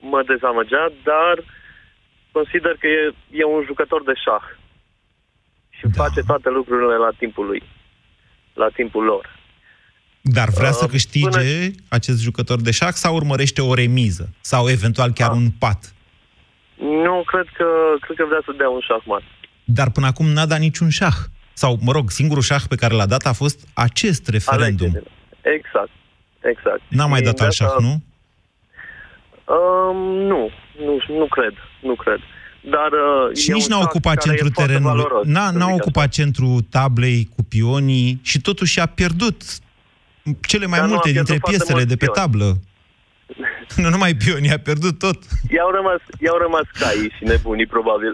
mă 0.00 0.22
dezamăgea, 0.26 0.92
dar 1.10 1.34
consider 2.38 2.74
că 2.80 2.86
e, 2.86 3.02
e 3.40 3.44
un 3.44 3.62
jucător 3.66 4.00
de 4.04 4.12
șah. 4.24 4.44
Și 5.76 5.84
da. 5.86 6.02
face 6.02 6.20
toate 6.30 6.48
lucrurile 6.58 6.96
la 7.06 7.10
timpul 7.18 7.46
lui. 7.46 7.62
La 8.62 8.68
timpul 8.78 9.04
lor. 9.04 9.24
Dar 10.20 10.48
vrea 10.48 10.68
Uh, 10.74 10.78
să 10.80 10.86
câștige 10.86 11.70
acest 11.88 12.20
jucător 12.22 12.60
de 12.60 12.70
șah 12.70 12.92
sau 13.04 13.14
urmărește 13.14 13.62
o 13.62 13.74
remiză? 13.74 14.28
Sau 14.40 14.68
eventual 14.68 15.10
chiar 15.12 15.30
un 15.30 15.50
pat? 15.58 15.80
Nu, 17.04 17.22
cred 17.26 17.46
că, 17.58 17.66
cred 18.00 18.16
că 18.16 18.24
vrea 18.24 18.42
să 18.44 18.52
dea 18.56 18.68
un 18.68 18.80
șahmat. 18.88 19.22
Dar 19.64 19.90
până 19.90 20.06
acum 20.06 20.26
n-a 20.26 20.46
dat 20.46 20.58
niciun 20.58 20.88
șah. 20.88 21.16
Sau, 21.52 21.78
mă 21.80 21.92
rog, 21.92 22.10
singurul 22.10 22.42
șah 22.42 22.62
pe 22.68 22.74
care 22.76 22.94
l-a 22.94 23.06
dat 23.06 23.24
a 23.26 23.32
fost 23.32 23.68
acest 23.74 24.28
referendum. 24.28 24.86
Alegerile. 24.86 25.10
Exact. 25.40 25.90
Exact. 26.40 26.80
N-a 26.88 27.06
mai 27.06 27.18
Și 27.18 27.24
dat 27.24 27.34
de 27.34 27.42
alt 27.42 27.50
asta- 27.50 27.64
șah, 27.64 27.76
nu? 27.86 27.94
Um, 29.54 29.96
nu, 30.32 30.50
nu, 30.84 31.14
nu 31.18 31.26
cred, 31.26 31.52
nu 31.80 31.94
cred. 31.94 32.18
Dar 32.70 32.90
uh, 32.92 33.36
Și 33.36 33.50
e 33.50 33.52
nici 33.52 33.62
un 33.62 33.68
n-a 33.70 33.76
șah 33.76 33.84
ocupat 33.86 34.14
care 34.16 34.26
centrul 34.28 34.48
e 34.50 34.52
foarte 34.54 34.72
terenului. 34.72 35.02
valoros, 35.02 35.26
N-a, 35.26 35.46
să 35.50 35.56
n-a 35.58 35.64
zic 35.66 35.74
ocupat 35.74 36.08
centrul 36.08 36.60
tablei 36.70 37.28
cu 37.36 37.42
pionii 37.42 38.18
și 38.22 38.40
totuși 38.40 38.80
a 38.80 38.86
pierdut 38.86 39.42
cele 40.40 40.66
mai 40.66 40.78
Dar 40.78 40.88
nu 40.88 40.92
a 40.92 40.96
multe 40.96 41.10
pierdut 41.10 41.28
dintre 41.30 41.36
foarte 41.38 41.50
piesele 41.56 41.72
mulți 41.78 41.88
de 41.88 41.96
pe 41.96 42.10
pioni. 42.12 42.18
tablă. 42.20 42.48
nu 43.82 43.88
numai 43.88 44.14
pionii, 44.14 44.50
a 44.52 44.58
pierdut 44.58 44.98
tot. 44.98 45.18
I-au 45.50 45.70
rămas, 45.70 46.00
i-au 46.24 46.38
rămas 46.38 46.66
caii 46.80 47.12
și 47.16 47.24
nebunii, 47.24 47.66
probabil. 47.66 48.12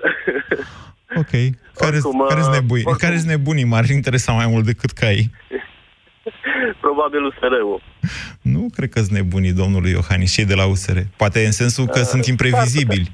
Ok. 1.16 1.30
Care 1.74 1.96
Oricum, 1.96 2.24
sunt 2.28 2.44
uh, 2.46 2.52
nebunii? 2.52 2.84
oricum- 2.84 2.98
Care 3.08 3.20
nebunii? 3.20 3.64
M-ar 3.64 3.88
interesa 3.88 4.32
mai 4.32 4.46
mult 4.46 4.64
decât 4.64 4.90
caii. 4.90 5.30
probabil 6.84 7.24
USR-ul. 7.24 7.82
Nu 8.42 8.66
cred 8.76 8.88
că 8.88 8.98
sunt 9.00 9.16
nebunii 9.18 9.52
domnului 9.62 9.90
Iohannis, 9.90 10.32
cei 10.32 10.44
de 10.44 10.54
la 10.54 10.66
USR. 10.66 10.98
Poate 11.16 11.44
în 11.44 11.52
sensul 11.52 11.86
că 11.86 11.98
Uh, 11.98 12.10
sunt 12.12 12.24
imprevizibili. 12.26 13.10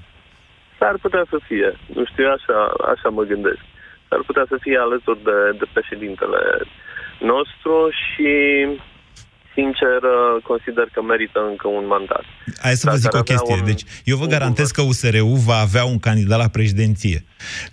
S-ar 0.79 0.97
putea 1.05 1.25
să 1.33 1.39
fie. 1.49 1.71
Nu 1.95 2.05
știu, 2.05 2.27
așa, 2.37 2.59
așa 2.93 3.09
mă 3.09 3.23
gândesc. 3.23 3.63
S-ar 4.09 4.23
putea 4.27 4.45
să 4.49 4.57
fie 4.61 4.79
alături 4.79 5.23
de, 5.29 5.39
de 5.59 5.67
președintele 5.73 6.41
nostru 7.33 7.75
și, 8.03 8.31
sincer, 9.59 9.99
uh, 10.17 10.43
consider 10.51 10.87
că 10.95 11.01
merită 11.03 11.41
încă 11.51 11.67
un 11.79 11.87
mandat. 11.95 12.25
Hai 12.65 12.75
să 12.77 12.85
vă 12.91 12.97
Dacă 12.97 13.01
zic 13.05 13.09
ar 13.09 13.15
o 13.15 13.19
avea 13.19 13.35
chestie. 13.37 13.55
un- 13.61 13.65
Deci, 13.71 13.85
eu 14.05 14.17
vă 14.17 14.27
garantez 14.27 14.71
că 14.71 14.83
USR-ul 14.83 15.37
va 15.51 15.59
avea 15.59 15.85
un 15.85 15.99
candidat 15.99 16.39
la 16.39 16.49
președinție. 16.49 17.25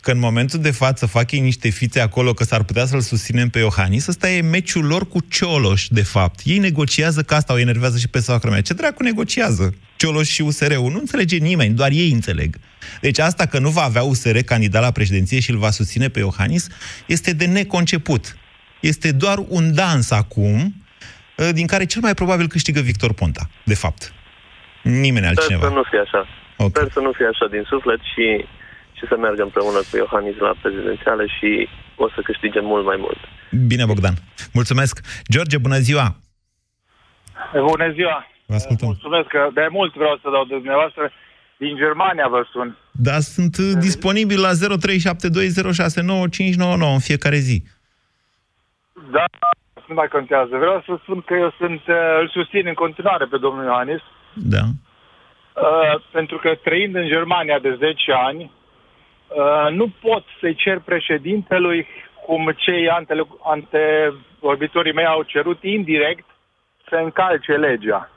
Că 0.01 0.11
în 0.11 0.19
momentul 0.19 0.59
de 0.59 0.71
față 0.71 1.05
fac 1.05 1.31
ei 1.31 1.39
niște 1.39 1.69
fițe 1.69 1.99
acolo 1.99 2.33
că 2.33 2.43
s-ar 2.43 2.63
putea 2.63 2.86
să-l 2.86 3.01
susținem 3.01 3.49
pe 3.49 3.59
Iohannis, 3.59 4.07
ăsta 4.07 4.29
e 4.29 4.41
meciul 4.41 4.86
lor 4.86 5.07
cu 5.07 5.19
Cioloș, 5.29 5.88
de 5.88 6.03
fapt. 6.03 6.39
Ei 6.43 6.57
negociază, 6.57 7.21
că 7.21 7.33
asta 7.36 7.53
o 7.53 7.59
enervează 7.59 7.97
și 7.97 8.07
pe 8.07 8.19
soacră 8.19 8.49
mea. 8.49 8.61
Ce 8.61 8.73
dracu 8.73 9.03
negociază? 9.03 9.73
Cioloș 9.95 10.27
și 10.29 10.41
USR-ul. 10.41 10.91
Nu 10.91 10.97
înțelege 10.99 11.38
nimeni, 11.38 11.73
doar 11.73 11.91
ei 11.91 12.11
înțeleg. 12.11 12.55
Deci 13.01 13.19
asta 13.19 13.45
că 13.45 13.59
nu 13.59 13.69
va 13.69 13.81
avea 13.81 14.03
USR 14.03 14.38
candidat 14.39 14.81
la 14.81 14.91
președinție 14.91 15.39
și 15.39 15.51
îl 15.51 15.57
va 15.57 15.69
susține 15.71 16.07
pe 16.09 16.19
Iohannis, 16.19 16.67
este 17.07 17.33
de 17.33 17.45
neconceput. 17.45 18.38
Este 18.79 19.11
doar 19.11 19.38
un 19.47 19.73
dans 19.73 20.11
acum, 20.11 20.55
ă, 20.55 20.84
din 21.59 21.67
care 21.67 21.86
cel 21.86 22.01
mai 22.01 22.13
probabil 22.13 22.47
câștigă 22.47 22.79
Victor 22.79 23.13
Ponta, 23.13 23.49
de 23.63 23.75
fapt. 23.75 24.13
Nimeni 24.83 25.25
Sper 25.25 25.27
altcineva. 25.27 25.67
să 25.67 25.73
nu 25.73 25.83
fie 25.89 25.99
așa. 25.99 26.27
Ok. 26.57 26.75
Sper 26.77 26.91
să 26.91 26.99
nu 26.99 27.11
fie 27.11 27.27
așa 27.33 27.45
din 27.55 27.63
suflet 27.67 27.99
și, 28.13 28.25
și 28.97 29.03
să 29.09 29.15
meargă 29.17 29.41
împreună 29.43 29.79
cu 29.89 29.97
Iohannis 29.97 30.38
la 30.38 30.53
prezidențiale 30.61 31.25
și 31.38 31.67
o 31.95 32.09
să 32.09 32.19
câștige 32.23 32.59
mult 32.59 32.86
mai 32.86 32.97
mult. 32.99 33.17
Bine, 33.67 33.86
Bogdan. 33.86 34.13
Mulțumesc. 34.53 34.99
George, 35.33 35.57
bună 35.57 35.77
ziua! 35.77 36.07
Bună 37.71 37.91
ziua! 37.97 38.27
Vă 38.45 38.55
ascultăm. 38.55 38.88
Mulțumesc 38.88 39.27
că 39.27 39.49
de 39.53 39.67
mult 39.71 39.93
vreau 39.93 40.19
să 40.21 40.27
dau 40.31 40.45
de 40.45 40.55
dumneavoastră. 40.55 41.11
Din 41.57 41.75
Germania 41.75 42.27
vă 42.27 42.45
sun. 42.51 42.77
Da, 42.91 43.19
sunt 43.19 43.57
uh, 43.57 43.71
disponibil 43.79 44.39
la 44.41 44.51
0372069599 44.51 44.57
în 46.97 46.99
fiecare 46.99 47.38
zi. 47.38 47.63
Da, 49.11 49.23
nu 49.88 49.93
mai 49.95 50.07
contează. 50.07 50.57
Vreau 50.57 50.83
să 50.86 50.97
spun 51.01 51.21
că 51.21 51.33
eu 51.33 51.53
sunt, 51.57 51.81
uh, 51.88 52.17
îl 52.19 52.29
susțin 52.29 52.67
în 52.67 52.73
continuare 52.73 53.25
pe 53.25 53.38
domnul 53.38 53.63
Iohannis, 53.65 54.01
Da. 54.33 54.63
uh, 55.53 56.01
pentru 56.11 56.38
că 56.38 56.55
trăind 56.55 56.95
în 56.95 57.07
Germania 57.07 57.59
de 57.59 57.75
10 57.79 58.11
ani, 58.11 58.51
uh, 59.27 59.71
nu 59.71 59.93
pot 60.01 60.23
să-i 60.39 60.55
cer 60.55 60.79
președintelui 60.79 61.88
cum 62.25 62.53
cei 62.55 62.89
ante, 62.89 63.27
antevorbitorii 63.43 64.93
mei 64.93 65.05
au 65.05 65.21
cerut 65.23 65.63
indirect 65.63 66.25
să 66.89 66.95
încalce 66.95 67.51
legea. 67.51 68.09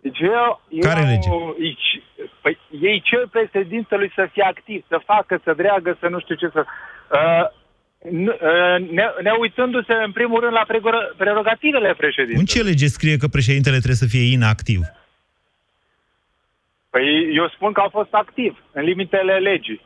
Deci 0.00 0.18
eu... 0.20 0.60
Care 0.80 1.00
eu, 1.00 1.06
lege? 1.06 1.28
Îi, 1.58 1.78
păi, 2.40 2.58
ei 2.80 3.00
cer 3.00 3.26
președintelui 3.30 4.12
să 4.14 4.28
fie 4.32 4.42
activ, 4.42 4.84
să 4.88 5.00
facă, 5.04 5.40
să 5.44 5.52
dreagă, 5.52 5.96
să 6.00 6.08
nu 6.08 6.20
știu 6.20 6.34
ce 6.34 6.48
să... 6.48 6.64
Uh, 7.12 7.18
n- 7.18 7.44
uh, 7.44 7.61
ne, 8.10 9.04
ne 9.22 9.30
uitându-se 9.38 9.92
în 9.92 10.12
primul 10.12 10.40
rând 10.40 10.52
la 10.52 10.64
pregor- 10.68 11.14
prerogativele 11.16 11.94
președintelui. 11.94 12.40
În 12.40 12.44
ce 12.44 12.62
lege 12.62 12.86
scrie 12.86 13.16
că 13.16 13.26
președintele 13.28 13.76
trebuie 13.76 14.04
să 14.04 14.06
fie 14.14 14.32
inactiv? 14.32 14.80
Păi 16.90 17.34
eu 17.34 17.48
spun 17.48 17.72
că 17.72 17.80
au 17.80 17.88
fost 17.88 18.12
activ, 18.12 18.62
în 18.72 18.82
limitele 18.82 19.38
legii. 19.38 19.80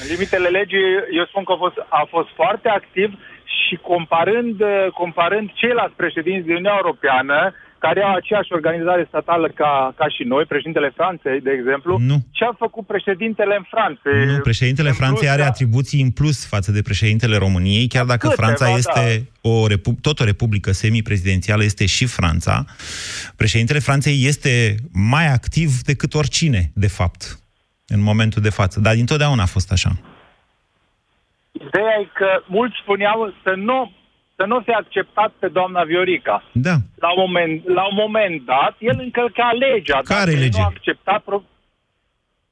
În 0.00 0.06
limitele 0.12 0.48
legii, 0.48 0.86
eu 1.18 1.24
spun 1.26 1.44
că 1.44 1.52
a 1.52 1.56
fost, 1.56 1.78
a 1.88 2.06
fost 2.08 2.28
foarte 2.34 2.68
activ 2.68 3.18
și 3.56 3.74
comparând, 3.92 4.60
uh, 4.60 4.86
comparând 5.00 5.46
ceilalți 5.60 5.96
președinți 6.02 6.46
din 6.46 6.56
Uniunea 6.58 6.80
Europeană, 6.82 7.38
care 7.78 8.00
au 8.02 8.14
aceeași 8.14 8.52
organizare 8.52 9.04
statală 9.08 9.48
ca, 9.48 9.94
ca 9.96 10.08
și 10.08 10.22
noi, 10.22 10.44
președintele 10.44 10.92
Franței, 10.94 11.40
de 11.40 11.50
exemplu, 11.58 11.98
Nu. 12.10 12.16
ce 12.30 12.44
a 12.44 12.54
făcut 12.58 12.86
președintele 12.86 13.54
în 13.56 13.66
Franței? 13.74 14.26
Nu, 14.26 14.38
președintele 14.38 14.88
în 14.88 14.94
Franței 14.94 15.26
plus, 15.26 15.32
are 15.34 15.42
da. 15.42 15.48
atribuții 15.48 16.02
în 16.02 16.10
plus 16.10 16.46
față 16.46 16.72
de 16.72 16.82
președintele 16.82 17.36
României, 17.36 17.86
chiar 17.86 18.04
dacă 18.04 18.28
Câteva, 18.28 18.42
Franța 18.42 18.64
da. 18.64 18.76
este 18.76 19.28
o 19.40 19.66
repu- 19.66 19.98
tot 20.00 20.20
o 20.20 20.24
republică 20.24 20.72
semi-prezidențială, 20.72 21.64
este 21.64 21.86
și 21.86 22.06
Franța. 22.06 22.64
Președintele 23.36 23.78
Franței 23.78 24.24
este 24.26 24.74
mai 24.92 25.26
activ 25.32 25.70
decât 25.82 26.14
oricine, 26.14 26.70
de 26.74 26.88
fapt, 26.88 27.38
în 27.86 28.00
momentul 28.02 28.42
de 28.42 28.50
față. 28.50 28.80
Dar 28.80 28.94
dintotdeauna 28.94 29.42
a 29.42 29.46
fost 29.46 29.72
așa. 29.72 29.90
Ideea 31.66 31.96
e 32.00 32.08
că 32.14 32.42
mulți 32.46 32.76
spuneau 32.82 33.34
să 33.42 33.52
nu 33.56 33.92
să 34.36 34.44
nu 34.46 34.60
fie 34.64 34.74
acceptat 34.74 35.30
pe 35.38 35.48
doamna 35.48 35.82
Viorica. 35.82 36.36
Da. 36.52 36.76
La 37.04 37.10
un 37.14 37.20
moment, 37.24 37.68
la 37.78 37.84
un 37.90 37.96
moment 38.04 38.44
dat, 38.44 38.76
el 38.78 38.96
încălca 39.06 39.50
legea. 39.52 40.00
Care 40.02 40.30
Dacă 40.30 40.42
lege? 40.44 40.58
Nu 40.58 40.64
a 40.64 40.72
acceptat 40.74 41.20
pro... 41.22 41.42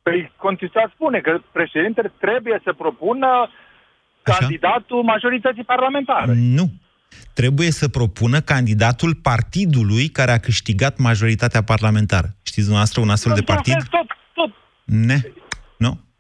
Păi 0.02 0.32
Constituția 0.36 0.90
spune 0.94 1.18
că 1.20 1.40
președintele 1.52 2.12
trebuie 2.18 2.60
să 2.64 2.72
propună 2.72 3.50
candidatul 4.22 5.02
majorității 5.02 5.64
parlamentare. 5.64 6.32
Nu. 6.36 6.66
Trebuie 7.34 7.70
să 7.70 7.88
propună 7.88 8.40
candidatul 8.40 9.14
partidului 9.14 10.08
care 10.08 10.30
a 10.30 10.38
câștigat 10.38 10.98
majoritatea 10.98 11.62
parlamentară. 11.62 12.28
Știți 12.42 12.66
dumneavoastră 12.68 13.00
un 13.00 13.10
astfel 13.10 13.32
de 13.32 13.38
Într-un 13.38 13.54
partid? 13.54 13.74
fel, 13.74 14.00
Tot, 14.00 14.06
tot. 14.32 14.50
Ne. 14.84 15.18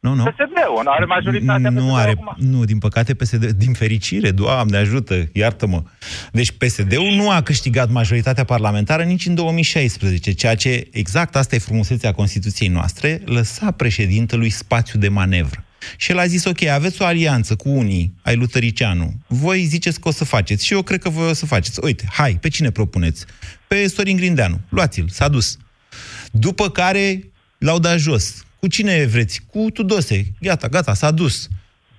Nu, 0.06 0.14
nu, 0.14 0.22
nu. 0.22 0.30
PSD-ul 0.30 0.82
nu 0.84 0.90
are 0.90 1.04
majoritatea 1.04 1.70
Nu 1.70 1.80
PSD-ul 1.80 1.98
are, 1.98 2.10
acum. 2.10 2.34
nu, 2.38 2.64
din 2.64 2.78
păcate 2.78 3.14
PSD, 3.14 3.44
din 3.44 3.72
fericire, 3.72 4.30
Doamne 4.30 4.76
ajută, 4.76 5.28
iartă-mă. 5.32 5.82
Deci 6.32 6.50
PSD-ul 6.50 7.12
nu 7.14 7.30
a 7.30 7.42
câștigat 7.42 7.90
majoritatea 7.90 8.44
parlamentară 8.44 9.02
nici 9.02 9.26
în 9.26 9.34
2016, 9.34 10.32
ceea 10.32 10.54
ce, 10.54 10.88
exact 10.92 11.36
asta 11.36 11.54
e 11.54 11.58
frumusețea 11.58 12.12
Constituției 12.12 12.68
noastre, 12.68 13.22
lăsa 13.24 13.70
președintelui 13.70 14.50
spațiu 14.50 14.98
de 14.98 15.08
manevră. 15.08 15.64
Și 15.96 16.10
el 16.10 16.18
a 16.18 16.26
zis, 16.26 16.44
ok, 16.44 16.62
aveți 16.62 17.02
o 17.02 17.04
alianță 17.04 17.54
cu 17.56 17.68
unii, 17.68 18.14
ai 18.22 18.36
lui 18.36 18.46
Tăricianu, 18.46 19.14
voi 19.26 19.64
ziceți 19.64 20.00
că 20.00 20.08
o 20.08 20.10
să 20.10 20.24
faceți 20.24 20.64
și 20.66 20.72
eu 20.72 20.82
cred 20.82 21.02
că 21.02 21.08
voi 21.08 21.28
o 21.28 21.32
să 21.32 21.46
faceți. 21.46 21.78
Uite, 21.82 22.04
hai, 22.12 22.38
pe 22.40 22.48
cine 22.48 22.70
propuneți? 22.70 23.24
Pe 23.66 23.86
Sorin 23.88 24.16
Grindeanu, 24.16 24.60
luați-l, 24.68 25.08
s-a 25.08 25.28
dus. 25.28 25.56
După 26.30 26.70
care 26.70 27.20
l-au 27.58 27.78
dat 27.78 27.98
jos. 27.98 28.45
Cu 28.66 28.72
cine 28.72 29.04
vreți? 29.04 29.40
Cu 29.46 29.70
Tudose. 29.72 30.32
Gata, 30.40 30.68
gata, 30.68 30.94
s-a 30.94 31.10
dus. 31.10 31.48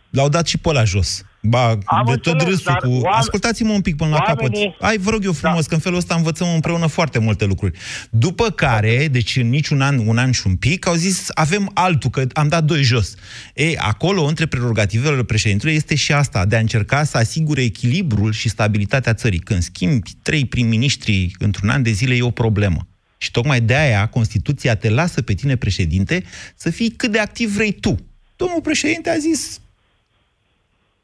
L-au 0.09 0.29
dat 0.29 0.47
și 0.47 0.57
pe 0.57 0.69
ăla 0.69 0.83
jos. 0.83 1.21
Ba, 1.41 1.67
Am 1.69 1.77
de 2.05 2.11
înțeles, 2.11 2.37
tot 2.37 2.47
râsul 2.47 2.63
dar 2.65 2.77
cu... 2.77 2.87
oameni- 2.87 3.17
Ascultați-mă 3.17 3.71
un 3.73 3.81
pic 3.81 3.95
până 3.95 4.09
la 4.09 4.23
oamenii- 4.27 4.63
capăt. 4.65 4.81
Ai, 4.89 4.97
vă 4.97 5.09
rog 5.09 5.23
eu 5.25 5.31
frumos, 5.31 5.65
că 5.65 5.73
în 5.73 5.79
felul 5.79 5.97
ăsta 5.97 6.15
învățăm 6.15 6.53
împreună 6.53 6.85
foarte 6.87 7.19
multe 7.19 7.45
lucruri. 7.45 7.77
După 8.09 8.49
care, 8.49 9.07
deci 9.11 9.35
în 9.35 9.49
niciun 9.49 9.81
an, 9.81 9.97
un 10.07 10.17
an 10.17 10.31
și 10.31 10.41
un 10.47 10.55
pic, 10.55 10.87
au 10.87 10.93
zis, 10.93 11.27
avem 11.33 11.71
altul, 11.73 12.09
că 12.09 12.23
am 12.33 12.47
dat 12.47 12.63
doi 12.63 12.83
jos. 12.83 13.15
Ei, 13.55 13.77
acolo, 13.77 14.23
între 14.23 14.45
prerogativele 14.45 15.23
președintelui, 15.23 15.75
este 15.75 15.95
și 15.95 16.13
asta, 16.13 16.45
de 16.45 16.55
a 16.55 16.59
încerca 16.59 17.03
să 17.03 17.17
asigure 17.17 17.61
echilibrul 17.61 18.31
și 18.31 18.49
stabilitatea 18.49 19.13
țării. 19.13 19.39
Când 19.39 19.61
schimbi 19.61 20.09
trei 20.21 20.45
prim-ministri 20.45 21.31
într-un 21.39 21.69
an 21.69 21.83
de 21.83 21.91
zile, 21.91 22.15
e 22.15 22.21
o 22.21 22.31
problemă. 22.31 22.87
Și 23.17 23.31
tocmai 23.31 23.61
de 23.61 23.75
aia 23.75 24.07
Constituția 24.07 24.75
te 24.75 24.89
lasă 24.89 25.21
pe 25.21 25.33
tine, 25.33 25.55
președinte, 25.55 26.23
să 26.55 26.69
fii 26.69 26.89
cât 26.89 27.11
de 27.11 27.19
activ 27.19 27.49
vrei 27.49 27.71
tu. 27.71 27.95
Domnul 28.35 28.61
președinte 28.61 29.09
a 29.09 29.17
zis, 29.17 29.59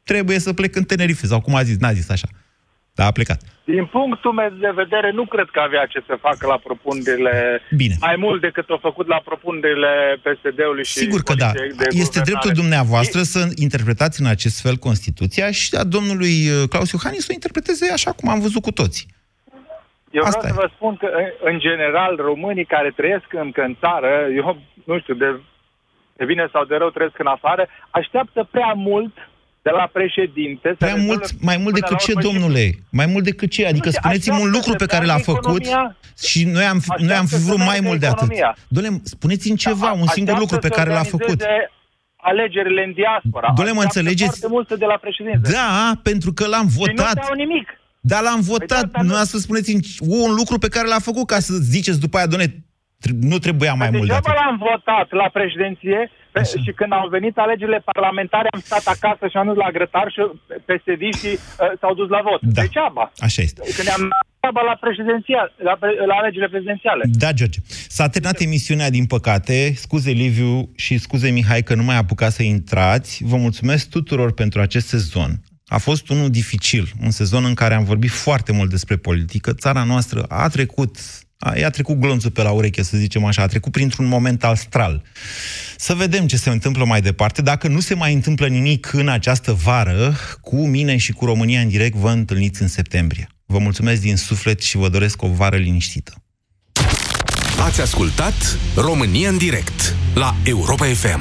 trebuie 0.02 0.38
să 0.38 0.52
plec 0.52 0.76
în 0.76 0.84
Tenerife, 0.84 1.26
sau 1.26 1.40
cum 1.40 1.54
a 1.54 1.62
zis, 1.62 1.76
n-a 1.76 1.92
zis 1.92 2.08
așa. 2.08 2.28
Dar 2.94 3.06
a 3.06 3.10
plecat. 3.10 3.40
Din 3.64 3.86
punctul 3.86 4.32
meu 4.32 4.48
de 4.48 4.70
vedere, 4.74 5.10
nu 5.12 5.26
cred 5.26 5.48
că 5.52 5.60
avea 5.60 5.86
ce 5.86 6.04
să 6.06 6.18
facă 6.20 6.46
la 6.46 6.58
propunerile 6.58 7.60
Bine. 7.76 7.96
mai 8.00 8.16
mult 8.18 8.40
decât 8.40 8.68
au 8.68 8.78
făcut 8.82 9.06
la 9.06 9.20
propunerile 9.24 10.20
PSD-ului 10.24 10.84
și 10.84 10.92
Sigur 10.92 11.22
că 11.22 11.34
da. 11.34 11.50
Coaliției 11.52 11.76
de 11.78 11.84
Este 11.84 11.98
guvernare. 12.04 12.30
dreptul 12.30 12.52
dumneavoastră 12.62 13.22
să 13.22 13.48
interpretați 13.54 14.20
în 14.20 14.26
acest 14.26 14.60
fel 14.60 14.76
Constituția 14.76 15.50
și 15.50 15.74
a 15.74 15.84
domnului 15.84 16.48
uh, 16.48 16.68
Claus 16.68 16.90
Iohannis 16.90 17.20
să 17.20 17.26
o 17.30 17.32
interpreteze 17.34 17.92
așa 17.92 18.12
cum 18.12 18.28
am 18.28 18.40
văzut 18.40 18.62
cu 18.62 18.70
toții. 18.72 19.06
Eu 20.16 20.22
vreau 20.22 20.26
Asta 20.40 20.48
să 20.48 20.60
vă 20.62 20.68
spun 20.76 20.92
că, 21.02 21.06
în- 21.22 21.34
în 21.50 21.56
general, 21.66 22.12
românii 22.30 22.64
care 22.74 22.90
trăiesc 22.98 23.28
încă 23.44 23.60
în 23.68 23.74
țară, 23.82 24.10
eu 24.40 24.46
nu 24.90 24.98
știu, 25.02 25.14
de, 25.22 25.28
de 26.18 26.24
bine 26.24 26.44
sau 26.52 26.64
de 26.64 26.76
rău 26.76 26.90
trăiesc 26.90 27.18
în 27.18 27.26
afară, 27.36 27.62
așteaptă 27.90 28.48
prea 28.50 28.72
mult 28.90 29.14
de 29.66 29.70
la 29.70 29.86
președinte. 29.98 30.68
să 30.68 30.74
Prea 30.84 30.94
rezolve 30.94 31.10
mult, 31.12 31.24
mai 31.48 31.56
mult 31.64 31.74
până 31.74 31.78
decât 31.80 31.96
la 31.98 32.04
ce, 32.04 32.12
urmă 32.12 32.20
și- 32.22 32.26
domnule? 32.28 32.64
Mai 33.00 33.06
mult 33.12 33.24
decât 33.30 33.50
ce? 33.56 33.62
Adică 33.72 33.88
știu, 33.88 34.00
spuneți-mi 34.00 34.36
un 34.36 34.42
așteaptă 34.46 34.56
lucru 34.58 34.72
pe 34.82 34.86
să 34.88 34.92
care 34.94 35.04
l-a 35.10 35.18
meargă 35.20 35.30
făcut 35.32 35.62
economia, 35.66 35.96
și 36.28 36.40
noi 36.56 36.66
am, 36.74 36.78
fi- 36.86 37.02
noi 37.08 37.16
am 37.22 37.26
fi 37.32 37.34
așteaptă 37.34 37.36
să 37.44 37.46
vrut 37.48 37.58
mai 37.58 37.66
meargă 37.80 37.86
mult 37.88 38.00
de 38.04 38.06
atât. 38.12 38.18
economia. 38.30 38.50
Domnule, 38.74 38.96
spuneți-mi 39.14 39.56
ceva, 39.66 39.88
un 40.02 40.08
singur 40.16 40.34
Așteaptă 40.34 40.42
lucru 40.44 40.56
pe 40.64 40.70
să 40.70 40.76
care 40.78 40.90
l-a 40.96 41.06
făcut. 41.16 41.38
organizeze 41.40 41.70
alegerile 42.30 42.82
în 42.88 42.92
diaspora. 43.02 43.46
Domnule, 43.56 43.72
mă 43.78 43.82
Așteaptă 43.84 43.98
înțelegeți? 43.98 44.36
foarte 44.38 44.54
multe 44.56 44.74
de 44.82 44.86
la 44.92 44.98
președinte. 45.04 45.46
Da, 45.58 45.72
pentru 46.08 46.30
că 46.38 46.44
l-am 46.52 46.66
Și 46.68 46.76
nu 46.78 46.82
votat. 46.84 47.14
dau 47.26 47.34
nimic. 47.44 47.68
Dar 48.10 48.22
l-am 48.22 48.40
votat. 48.40 48.86
Păi 48.90 49.06
nu 49.06 49.14
să 49.32 49.38
spuneți 49.38 49.70
un 50.00 50.30
lucru 50.40 50.56
pe 50.64 50.68
care 50.74 50.86
l-a 50.88 51.02
făcut 51.08 51.26
ca 51.26 51.38
să 51.46 51.52
ziceți 51.74 52.00
după 52.04 52.16
aia, 52.16 52.26
doamne, 52.26 52.48
tre- 53.02 53.16
nu 53.32 53.38
trebuia 53.46 53.74
mai 53.74 53.90
mult 53.90 54.06
de 54.08 54.14
Degeaba 54.14 54.30
atât. 54.30 54.40
l-am 54.44 54.56
votat 54.70 55.06
la 55.22 55.28
președinție 55.38 55.98
pe, 56.32 56.40
și 56.64 56.70
când 56.78 56.92
au 56.92 57.08
venit 57.16 57.34
alegerile 57.44 57.80
parlamentare 57.92 58.48
am 58.56 58.60
stat 58.68 58.86
acasă 58.94 59.24
și 59.30 59.36
am 59.36 59.46
dus 59.50 59.56
la 59.64 59.70
grătar 59.76 60.06
și 60.14 60.20
psd 60.68 61.02
și 61.20 61.30
uh, 61.36 61.72
s-au 61.80 61.94
dus 62.00 62.08
la 62.16 62.20
vot. 62.28 62.40
Da. 62.42 62.60
Degeaba. 62.60 63.04
Așa 63.26 63.40
este. 63.42 63.60
Când 63.76 63.88
am 63.96 64.02
treaba 64.40 64.62
la 64.70 64.76
președinția, 64.84 65.40
la, 65.68 65.74
pre- 65.80 66.06
la 66.10 66.14
alegerile 66.20 66.48
prezidențiale. 66.54 67.02
Da, 67.22 67.30
George. 67.38 67.58
S-a 67.96 68.08
terminat 68.08 68.38
emisiunea, 68.40 68.90
din 68.98 69.06
păcate. 69.14 69.56
Scuze, 69.84 70.10
Liviu, 70.10 70.70
și 70.84 70.98
scuze, 70.98 71.28
Mihai, 71.30 71.62
că 71.68 71.74
nu 71.74 71.82
mai 71.82 71.96
apucat 71.96 72.32
să 72.32 72.42
intrați. 72.42 73.10
Vă 73.30 73.36
mulțumesc 73.36 73.82
tuturor 73.96 74.30
pentru 74.42 74.60
acest 74.60 74.86
sezon. 74.88 75.30
A 75.66 75.78
fost 75.78 76.08
unul 76.08 76.30
dificil, 76.30 76.92
un 77.02 77.10
sezon 77.10 77.44
în 77.44 77.54
care 77.54 77.74
am 77.74 77.84
vorbit 77.84 78.10
foarte 78.10 78.52
mult 78.52 78.70
despre 78.70 78.96
politică. 78.96 79.52
Țara 79.52 79.82
noastră 79.82 80.22
a 80.22 80.48
trecut, 80.48 80.98
a, 81.38 81.56
i-a 81.58 81.70
trecut 81.70 81.98
glonțul 81.98 82.30
pe 82.30 82.42
la 82.42 82.50
ureche, 82.50 82.82
să 82.82 82.96
zicem 82.96 83.24
așa, 83.24 83.42
a 83.42 83.46
trecut 83.46 83.72
printr-un 83.72 84.06
moment 84.06 84.44
astral. 84.44 85.02
Să 85.76 85.94
vedem 85.94 86.26
ce 86.26 86.36
se 86.36 86.50
întâmplă 86.50 86.84
mai 86.84 87.00
departe. 87.00 87.42
Dacă 87.42 87.68
nu 87.68 87.80
se 87.80 87.94
mai 87.94 88.14
întâmplă 88.14 88.46
nimic 88.46 88.92
în 88.92 89.08
această 89.08 89.52
vară, 89.52 90.16
cu 90.40 90.66
mine 90.66 90.96
și 90.96 91.12
cu 91.12 91.24
România 91.24 91.60
în 91.60 91.68
direct, 91.68 91.96
vă 91.96 92.10
întâlniți 92.10 92.62
în 92.62 92.68
septembrie. 92.68 93.28
Vă 93.46 93.58
mulțumesc 93.58 94.00
din 94.00 94.16
suflet 94.16 94.60
și 94.60 94.76
vă 94.76 94.88
doresc 94.88 95.22
o 95.22 95.28
vară 95.28 95.56
liniștită. 95.56 96.14
Ați 97.64 97.80
ascultat 97.80 98.58
România 98.76 99.28
în 99.28 99.38
direct 99.38 99.96
la 100.14 100.34
Europa 100.44 100.84
FM. 100.84 101.20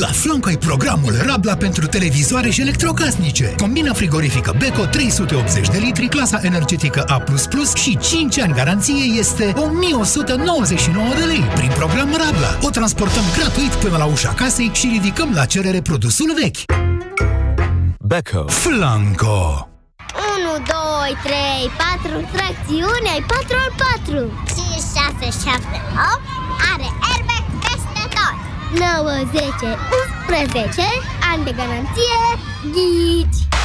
La 0.00 0.06
Flanco 0.06 0.48
ai 0.48 0.56
programul 0.56 1.14
Rabla 1.26 1.56
pentru 1.56 1.86
televizoare 1.86 2.50
și 2.50 2.60
electrocasnice. 2.60 3.54
Combina 3.56 3.92
frigorifică 3.92 4.54
Beko 4.58 4.84
380 4.84 5.68
de 5.68 5.78
litri, 5.78 6.08
clasa 6.08 6.40
energetică 6.42 7.04
A++ 7.06 7.24
și 7.74 7.98
5 7.98 8.38
ani 8.38 8.52
garanție 8.52 9.18
este 9.18 9.52
1199 9.56 11.08
de 11.18 11.24
lei 11.24 11.40
prin 11.54 11.70
program 11.74 12.08
Rabla. 12.08 12.58
O 12.62 12.70
transportăm 12.70 13.22
gratuit 13.38 13.72
până 13.72 13.96
la 13.96 14.04
ușa 14.04 14.34
casei 14.34 14.70
și 14.74 14.88
ridicăm 14.92 15.32
la 15.34 15.44
cerere 15.44 15.80
produsul 15.80 16.34
vechi. 16.40 16.58
Beko. 17.98 18.44
Flanco. 18.48 19.68
1, 20.38 20.64
2, 20.66 21.16
3, 21.22 21.36
4, 22.02 22.28
tracțiune, 22.32 23.08
ai 23.12 23.24
4 23.26 23.56
al 23.64 23.72
4 24.04 24.42
5, 24.46 24.66
6, 25.20 25.48
7, 25.48 25.82
8 26.14 26.20
Are 26.72 26.88
airbag 27.10 27.35
peste 27.35 27.35
tot 27.35 27.35
9, 28.76 28.82
10, 29.32 29.78
11 30.28 30.82
Ani 31.32 31.44
de 31.44 31.50
garanție 31.50 32.18
Ghici 32.72 33.55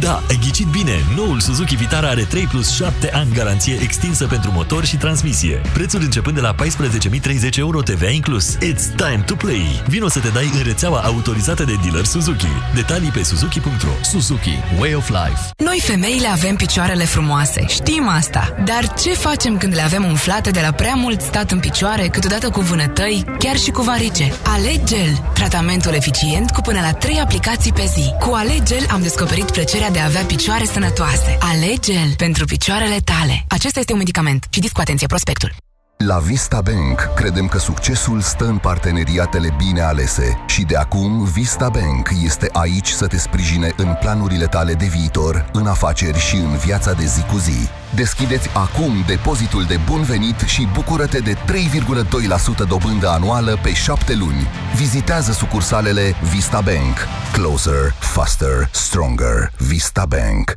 Da, 0.00 0.22
ai 0.28 0.38
ghicit 0.42 0.66
bine! 0.66 1.04
Noul 1.16 1.40
Suzuki 1.40 1.76
Vitara 1.76 2.08
are 2.08 2.22
3 2.22 2.46
plus 2.46 2.74
7 2.74 3.10
ani 3.12 3.32
garanție 3.32 3.78
extinsă 3.82 4.26
pentru 4.26 4.50
motor 4.52 4.84
și 4.84 4.96
transmisie. 4.96 5.60
Prețul 5.72 6.00
începând 6.02 6.34
de 6.34 6.40
la 6.40 6.54
14.030 6.54 7.56
euro 7.56 7.82
TVA 7.82 8.08
inclus. 8.08 8.56
It's 8.56 8.94
time 8.96 9.22
to 9.26 9.34
play! 9.34 9.82
Vino 9.88 10.08
să 10.08 10.18
te 10.18 10.28
dai 10.28 10.50
în 10.54 10.62
rețeaua 10.62 11.00
autorizată 11.00 11.64
de 11.64 11.74
dealer 11.82 12.04
Suzuki. 12.04 12.46
Detalii 12.74 13.08
pe 13.08 13.22
suzuki.ro 13.22 13.90
Suzuki. 14.02 14.58
Way 14.78 14.94
of 14.94 15.08
Life. 15.08 15.40
Noi 15.64 15.80
femeile 15.82 16.28
avem 16.28 16.56
picioarele 16.56 17.04
frumoase, 17.04 17.64
știm 17.68 18.08
asta. 18.08 18.54
Dar 18.64 18.94
ce 18.94 19.10
facem 19.10 19.56
când 19.56 19.74
le 19.74 19.82
avem 19.82 20.04
umflate 20.04 20.50
de 20.50 20.60
la 20.60 20.70
prea 20.70 20.94
mult 20.94 21.20
stat 21.20 21.50
în 21.50 21.58
picioare, 21.58 22.08
câteodată 22.08 22.50
cu 22.50 22.60
vânătăi, 22.60 23.24
chiar 23.38 23.56
și 23.56 23.70
cu 23.70 23.82
varice? 23.82 24.32
Alegel, 24.42 25.22
tratamentul 25.34 25.92
eficient 25.92 26.50
cu 26.50 26.60
până 26.60 26.80
la 26.80 26.92
3 26.92 27.20
aplicații 27.20 27.72
pe 27.72 27.90
zi. 27.94 28.12
Cu 28.20 28.34
Alegel 28.34 28.86
am 28.90 29.02
descoperit 29.02 29.50
plăcerea 29.50 29.90
de 29.94 30.00
a 30.00 30.04
avea 30.04 30.24
picioare 30.24 30.64
sănătoase. 30.64 31.38
Alegel 31.40 32.14
pentru 32.16 32.44
picioarele 32.44 32.98
tale. 33.04 33.44
Acesta 33.48 33.78
este 33.78 33.92
un 33.92 33.98
medicament. 33.98 34.46
Citiți 34.50 34.72
cu 34.72 34.80
atenție 34.80 35.06
prospectul. 35.06 35.54
La 35.96 36.18
Vista 36.18 36.60
Bank 36.60 37.12
credem 37.14 37.48
că 37.48 37.58
succesul 37.58 38.20
stă 38.20 38.44
în 38.44 38.58
parteneriatele 38.58 39.54
bine 39.56 39.80
alese 39.80 40.38
și 40.46 40.62
de 40.62 40.76
acum 40.76 41.24
Vista 41.24 41.68
Bank 41.68 42.08
este 42.24 42.48
aici 42.52 42.88
să 42.88 43.06
te 43.06 43.18
sprijine 43.18 43.72
în 43.76 43.96
planurile 44.00 44.46
tale 44.46 44.74
de 44.74 44.86
viitor, 44.86 45.50
în 45.52 45.66
afaceri 45.66 46.18
și 46.18 46.36
în 46.36 46.56
viața 46.56 46.92
de 46.92 47.04
zi 47.04 47.22
cu 47.22 47.36
zi. 47.36 47.68
Deschideți 47.94 48.48
acum 48.48 48.92
depozitul 49.06 49.64
de 49.64 49.78
bun 49.86 50.02
venit 50.02 50.40
și 50.40 50.68
bucură-te 50.72 51.18
de 51.18 51.34
3,2% 51.34 52.68
dobândă 52.68 53.08
anuală 53.08 53.58
pe 53.62 53.72
7 53.72 54.14
luni. 54.14 54.46
Vizitează 54.76 55.32
sucursalele 55.32 56.14
Vista 56.30 56.60
Bank. 56.60 56.96
Closer, 57.32 57.94
faster, 57.98 58.68
stronger. 58.70 59.52
Vista 59.58 60.06
Bank. 60.06 60.52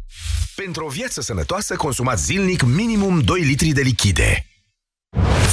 Pentru 0.56 0.86
o 0.86 0.90
viață 0.90 1.22
sănătoasă, 1.22 1.76
consumați 1.76 2.24
zilnic 2.24 2.64
minimum 2.64 3.20
2 3.20 3.42
litri 3.42 3.70
de 3.70 3.82
lichide. 3.82 4.46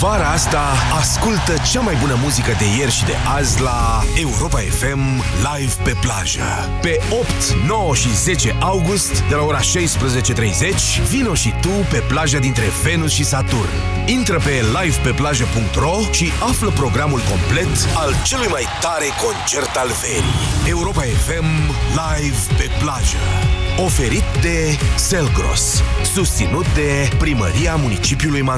Vara 0.05 0.29
asta 0.29 0.63
ascultă 1.01 1.53
cea 1.73 1.81
mai 1.81 1.97
bună 2.01 2.17
muzică 2.23 2.55
de 2.59 2.65
ieri 2.79 2.91
și 2.91 3.05
de 3.05 3.15
azi 3.37 3.61
la 3.61 4.03
Europa 4.21 4.59
FM 4.59 5.01
Live 5.37 5.73
pe 5.85 5.97
plajă. 6.01 6.69
Pe 6.83 7.01
8, 7.11 7.29
9 7.67 7.95
și 7.95 8.15
10 8.15 8.57
august, 8.61 9.23
de 9.29 9.35
la 9.35 9.43
ora 9.43 9.61
16.30, 9.61 9.65
vino 11.09 11.35
și 11.35 11.55
tu 11.61 11.69
pe 11.91 12.03
plaja 12.09 12.39
dintre 12.39 12.65
Venus 12.83 13.13
și 13.13 13.25
Saturn. 13.25 13.69
Intră 14.07 14.39
pe 14.39 14.65
livepeplajă.ro 14.83 15.97
și 16.11 16.33
află 16.49 16.71
programul 16.71 17.21
complet 17.31 17.89
al 17.95 18.15
celui 18.25 18.49
mai 18.51 18.65
tare 18.81 19.07
concert 19.25 19.77
al 19.77 19.91
verii. 20.03 20.69
Europa 20.69 21.01
FM 21.01 21.49
Live 22.01 22.39
pe 22.57 22.71
plajă. 22.83 23.23
Oferit 23.85 24.25
de 24.41 24.79
Selgros. 24.97 25.83
Susținut 26.15 26.67
de 26.75 27.09
Primăria 27.19 27.75
Municipiului 27.77 28.41
Mangalia. 28.41 28.53